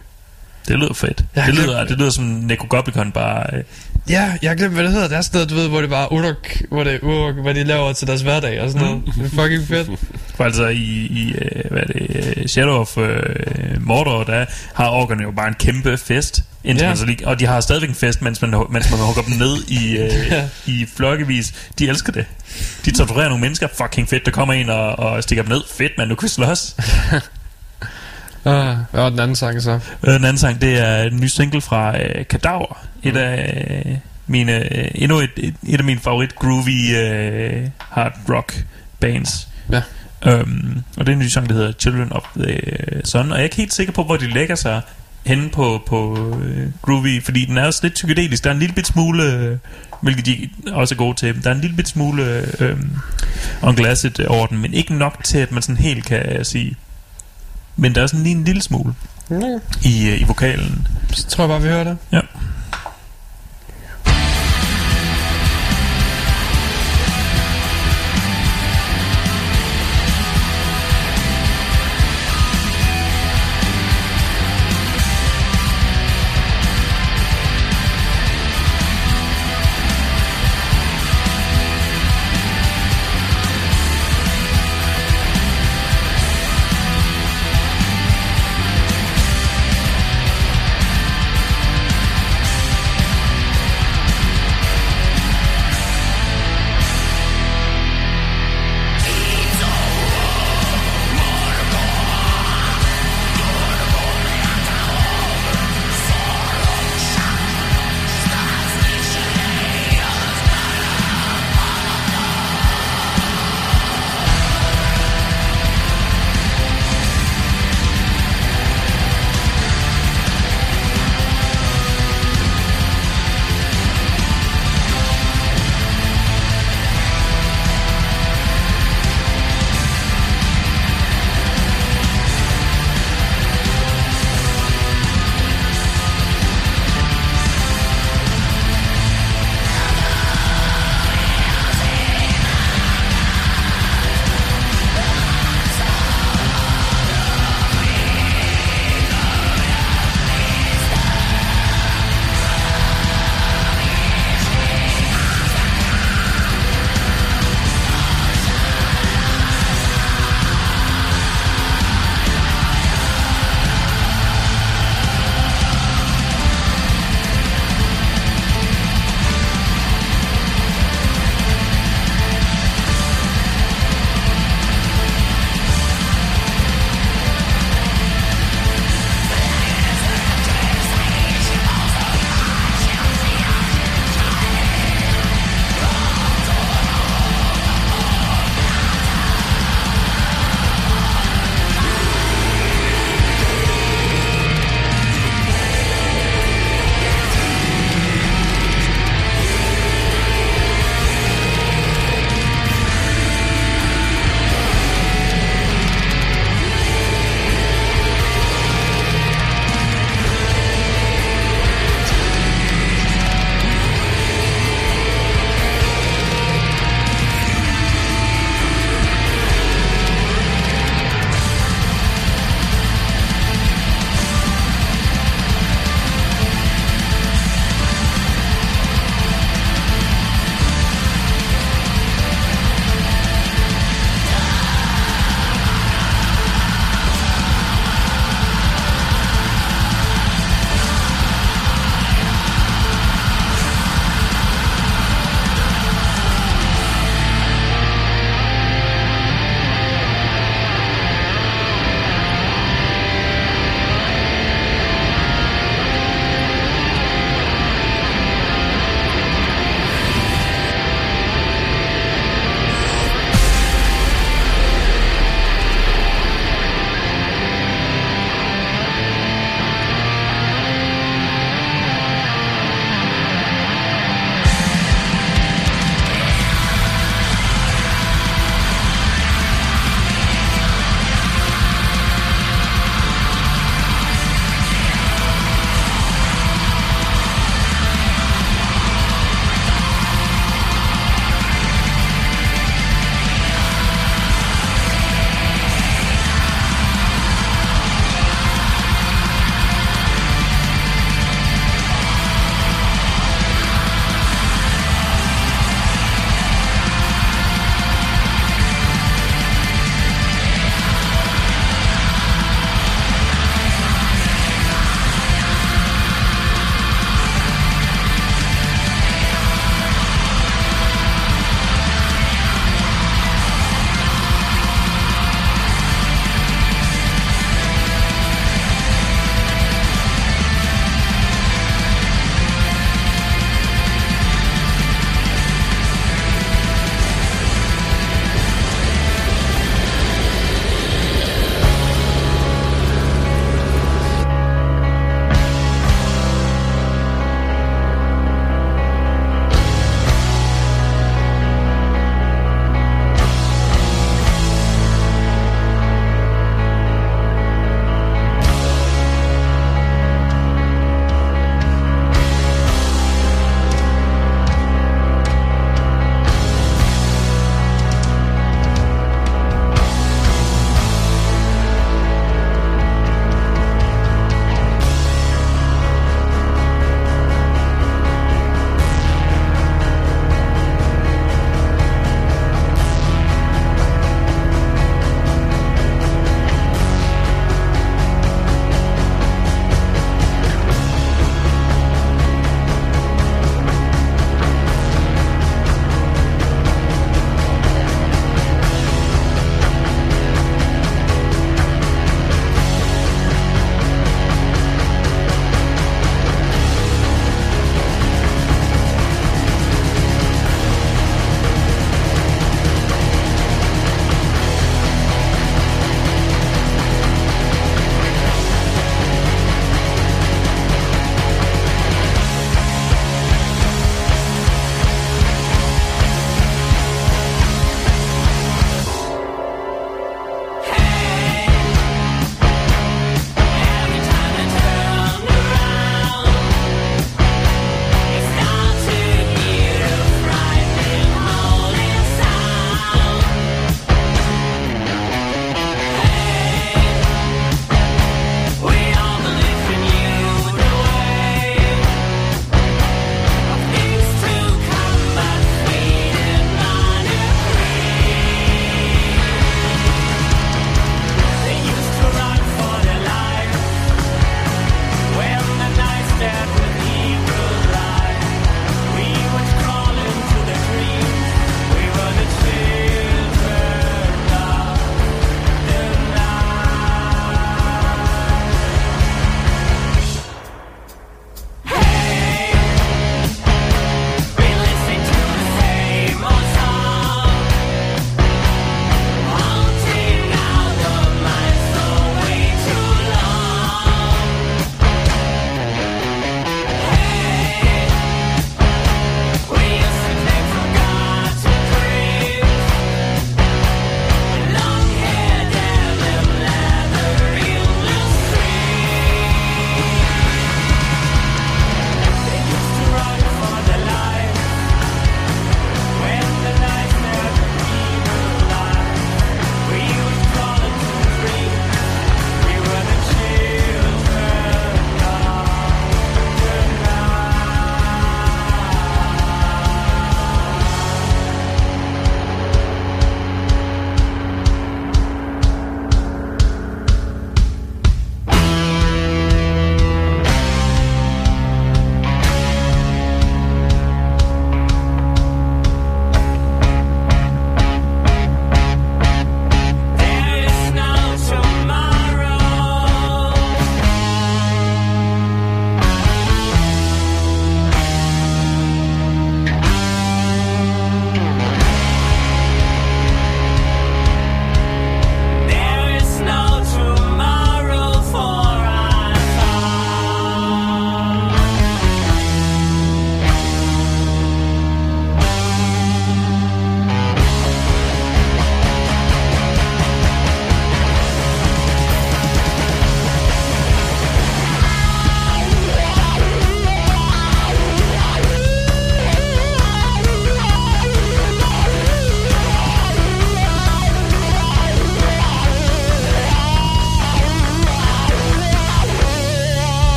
[0.68, 1.24] Det lyder fedt.
[1.36, 3.46] Jeg Det lyder, glemt- det lyder som Necrogoblicon bare...
[3.58, 3.64] Øh,
[4.10, 5.08] Ja, jeg har glemt, hvad det hedder.
[5.08, 7.64] Det er sådan noget, du ved, hvor det bare Uruk, hvor det Uruk, hvad de
[7.64, 9.04] laver til deres hverdag og sådan noget.
[9.16, 10.00] Det er fucking fedt.
[10.36, 10.78] For altså i,
[11.12, 13.26] i øh, hvad er det, øh, Shadow of øh,
[13.80, 16.44] Mordor, der har orkerne jo bare en kæmpe fest.
[16.64, 16.90] Indtil Ja.
[16.90, 19.34] man så lige, og de har stadigvæk en fest, mens man, mens man hugger dem
[19.38, 20.48] ned i, øh, Ja.
[20.66, 21.54] i flokkevis.
[21.80, 22.26] De elsker det.
[22.86, 23.68] De torturerer nogle mennesker.
[23.78, 24.26] Fucking fedt.
[24.26, 25.62] Der kommer en og, og stikker dem ned.
[25.78, 26.08] Fedt, man.
[26.08, 26.76] Nu kan vi slås.
[28.46, 29.80] Ah, var den anden sang så?
[30.04, 32.86] Øh, Den anden sang, det er en ny single fra øh, Kadaver.
[33.04, 33.98] Et af øh,
[34.28, 38.66] mine, øh, endnu et, et, et af mine favorit groovy øh, hard rock
[39.00, 39.48] bands.
[39.72, 39.82] Ja.
[40.26, 42.60] Um, og det er en ny sang, der hedder Children of the
[43.04, 43.32] Sun.
[43.32, 44.82] Og jeg er ikke helt sikker på, hvor de lægger sig
[45.26, 48.44] henne på, på øh, groovy, fordi den er også lidt psykedelisk.
[48.44, 49.58] Der er en lille bit smule, øh,
[50.02, 52.24] hvilket de også er gode til, der er en lille bit smule
[52.60, 52.78] øh,
[53.64, 56.76] unglasset over den, men ikke nok til, at man sådan helt kan sige,
[57.76, 58.94] men der er sådan lige en lille smule
[59.32, 59.60] Okay.
[59.84, 60.88] i, øh, i vokalen.
[61.14, 61.98] Så tror jeg bare, vi hører det.
[62.12, 62.20] Ja.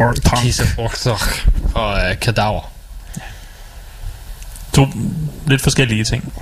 [0.00, 2.70] Of Orthodox og uh, Kadaver.
[4.72, 4.86] To
[5.46, 6.32] lidt forskellige ting.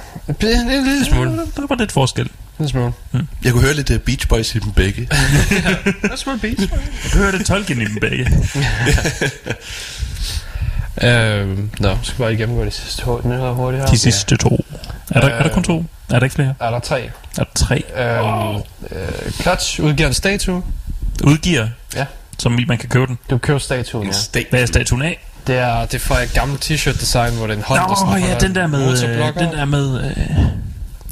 [0.40, 1.30] Det er en lille smule.
[1.30, 2.28] En Der var lidt forskel.
[2.58, 2.92] lille smule.
[3.44, 5.00] Jeg kunne høre lidt uh, Beach Boys i dem begge.
[5.86, 6.62] En lille smule beats.
[7.12, 8.30] Du hørte Tolkien i dem begge.
[11.02, 13.90] Øhm, nå, skal vi bare lige gennemgå de sidste to nyheder hurtigt her.
[13.90, 14.64] De sidste to.
[15.10, 15.84] Er der, er der kun to?
[16.10, 16.54] Er der ikke flere?
[16.60, 16.66] Ja.
[16.66, 17.10] Er der tre?
[17.38, 17.82] Er der tre?
[17.96, 20.62] Øhm, øh, Clutch udgiver en statue.
[21.24, 22.04] Udgiver, Ja.
[22.38, 23.18] Som man kan købe den.
[23.30, 24.42] Du køber statuen, ja.
[24.50, 25.24] Hvad er statuen af?
[25.46, 27.88] Det er, det er fra et gammelt t-shirt design, hvor det er en hånd, der
[27.88, 30.16] Nå, sådan ja, holder den der med, øh, den der med øh,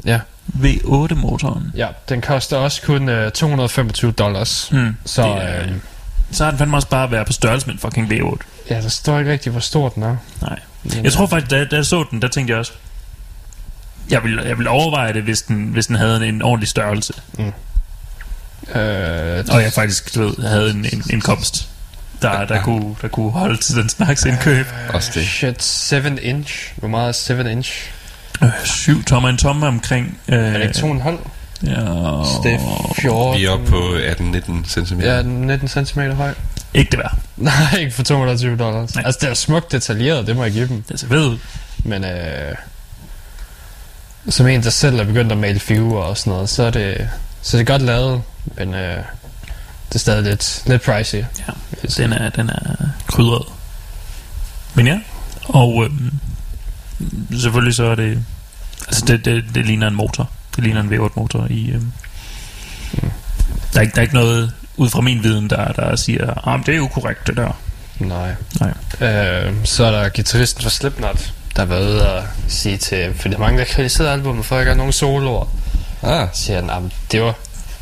[0.05, 0.21] Ja.
[0.55, 1.73] V8-motoren.
[1.77, 4.69] Ja, den koster også kun øh, 225 dollars.
[4.73, 4.97] Mm.
[5.05, 5.73] Så Det er- øh,
[6.31, 8.37] Så har den fandme også bare været på størrelse med en fucking V8.
[8.71, 10.17] ja, der står ikke rigtig, hvor stor den er.
[10.43, 10.59] Nej.
[11.03, 12.73] Jeg tror faktisk, da, da jeg så den, der tænkte jeg også,
[14.11, 17.13] jeg ville, jeg ville overveje det, hvis den, hvis den havde en, en ordentlig størrelse.
[18.75, 21.69] Øh, Og jeg faktisk, du ved, havde en, en, en komst,
[22.23, 24.67] der, der, kunne, der kunne holde til den slags indkøb.
[24.89, 25.27] Også det.
[25.27, 26.73] Shit, 7 inch.
[26.77, 27.91] Hvor meget er 7 inch?
[28.43, 30.19] Øh, syv tommer, en tomme omkring.
[30.29, 31.29] Øh, Er det ikke 2,5?
[31.63, 33.41] Ja, Det er 14.
[33.41, 35.01] Vi er oppe på 18-19 cm.
[35.01, 36.35] Ja, 19 cm høj.
[36.75, 37.19] Ikke det værd.
[37.37, 38.95] Nej, ikke for 220 dollars.
[38.95, 39.05] Nej.
[39.07, 40.83] Altså, det er smukt detaljeret, det må jeg give dem.
[40.83, 41.39] Det ser ud.
[41.85, 42.55] Men øh,
[44.29, 47.09] som en, der selv er begyndt at male figurer og sådan noget, så er det,
[47.43, 48.23] så er det godt lavet,
[48.59, 48.97] men øh,
[49.89, 51.19] det er stadig lidt, lidt pricey.
[51.19, 51.53] Ja,
[51.97, 53.47] den er, den er krydret.
[54.75, 55.01] Men ja,
[55.45, 56.11] og øhm,
[57.41, 58.25] selvfølgelig så er det,
[58.87, 60.31] altså det, det, det ligner en motor.
[60.57, 61.71] Det ligner en V8-motor i...
[61.71, 61.93] Øhm,
[63.73, 66.59] der, er ikke, der er ikke noget ud fra min viden, der, der siger, ah,
[66.59, 67.53] men det er jo korrekt det der.
[67.99, 68.35] Nej.
[68.61, 69.09] Nej.
[69.09, 73.29] Øh, så er der gitarristen fra Slipknot, der har været ude og sige til, for
[73.29, 75.47] der er mange, der kritiserer albumet, for at ikke er nogen soloer.
[76.03, 77.35] Ah, siger han, "Jamen, det var,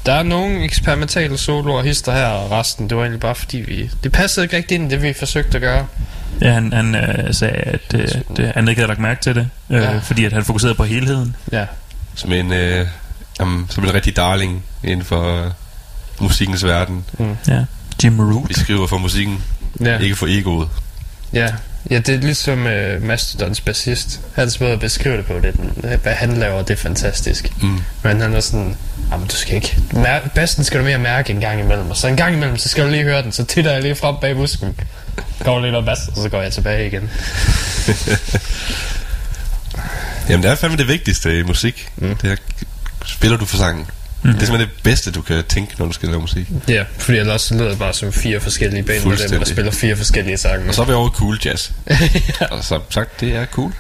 [0.07, 3.57] der er nogle eksperimentale soloer og hister her, og resten, det var egentlig bare fordi
[3.59, 5.87] vi, det passede ikke rigtig ind i det, vi forsøgte at gøre.
[6.41, 8.01] Ja, han, han øh, sagde, at, øh,
[8.31, 9.99] at øh, han ikke havde lagt mærke til det, øh, Ja.
[9.99, 11.37] fordi at han fokuserede på helheden.
[11.53, 11.67] Ja,
[12.15, 12.87] som en, øh,
[13.41, 15.51] jamen, som en rigtig darling inden for øh,
[16.21, 17.05] musikkens verden.
[17.49, 17.65] Ja.
[18.05, 18.49] Jim Root.
[18.49, 19.45] Vi skriver for musikken,
[19.81, 19.99] ja.
[19.99, 20.69] ikke for egoet.
[21.33, 21.49] Ja,
[21.91, 24.21] ja det er ligesom uh, Mastodons bassist.
[24.35, 25.55] Hans måde at beskrive det på, det,
[25.85, 27.53] er- hvad han laver, det er fantastisk.
[27.63, 27.81] Mm.
[28.03, 28.77] Men han er sådan,
[29.13, 32.09] jamen du skal ikke, mær- bassen skal du mere mærke en gang imellem, og så
[32.09, 34.35] en gang imellem, så skal du lige høre den, så titter jeg lige frem bag
[34.37, 34.77] busken.
[35.45, 37.11] Går lidt op bas, og så går jeg tilbage igen.
[40.29, 41.89] Jamen, det er fandme det vigtigste i musik.
[41.97, 42.17] Mm.
[42.17, 42.37] Det er,
[43.07, 43.87] spiller du for sangen.
[44.25, 44.33] Mm.
[44.33, 46.47] Det er simpelthen det bedste, du kan tænke, når du skal lave musik.
[46.69, 49.73] Ja, fordi ellers så lyder det bare som fire forskellige baner, med dem, der spiller
[49.73, 50.69] fire forskellige sange.
[50.69, 51.71] Og så er vi over i cool jazz.
[52.51, 53.73] Og som sagt, det er cool.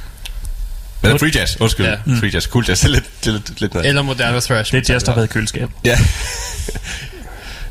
[1.02, 1.86] Eller free jazz, undskyld.
[1.86, 1.90] Ja.
[1.92, 1.96] Ja.
[2.20, 2.44] Free jazz.
[2.48, 3.88] Cool jazz, det er lidt, det er lidt, lidt noget.
[3.88, 4.72] Eller moderne thrash.
[4.72, 5.68] Det er jazz, der har været i køleskab.
[5.84, 5.98] Ja.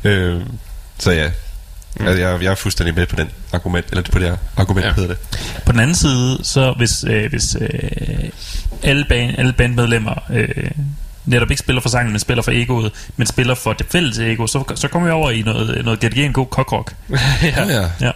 [0.10, 0.40] øh,
[0.98, 1.30] så ja.
[2.00, 2.06] Mm.
[2.06, 4.88] Altså, jeg, jeg er fuldstændig med på den argument, eller på det her argument, Ja.
[4.88, 4.94] ja.
[4.94, 5.18] hedder det.
[5.66, 7.68] På den anden side, så hvis, øh, hvis øh,
[8.82, 10.48] alle, band, alle bandmedlemmer øh,
[11.26, 14.46] netop ikke spiller for sangen, men spiller for egoet, men spiller for det fælles ego,
[14.46, 16.94] så, så kommer vi over i noget, noget Get Again god cockrock.
[17.42, 17.64] Ja.
[17.66, 17.88] ja.
[18.00, 18.10] Ja.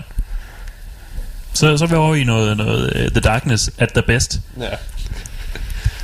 [1.52, 4.40] Så, så er vi over i noget, noget uh, The Darkness at the best.
[4.60, 4.68] Ja.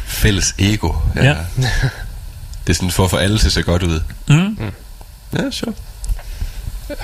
[0.04, 0.92] Fælles ego.
[1.16, 1.24] Ja.
[1.24, 1.36] Ja.
[2.66, 4.00] Det er sådan for at få alle til at se godt ud.
[4.28, 4.58] Mm.
[5.38, 5.74] Ja, sure.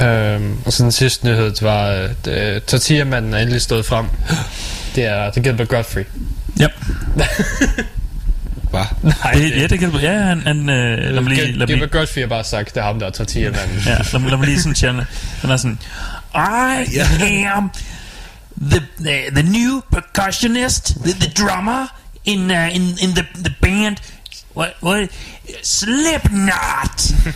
[0.03, 4.07] Øhm, og så den sidste nyhed, det var, at øh, Tortilla-manden er endelig stået frem.
[4.95, 6.05] Det er, er Gilbert Godfrey.
[6.59, 6.67] Ja.
[8.71, 8.85] Hvad?
[9.03, 11.67] Nej, Det, ja, det kan Ja, han, han øh, lad mig lige, lad mig lige,
[11.67, 13.83] Gilbert Godfrey har bare sagt, det er ham, der er Tortilla-manden.
[13.87, 15.07] ja, lad, lad mig lige sådan channel.
[15.41, 15.79] Han er sådan,
[16.35, 17.71] I am
[18.71, 21.87] the, the, the new percussionist, the, the drummer
[22.25, 23.97] in, uh, in, in the, the band,
[24.57, 25.09] what, what,
[25.63, 27.03] Slipknot.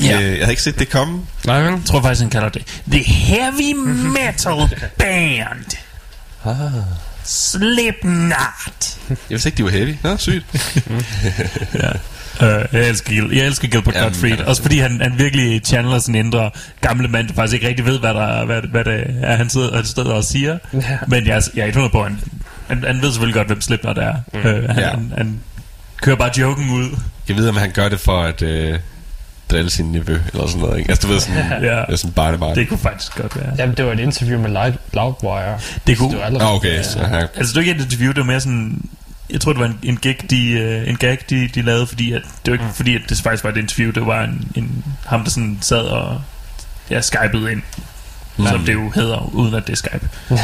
[0.00, 0.20] Ja.
[0.20, 1.20] Øh, jeg havde ikke set det komme.
[1.46, 1.70] Nej, vel?
[1.72, 5.64] Jeg tror faktisk, han kalder det The Heavy Metal Band.
[7.28, 8.98] Slipknot.
[9.08, 9.94] Jeg vidste ikke, de var heavy.
[10.02, 10.44] Nå, sygt.
[11.82, 11.90] ja.
[12.42, 14.30] Uh, jeg elsker, Gil- jeg elsker Gilbert Jamen, Gottfried.
[14.36, 16.50] han er- Også fordi han, han virkelig channeler sin indre
[16.80, 19.76] gamle mand, der faktisk ikke rigtig ved, hvad, der, hvad, hvad det er, han sidder,
[19.76, 20.58] han sidder og siger.
[20.72, 20.98] Ja.
[21.08, 22.18] Men jeg, er- jeg er ikke 100 på, han,
[22.68, 24.14] han, han ved selvfølgelig godt, hvem Slipknot er.
[24.32, 24.38] Mm.
[24.38, 24.90] Uh, han, Ja.
[24.90, 25.40] han, han
[26.02, 26.88] kører bare joken ud.
[27.28, 28.78] Jeg ved, om han gør det for at øh,
[29.50, 30.78] drille sin nevø, eller sådan noget.
[30.78, 30.90] Ikke?
[30.90, 31.76] Altså, du ved, sådan, Ja.
[31.76, 32.56] det er sådan barnebarn.
[32.56, 33.52] Det kunne faktisk godt være.
[33.58, 35.58] Jamen, det var et interview med Light, Loudwire.
[35.86, 36.82] Det kunne, Det Ah, okay.
[36.82, 37.20] Så, ja.
[37.20, 38.82] Altså, det var ikke et interview, det var mere sådan...
[39.30, 42.12] Jeg tror, det var en, en gig, de, uh, en gag, de, de lavede, fordi
[42.12, 44.84] at, det var ikke fordi, at det faktisk var et interview, det var en, en
[45.06, 46.20] ham, der sådan sad og
[46.90, 47.62] ja, skypede ind,
[48.36, 48.46] mm.
[48.46, 50.08] som det jo hedder, uden at det er Skype.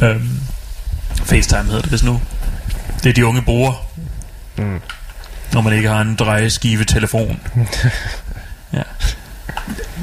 [0.00, 0.10] ja.
[0.10, 0.40] um,
[1.24, 2.20] FaceTime hedder det hvis nu.
[3.02, 3.86] Det er de unge bruger.
[4.56, 4.80] Mm.
[5.52, 7.40] Når man ikke har en drejeskive telefon.
[8.74, 8.82] ja.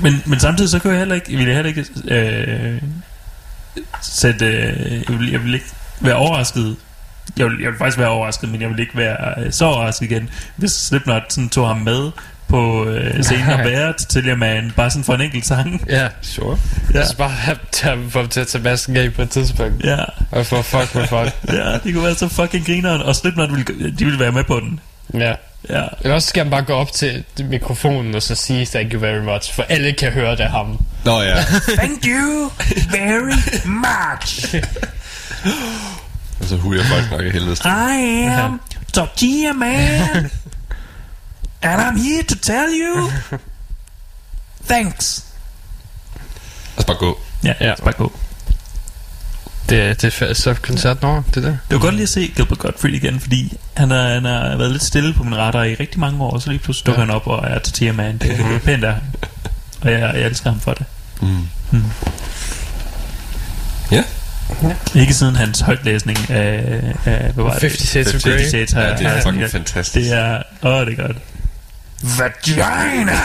[0.02, 2.82] Men, men samtidig så kunne jeg heller ikke, jeg ville heller ikke øh,
[4.02, 5.70] sætte, øh, jeg, ville, jeg ville ikke
[6.00, 6.76] være overrasket.
[7.38, 10.12] Jeg ville, jeg ville faktisk være overrasket, men jeg ville ikke være øh, så overrasket
[10.12, 12.12] igen, hvis Slipknot sådan tog ham med
[12.48, 15.86] på øh, scenen og bære til jer man bare sådan for en enkelt sang.
[15.90, 16.08] Ja.
[16.22, 16.58] Sure.
[16.94, 17.00] Ja.
[17.00, 19.84] Altså bare have, dem til at tage masken af på et tidspunkt.
[19.84, 19.98] Ja,
[20.32, 21.34] Og få fuck med folk.
[21.48, 24.60] ja, det kunne være så fucking grineren, og Slipknot ville, de ville være med på
[24.60, 24.80] den.
[25.14, 25.36] Ja.
[25.69, 28.99] Ja, Eller også skal han bare gå op til mikrofonen og så sige thank you
[28.99, 30.80] very much, for alle kan høre det ham.
[31.06, 31.36] Nå ja.
[31.80, 32.52] Thank you
[32.91, 33.34] very
[33.65, 34.56] much.
[36.40, 37.57] Og så huger folk nok i helvede.
[37.65, 38.61] I am
[38.94, 40.32] Tortilla Man.
[41.61, 43.11] And I'm here to tell you.
[44.68, 45.26] Thanks.
[46.76, 47.19] Lad os bare gå.
[47.44, 47.65] Ja, Ja.
[47.68, 47.76] ja.
[47.84, 48.11] bare gå.
[49.70, 51.50] Det, det er så koncerten over, det der.
[51.50, 54.72] Det var godt lige at se Gilbert Gottfried igen, fordi han har, han har været
[54.72, 57.06] lidt stille på min radar i rigtig mange år, og så lige pludselig dukker ja.
[57.06, 58.18] han op og er Tortilla Man.
[58.18, 59.02] Det er pænt af ham.
[59.82, 60.86] Og jeg, jeg elsker ham for det.
[61.22, 61.48] Mm.
[61.72, 61.84] Mm.
[63.92, 64.04] Ja.
[64.96, 67.62] Ikke siden hans højtlæsning af, af hvad var det?
[67.62, 68.50] 50 Shades of 50 Grey.
[68.50, 70.10] Shades Ja, det er fucking ja, fantastisk.
[70.10, 71.18] Det er, åh, det er godt.
[72.02, 73.20] Vagina!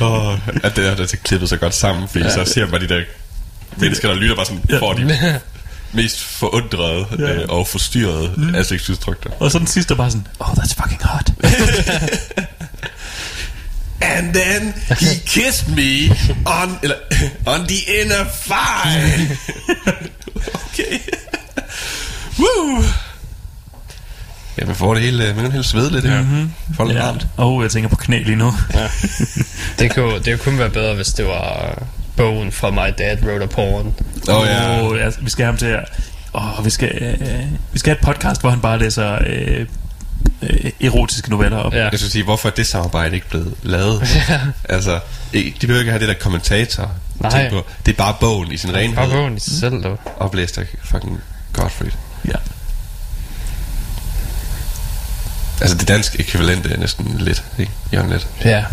[0.00, 2.30] Åh, at det er der til klippet så godt sammen, fordi ja.
[2.30, 3.00] så ser man de der
[3.76, 4.78] mennesker, der lytter bare sådan, Ja.
[4.78, 5.40] får de
[5.92, 7.32] mest forundrede Ja.
[7.34, 8.54] øh, og forstyrrede mm.
[8.54, 9.30] ansigtsudtryk der.
[9.40, 11.30] og så den sidste bare sådan, oh, that's fucking hot.
[14.00, 16.16] And then he kissed me
[16.46, 16.96] on, eller,
[17.52, 19.30] on the inner thigh.
[20.54, 20.98] okay.
[22.38, 22.82] Woo!
[24.58, 26.22] Ja, man får det hele, man kan helt svede lidt her.
[26.22, 26.52] Mm-hmm.
[26.76, 27.02] Får det ja.
[27.04, 27.26] varmt.
[27.36, 28.54] Og jeg tænker på knæ lige nu.
[29.78, 31.82] Det kunne, det kunne kun være bedre, hvis det var
[32.16, 33.94] bogen fra My Dad Wrote a Porn.
[34.28, 34.82] Åh oh, ja.
[34.82, 35.84] Åh, ja, vi skal have ham til at...
[36.34, 37.40] Åh, vi skal, øh,
[37.72, 39.66] vi skal have et podcast, hvor han bare læser øh,
[40.42, 41.72] øh, erotiske noveller op.
[41.74, 41.82] Ja.
[41.88, 44.02] Jeg skulle sige, hvorfor er det samarbejde ikke blevet lavet?
[44.68, 45.00] altså,
[45.32, 46.90] ikke- de behøver ikke have det der kommentator.
[47.20, 47.30] Nej.
[47.30, 47.66] tænk På.
[47.86, 48.96] Det er bare bogen i sin renhed.
[48.96, 50.00] Bare bogen i sig selv, dog.
[50.16, 51.20] Oplæst af fucking
[51.52, 51.90] Godfrey.
[52.28, 52.36] Ja.
[55.60, 57.72] Altså det danske ekvivalent er næsten lidt, ikke?
[57.94, 58.26] Jørgen lidt.
[58.44, 58.64] Ja.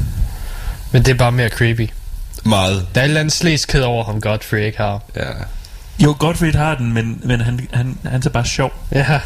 [0.92, 1.90] Men det er bare mere creepy.
[2.44, 2.88] Meget.
[2.96, 5.02] Der er et eller andet slæskhed over ham, Godfrey ikke har.
[5.16, 5.22] Ja.
[6.04, 8.74] Jo, Gottfried har den, men, men han, han, han er bare sjov.
[8.92, 9.20] Ja.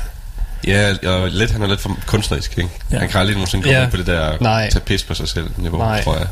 [0.68, 2.70] Ja, og lidt, han er lidt for kunstnerisk, ikke?
[2.92, 3.00] Ja.
[3.00, 3.84] Han kan aldrig nogensinde komme Ja.
[3.84, 3.90] ja.
[3.90, 4.70] på det der Nej.
[4.70, 6.04] tage pis på sig selv niveau, Nej.
[6.04, 6.28] tror jeg.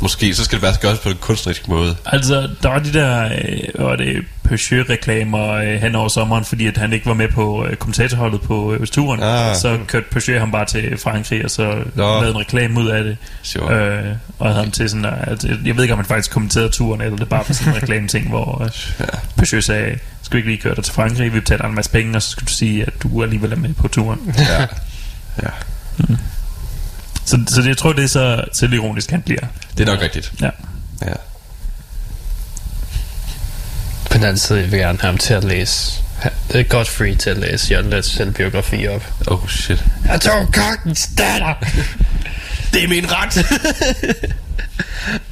[0.00, 1.96] Måske, så skal det være gøres på en kunstnerisk måde.
[2.06, 6.76] Altså, der var de der, øh, var det, Peugeot-reklamer øh, hen over sommeren, fordi at
[6.76, 9.22] han ikke var med på øh, kommentatorholdet på øh, turen.
[9.22, 9.56] Ah.
[9.56, 11.62] Så kørte Peugeot ham bare til Frankrig, og så
[11.94, 12.02] Nå.
[12.20, 13.16] lavede en reklame ud af det.
[13.42, 13.74] Sure.
[13.74, 14.04] Øh,
[14.38, 17.16] og havde ham til sådan, at, jeg ved ikke, om han faktisk kommenterede turen, eller
[17.16, 18.70] det bare var sådan en reklame-ting, hvor øh,
[19.00, 19.04] Ja.
[19.36, 22.16] Peugeot sagde, skal vi ikke lige køre dig til Frankrig, vi betaler en masse penge,
[22.16, 24.34] og så skal du sige, at du alligevel er med på turen.
[24.38, 24.60] ja.
[25.42, 25.50] ja.
[27.28, 29.40] Så, så det, jeg tror, det er så selvironisk, han bliver.
[29.78, 30.32] Det er nok rigtigt.
[30.40, 30.50] Ja.
[31.02, 31.12] Ja.
[34.10, 36.02] På den anden side, jeg vil gerne have ham til at læse.
[36.52, 39.12] Det er Godfrey til at læse Jørgen Lets selvbiografi op.
[39.26, 39.84] Oh shit.
[40.08, 41.54] Jeg tog kokkens datter!
[42.72, 43.36] Det er min ret!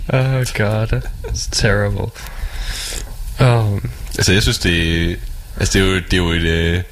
[0.08, 2.10] Oh god, it's terrible.
[3.40, 5.18] Um, altså jeg synes det
[5.60, 6.82] Altså det er jo, det er jo et øh, Hvad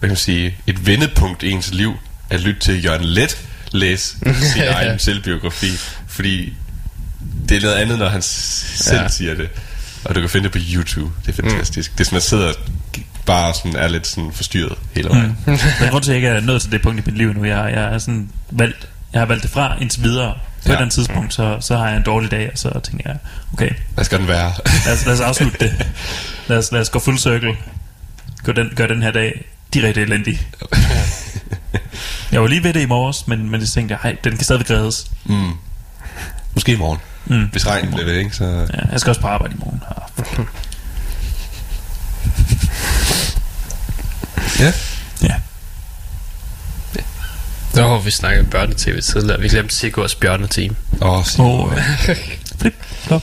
[0.00, 1.94] kan man sige Et vendepunkt i ens liv
[2.30, 3.46] At lytte til Jørgen Let
[3.76, 4.16] Læse
[4.52, 5.70] sin egen selvbiografi
[6.08, 6.54] Fordi
[7.48, 9.08] Det er noget andet når han selv Ja.
[9.08, 9.48] siger det
[10.04, 11.96] Og du kan finde det på YouTube Det er fantastisk mm.
[11.96, 12.52] Det er sådan man sidder
[13.26, 15.58] Bare sådan er lidt sådan forstyrret Hele vejen mm.
[15.80, 17.44] Men grund til, at jeg ikke er nået til det punkt i mit liv nu,
[17.44, 20.32] jeg, jeg er sådan valgt, jeg har valgt det fra indtil videre.
[20.32, 20.70] På ja.
[20.70, 23.16] et eller andet tidspunkt, så, så har jeg en dårlig dag, og så tænker jeg,
[23.52, 24.52] okay, Hvad skal den være?
[24.86, 25.86] lad os, lad os afslutte det.
[26.48, 27.52] Lad os, lad os gå full circle.
[28.44, 29.44] Gør den, gør den her dag
[29.74, 30.40] direkte elendig.
[32.32, 34.44] Jeg var lige ved det i morges, men, men jeg tænkte, jeg, "Ej, den kan
[34.44, 35.06] stadigvæk reddes.
[35.24, 35.50] mm.
[36.54, 36.98] Måske i morgen
[37.28, 37.44] Mm.
[37.52, 39.82] Hvis regnen bliver ved ikke så Ja, jeg skal også på arbejde i morgen.
[39.88, 40.46] Ah,
[44.60, 44.72] Ja
[45.22, 45.34] Ja.
[47.74, 49.40] Nå, vi snakkede om børnetv tidligere.
[49.40, 50.76] Vi glemte Sigurds bjørneteam.
[51.02, 51.72] Åh, oh, Og,
[52.58, 53.22] flip, flop.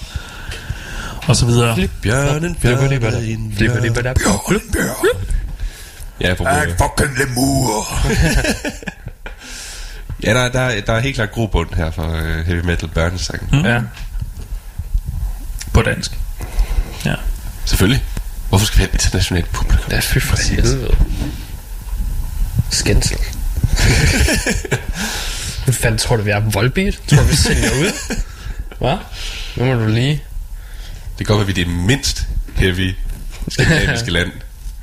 [1.28, 1.76] Og så videre.
[2.02, 3.56] Bjørnen, bjørnen, bjørnen,
[6.22, 6.46] Ja, på
[6.78, 7.86] fucking lemur.
[10.24, 13.50] Ja, der, der, der er helt klart grobund her for uh, heavy metal børnesangen.
[13.52, 13.66] Mm.
[13.66, 13.82] Ja.
[15.74, 16.12] På dansk.
[17.06, 17.16] Ja.
[17.66, 18.04] Selvfølgelig.
[18.50, 19.92] Hvorfor skal vi have et internationalt publikum?
[19.92, 20.98] Ja, fy for helvede.
[22.70, 23.18] Skændsel.
[25.64, 27.00] Hvad fanden tror du, vi er på Volbeat?
[27.08, 28.16] Tror du, vi sælger ud?
[28.80, 28.98] Hvad?
[29.56, 30.24] Nu må du lige...
[31.18, 32.96] Det kan godt være, at vi er det mindst heavy
[33.50, 34.32] skandinaviske land.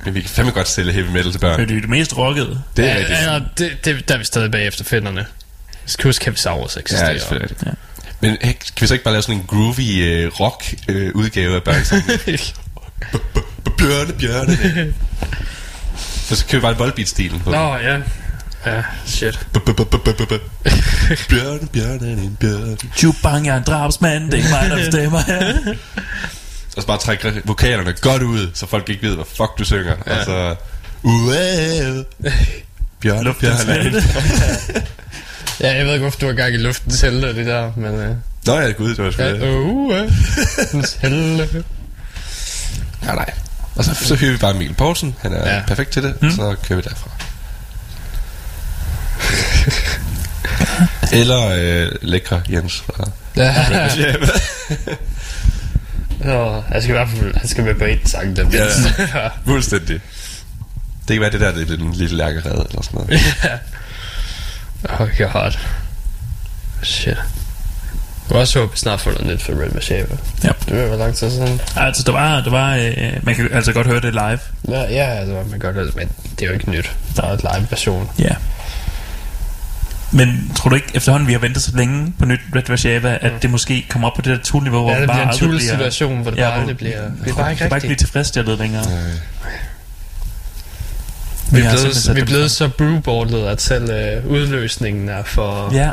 [0.05, 1.59] Men vi kan fandme godt sælge heavy metal til børn.
[1.59, 2.61] Men det er det mest rockede.
[2.77, 3.19] Det er ja, rigtigt.
[3.19, 5.25] ja, det, det, der er vi stadig bagefter finderne.
[5.71, 7.07] Vi skal huske, Kevsaurus Ja, eksisterer.
[7.09, 7.75] det er selvfølgelig rigtigt.
[8.21, 11.55] Men hey, kan vi så ikke bare lave sådan en groovy uh, rock uh, udgave
[11.55, 12.19] af børnesangen?
[13.77, 14.57] bjørne, bjørne.
[15.97, 17.51] Så så kører vi bare boldbeat-stilen på.
[17.51, 17.97] Nå, ja.
[18.65, 19.39] Ja, shit.
[21.29, 22.77] Bjørne, bjørne, en bjørne.
[22.97, 25.19] Chubang er en drabsmand, det er ikke mig, der bestemmer.
[26.75, 29.95] Og så bare trække vokalerne godt ud, så folk ikke ved, hvad fuck du synger.
[30.07, 30.19] Ja.
[30.19, 30.55] Og så...
[31.03, 32.05] Uæh.
[32.99, 33.83] Bjørne, Luftens bjørne.
[33.83, 34.03] helte.
[35.59, 37.93] Ja, jeg ved ikke, hvorfor du er gang i luftens helte og det der, men...
[37.93, 38.15] Uh,
[38.45, 39.41] Nå ja, gud, det var sgu ja, det.
[39.41, 39.91] uh,
[41.01, 41.63] helte.
[43.03, 43.31] Ja, nej.
[43.75, 45.15] Og så, så hører vi bare Mikkel Poulsen.
[45.21, 45.61] Han er ja.
[45.67, 46.21] perfekt til det.
[46.21, 46.31] Mm.
[46.31, 47.09] Så kører vi derfra.
[51.19, 53.55] Eller øh, lækre Jens fra Ja,
[56.23, 56.27] ja.
[56.27, 58.65] Nå, han skal i hvert fald han skal med på et sang, der Ja,
[59.19, 59.29] ja.
[59.51, 60.01] Fuldstændig.
[61.07, 63.21] Det kan være det der, det er den lille lærkerede eller sådan noget.
[64.99, 65.51] Oh god.
[66.83, 67.17] Shit.
[68.29, 70.17] Jeg også håbe, snart får noget nyt for Red Machete.
[70.43, 70.49] Ja.
[70.65, 71.61] Det være lang tid siden.
[71.75, 74.39] Altså, der var, der var øh, man kan altså godt høre det live.
[74.69, 76.95] Ja, ja altså, man kan godt høre det, men det er jo ikke nyt.
[77.15, 78.09] Der er et live version.
[78.19, 78.35] Ja.
[80.11, 83.31] Men tror du ikke, efterhånden vi har ventet så længe på nyt Red Vashava, at
[83.41, 86.21] det måske kommer op på det der tool-niveau, hvor Ja, det bare bliver en tool-situation,
[86.21, 87.87] hvor det bare aldrig bliver- bliver bare ikke det bare ikke rigtigt.
[87.89, 88.83] blive tilfredsstillet længere.
[88.83, 89.13] Øh,
[91.51, 95.23] Vi er har blevet, vi er det blevet så brewballet, at selv øh, udløsningen er
[95.23, 95.69] for...
[95.73, 95.89] Ja,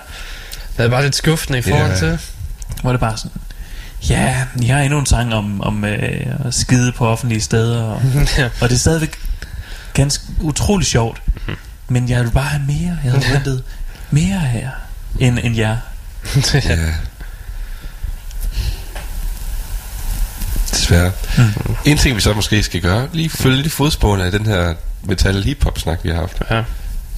[0.76, 1.96] Det er bare lidt skuffende i forhold Ja.
[1.98, 2.18] til.
[2.82, 3.30] hvor det bare sådan...
[4.08, 8.02] Ja, I har endnu en sang om, om øh, at skide på offentlige steder, og,
[8.38, 8.44] ja.
[8.60, 9.18] og det er stadigvæk
[9.94, 11.22] ganske utrolig sjovt.
[11.88, 12.98] Men jeg vil bare have mere.
[13.04, 13.62] Jeg havde ventet
[14.10, 14.70] mere her,
[15.18, 15.76] end, end jer.
[16.54, 16.76] ja.
[20.70, 21.12] Desværre.
[21.38, 21.44] Mm.
[21.84, 24.74] En ting, vi så måske skal gøre, lige følge lidt i fodsporene af den her
[25.02, 26.42] metal hip-hop snak, vi har haft.
[26.50, 26.62] ja.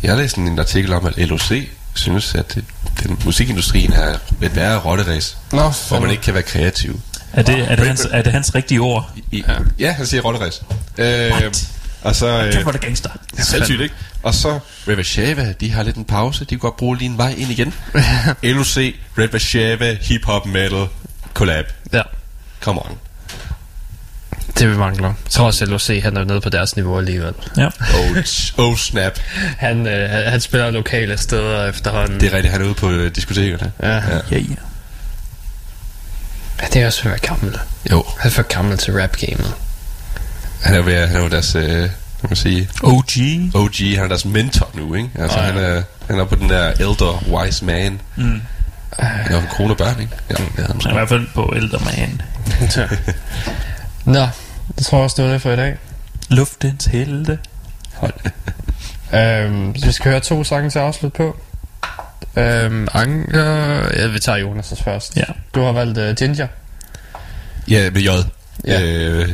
[0.02, 1.52] Jeg har læst en artikel om, at LOC
[1.94, 2.64] synes, at det,
[3.02, 7.00] den musikindustrien er et værre rotteræs, Nå, hvor man ikke kan være kreativ.
[7.32, 9.10] Er det, er det, hans, er det hans rigtige ord?
[9.30, 9.54] I, ja.
[9.78, 10.62] ja, han siger rotteræs.
[10.98, 11.30] Øh,
[12.02, 12.40] og så...
[12.44, 13.10] Kæft, Øh, hvor er det gangster.
[13.38, 13.94] Selvsygt, ikke?
[14.22, 16.40] Og så Revashava, de har lidt en pause.
[16.40, 17.74] De kan godt bruge lige en vej ind igen.
[18.42, 18.76] LOC,
[19.18, 20.86] Revashava, Hip Hop Metal,
[21.34, 21.64] Collab.
[21.92, 22.02] Ja.
[22.60, 22.98] Come on.
[24.58, 25.08] Det vi mangler.
[25.08, 27.34] Jeg tror også, LOC, han er nede på deres niveau alligevel.
[27.56, 27.66] Ja.
[27.66, 28.16] Oh,
[28.58, 29.18] oh snap.
[29.58, 32.20] Han, øh, han- han spiller lokale steder efterhånden.
[32.20, 33.72] Det er rigtigt, han er ude på øh, diskotekerne.
[33.82, 33.88] Ja.
[33.94, 34.00] Ja.
[34.00, 34.38] Ja, ja.
[36.60, 36.66] ja.
[36.72, 37.58] det er også for gammel.
[37.90, 39.54] Jo, Han er for gammel til rap-gamet.
[40.62, 41.90] han er jo, ved, han er jo deres, øh,
[42.20, 43.10] kan man sige, OG.
[43.54, 45.10] OG, han er deres mentor nu, ikke?
[45.18, 45.52] Altså, Åh, ja.
[45.52, 48.00] han, er, han er på den der elder wise man.
[48.16, 48.40] Mm.
[48.98, 50.12] Han er en krone og børn, ikke?
[50.30, 50.92] Ja, det er han I måske.
[50.92, 52.22] hvert fald på ældre man.
[54.14, 54.26] Nå,
[54.78, 55.76] det tror jeg også, det var det for i dag.
[56.28, 57.38] Luftens helte.
[59.14, 61.36] Øhm, så vi skal høre to sange til at afslutte på.
[62.36, 63.44] Øhm, Anker...
[63.96, 65.16] Ja, vi tager Jonas' først.
[65.16, 65.24] Ja.
[65.54, 66.46] Du har valgt uh, Ginger.
[67.68, 68.08] Ja, med J.
[68.66, 68.82] Ja.
[68.82, 69.28] Øh,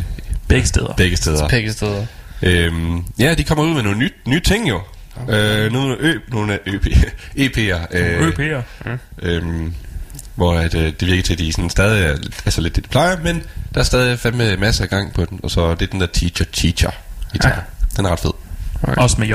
[0.48, 0.94] Begge steder.
[0.96, 1.48] begge steder.
[1.48, 2.06] Begge steder.
[2.42, 4.80] Øhm, ja, de kommer ud med nogle nye, nye ting jo.
[5.28, 6.86] Øh, nogle, ø, nogle af øp,
[7.36, 7.96] EP'er.
[7.96, 8.62] Øh, ØP'er.
[9.22, 9.74] øhm,
[10.34, 12.88] hvor at, øh, det virker til, at de sådan stadig er altså lidt det, de
[12.88, 13.42] plejer, men
[13.74, 15.40] der er stadig fandme masser af gang på den.
[15.42, 16.90] Og så det er den der Teacher Teacher
[17.32, 17.48] guitar.
[17.48, 17.54] Ja.
[17.96, 18.30] Den er ret fed.
[18.82, 19.32] Også med J.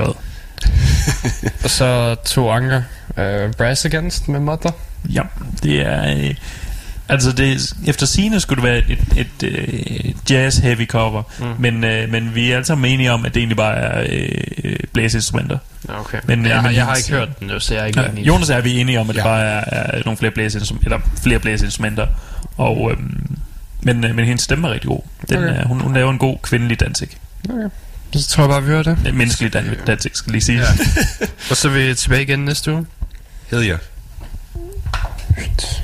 [1.64, 2.82] Og så to Anker.
[3.10, 4.72] Uh, Brass Against med Mother.
[5.10, 5.22] Ja,
[5.64, 6.18] det er...
[6.18, 6.36] Øh,
[7.11, 11.45] altså, det, efter sine skulle det være et, et, et, et jazz-heavy cover, mm.
[11.59, 14.05] men, øh, men vi er alle sammen enige om, at det egentlig bare er
[14.63, 15.57] øh, blæseinstrumenter.
[15.89, 16.19] Okay.
[16.23, 18.07] Men, Men, jeg, øh, men jeg har ikke hørt den, så jeg er ikke Ja,
[18.09, 18.27] enig.
[18.27, 19.25] Jonas er vi enige om, at det Ja.
[19.27, 19.63] bare er,
[19.97, 22.07] er nogle flere blæseinstrumenter, eller flere blæseinstrumenter.
[22.57, 23.38] Og, øhm,
[23.81, 25.01] men, øh, men hendes stemme er rigtig god.
[25.29, 25.49] Den, Okay.
[25.49, 25.63] okay.
[25.63, 27.17] hun, hun laver en god kvindelig dansik.
[27.49, 27.69] Okay.
[28.13, 28.97] Så tror jeg bare, vi hører det.
[29.07, 30.57] Øh, Menneskelig dan- dansik, skal lige sige.
[30.59, 30.65] Ja.
[31.49, 32.85] Og så er vi tilbage igen næste uge.
[33.51, 33.77] Hed jeg.
[35.35, 35.81] Good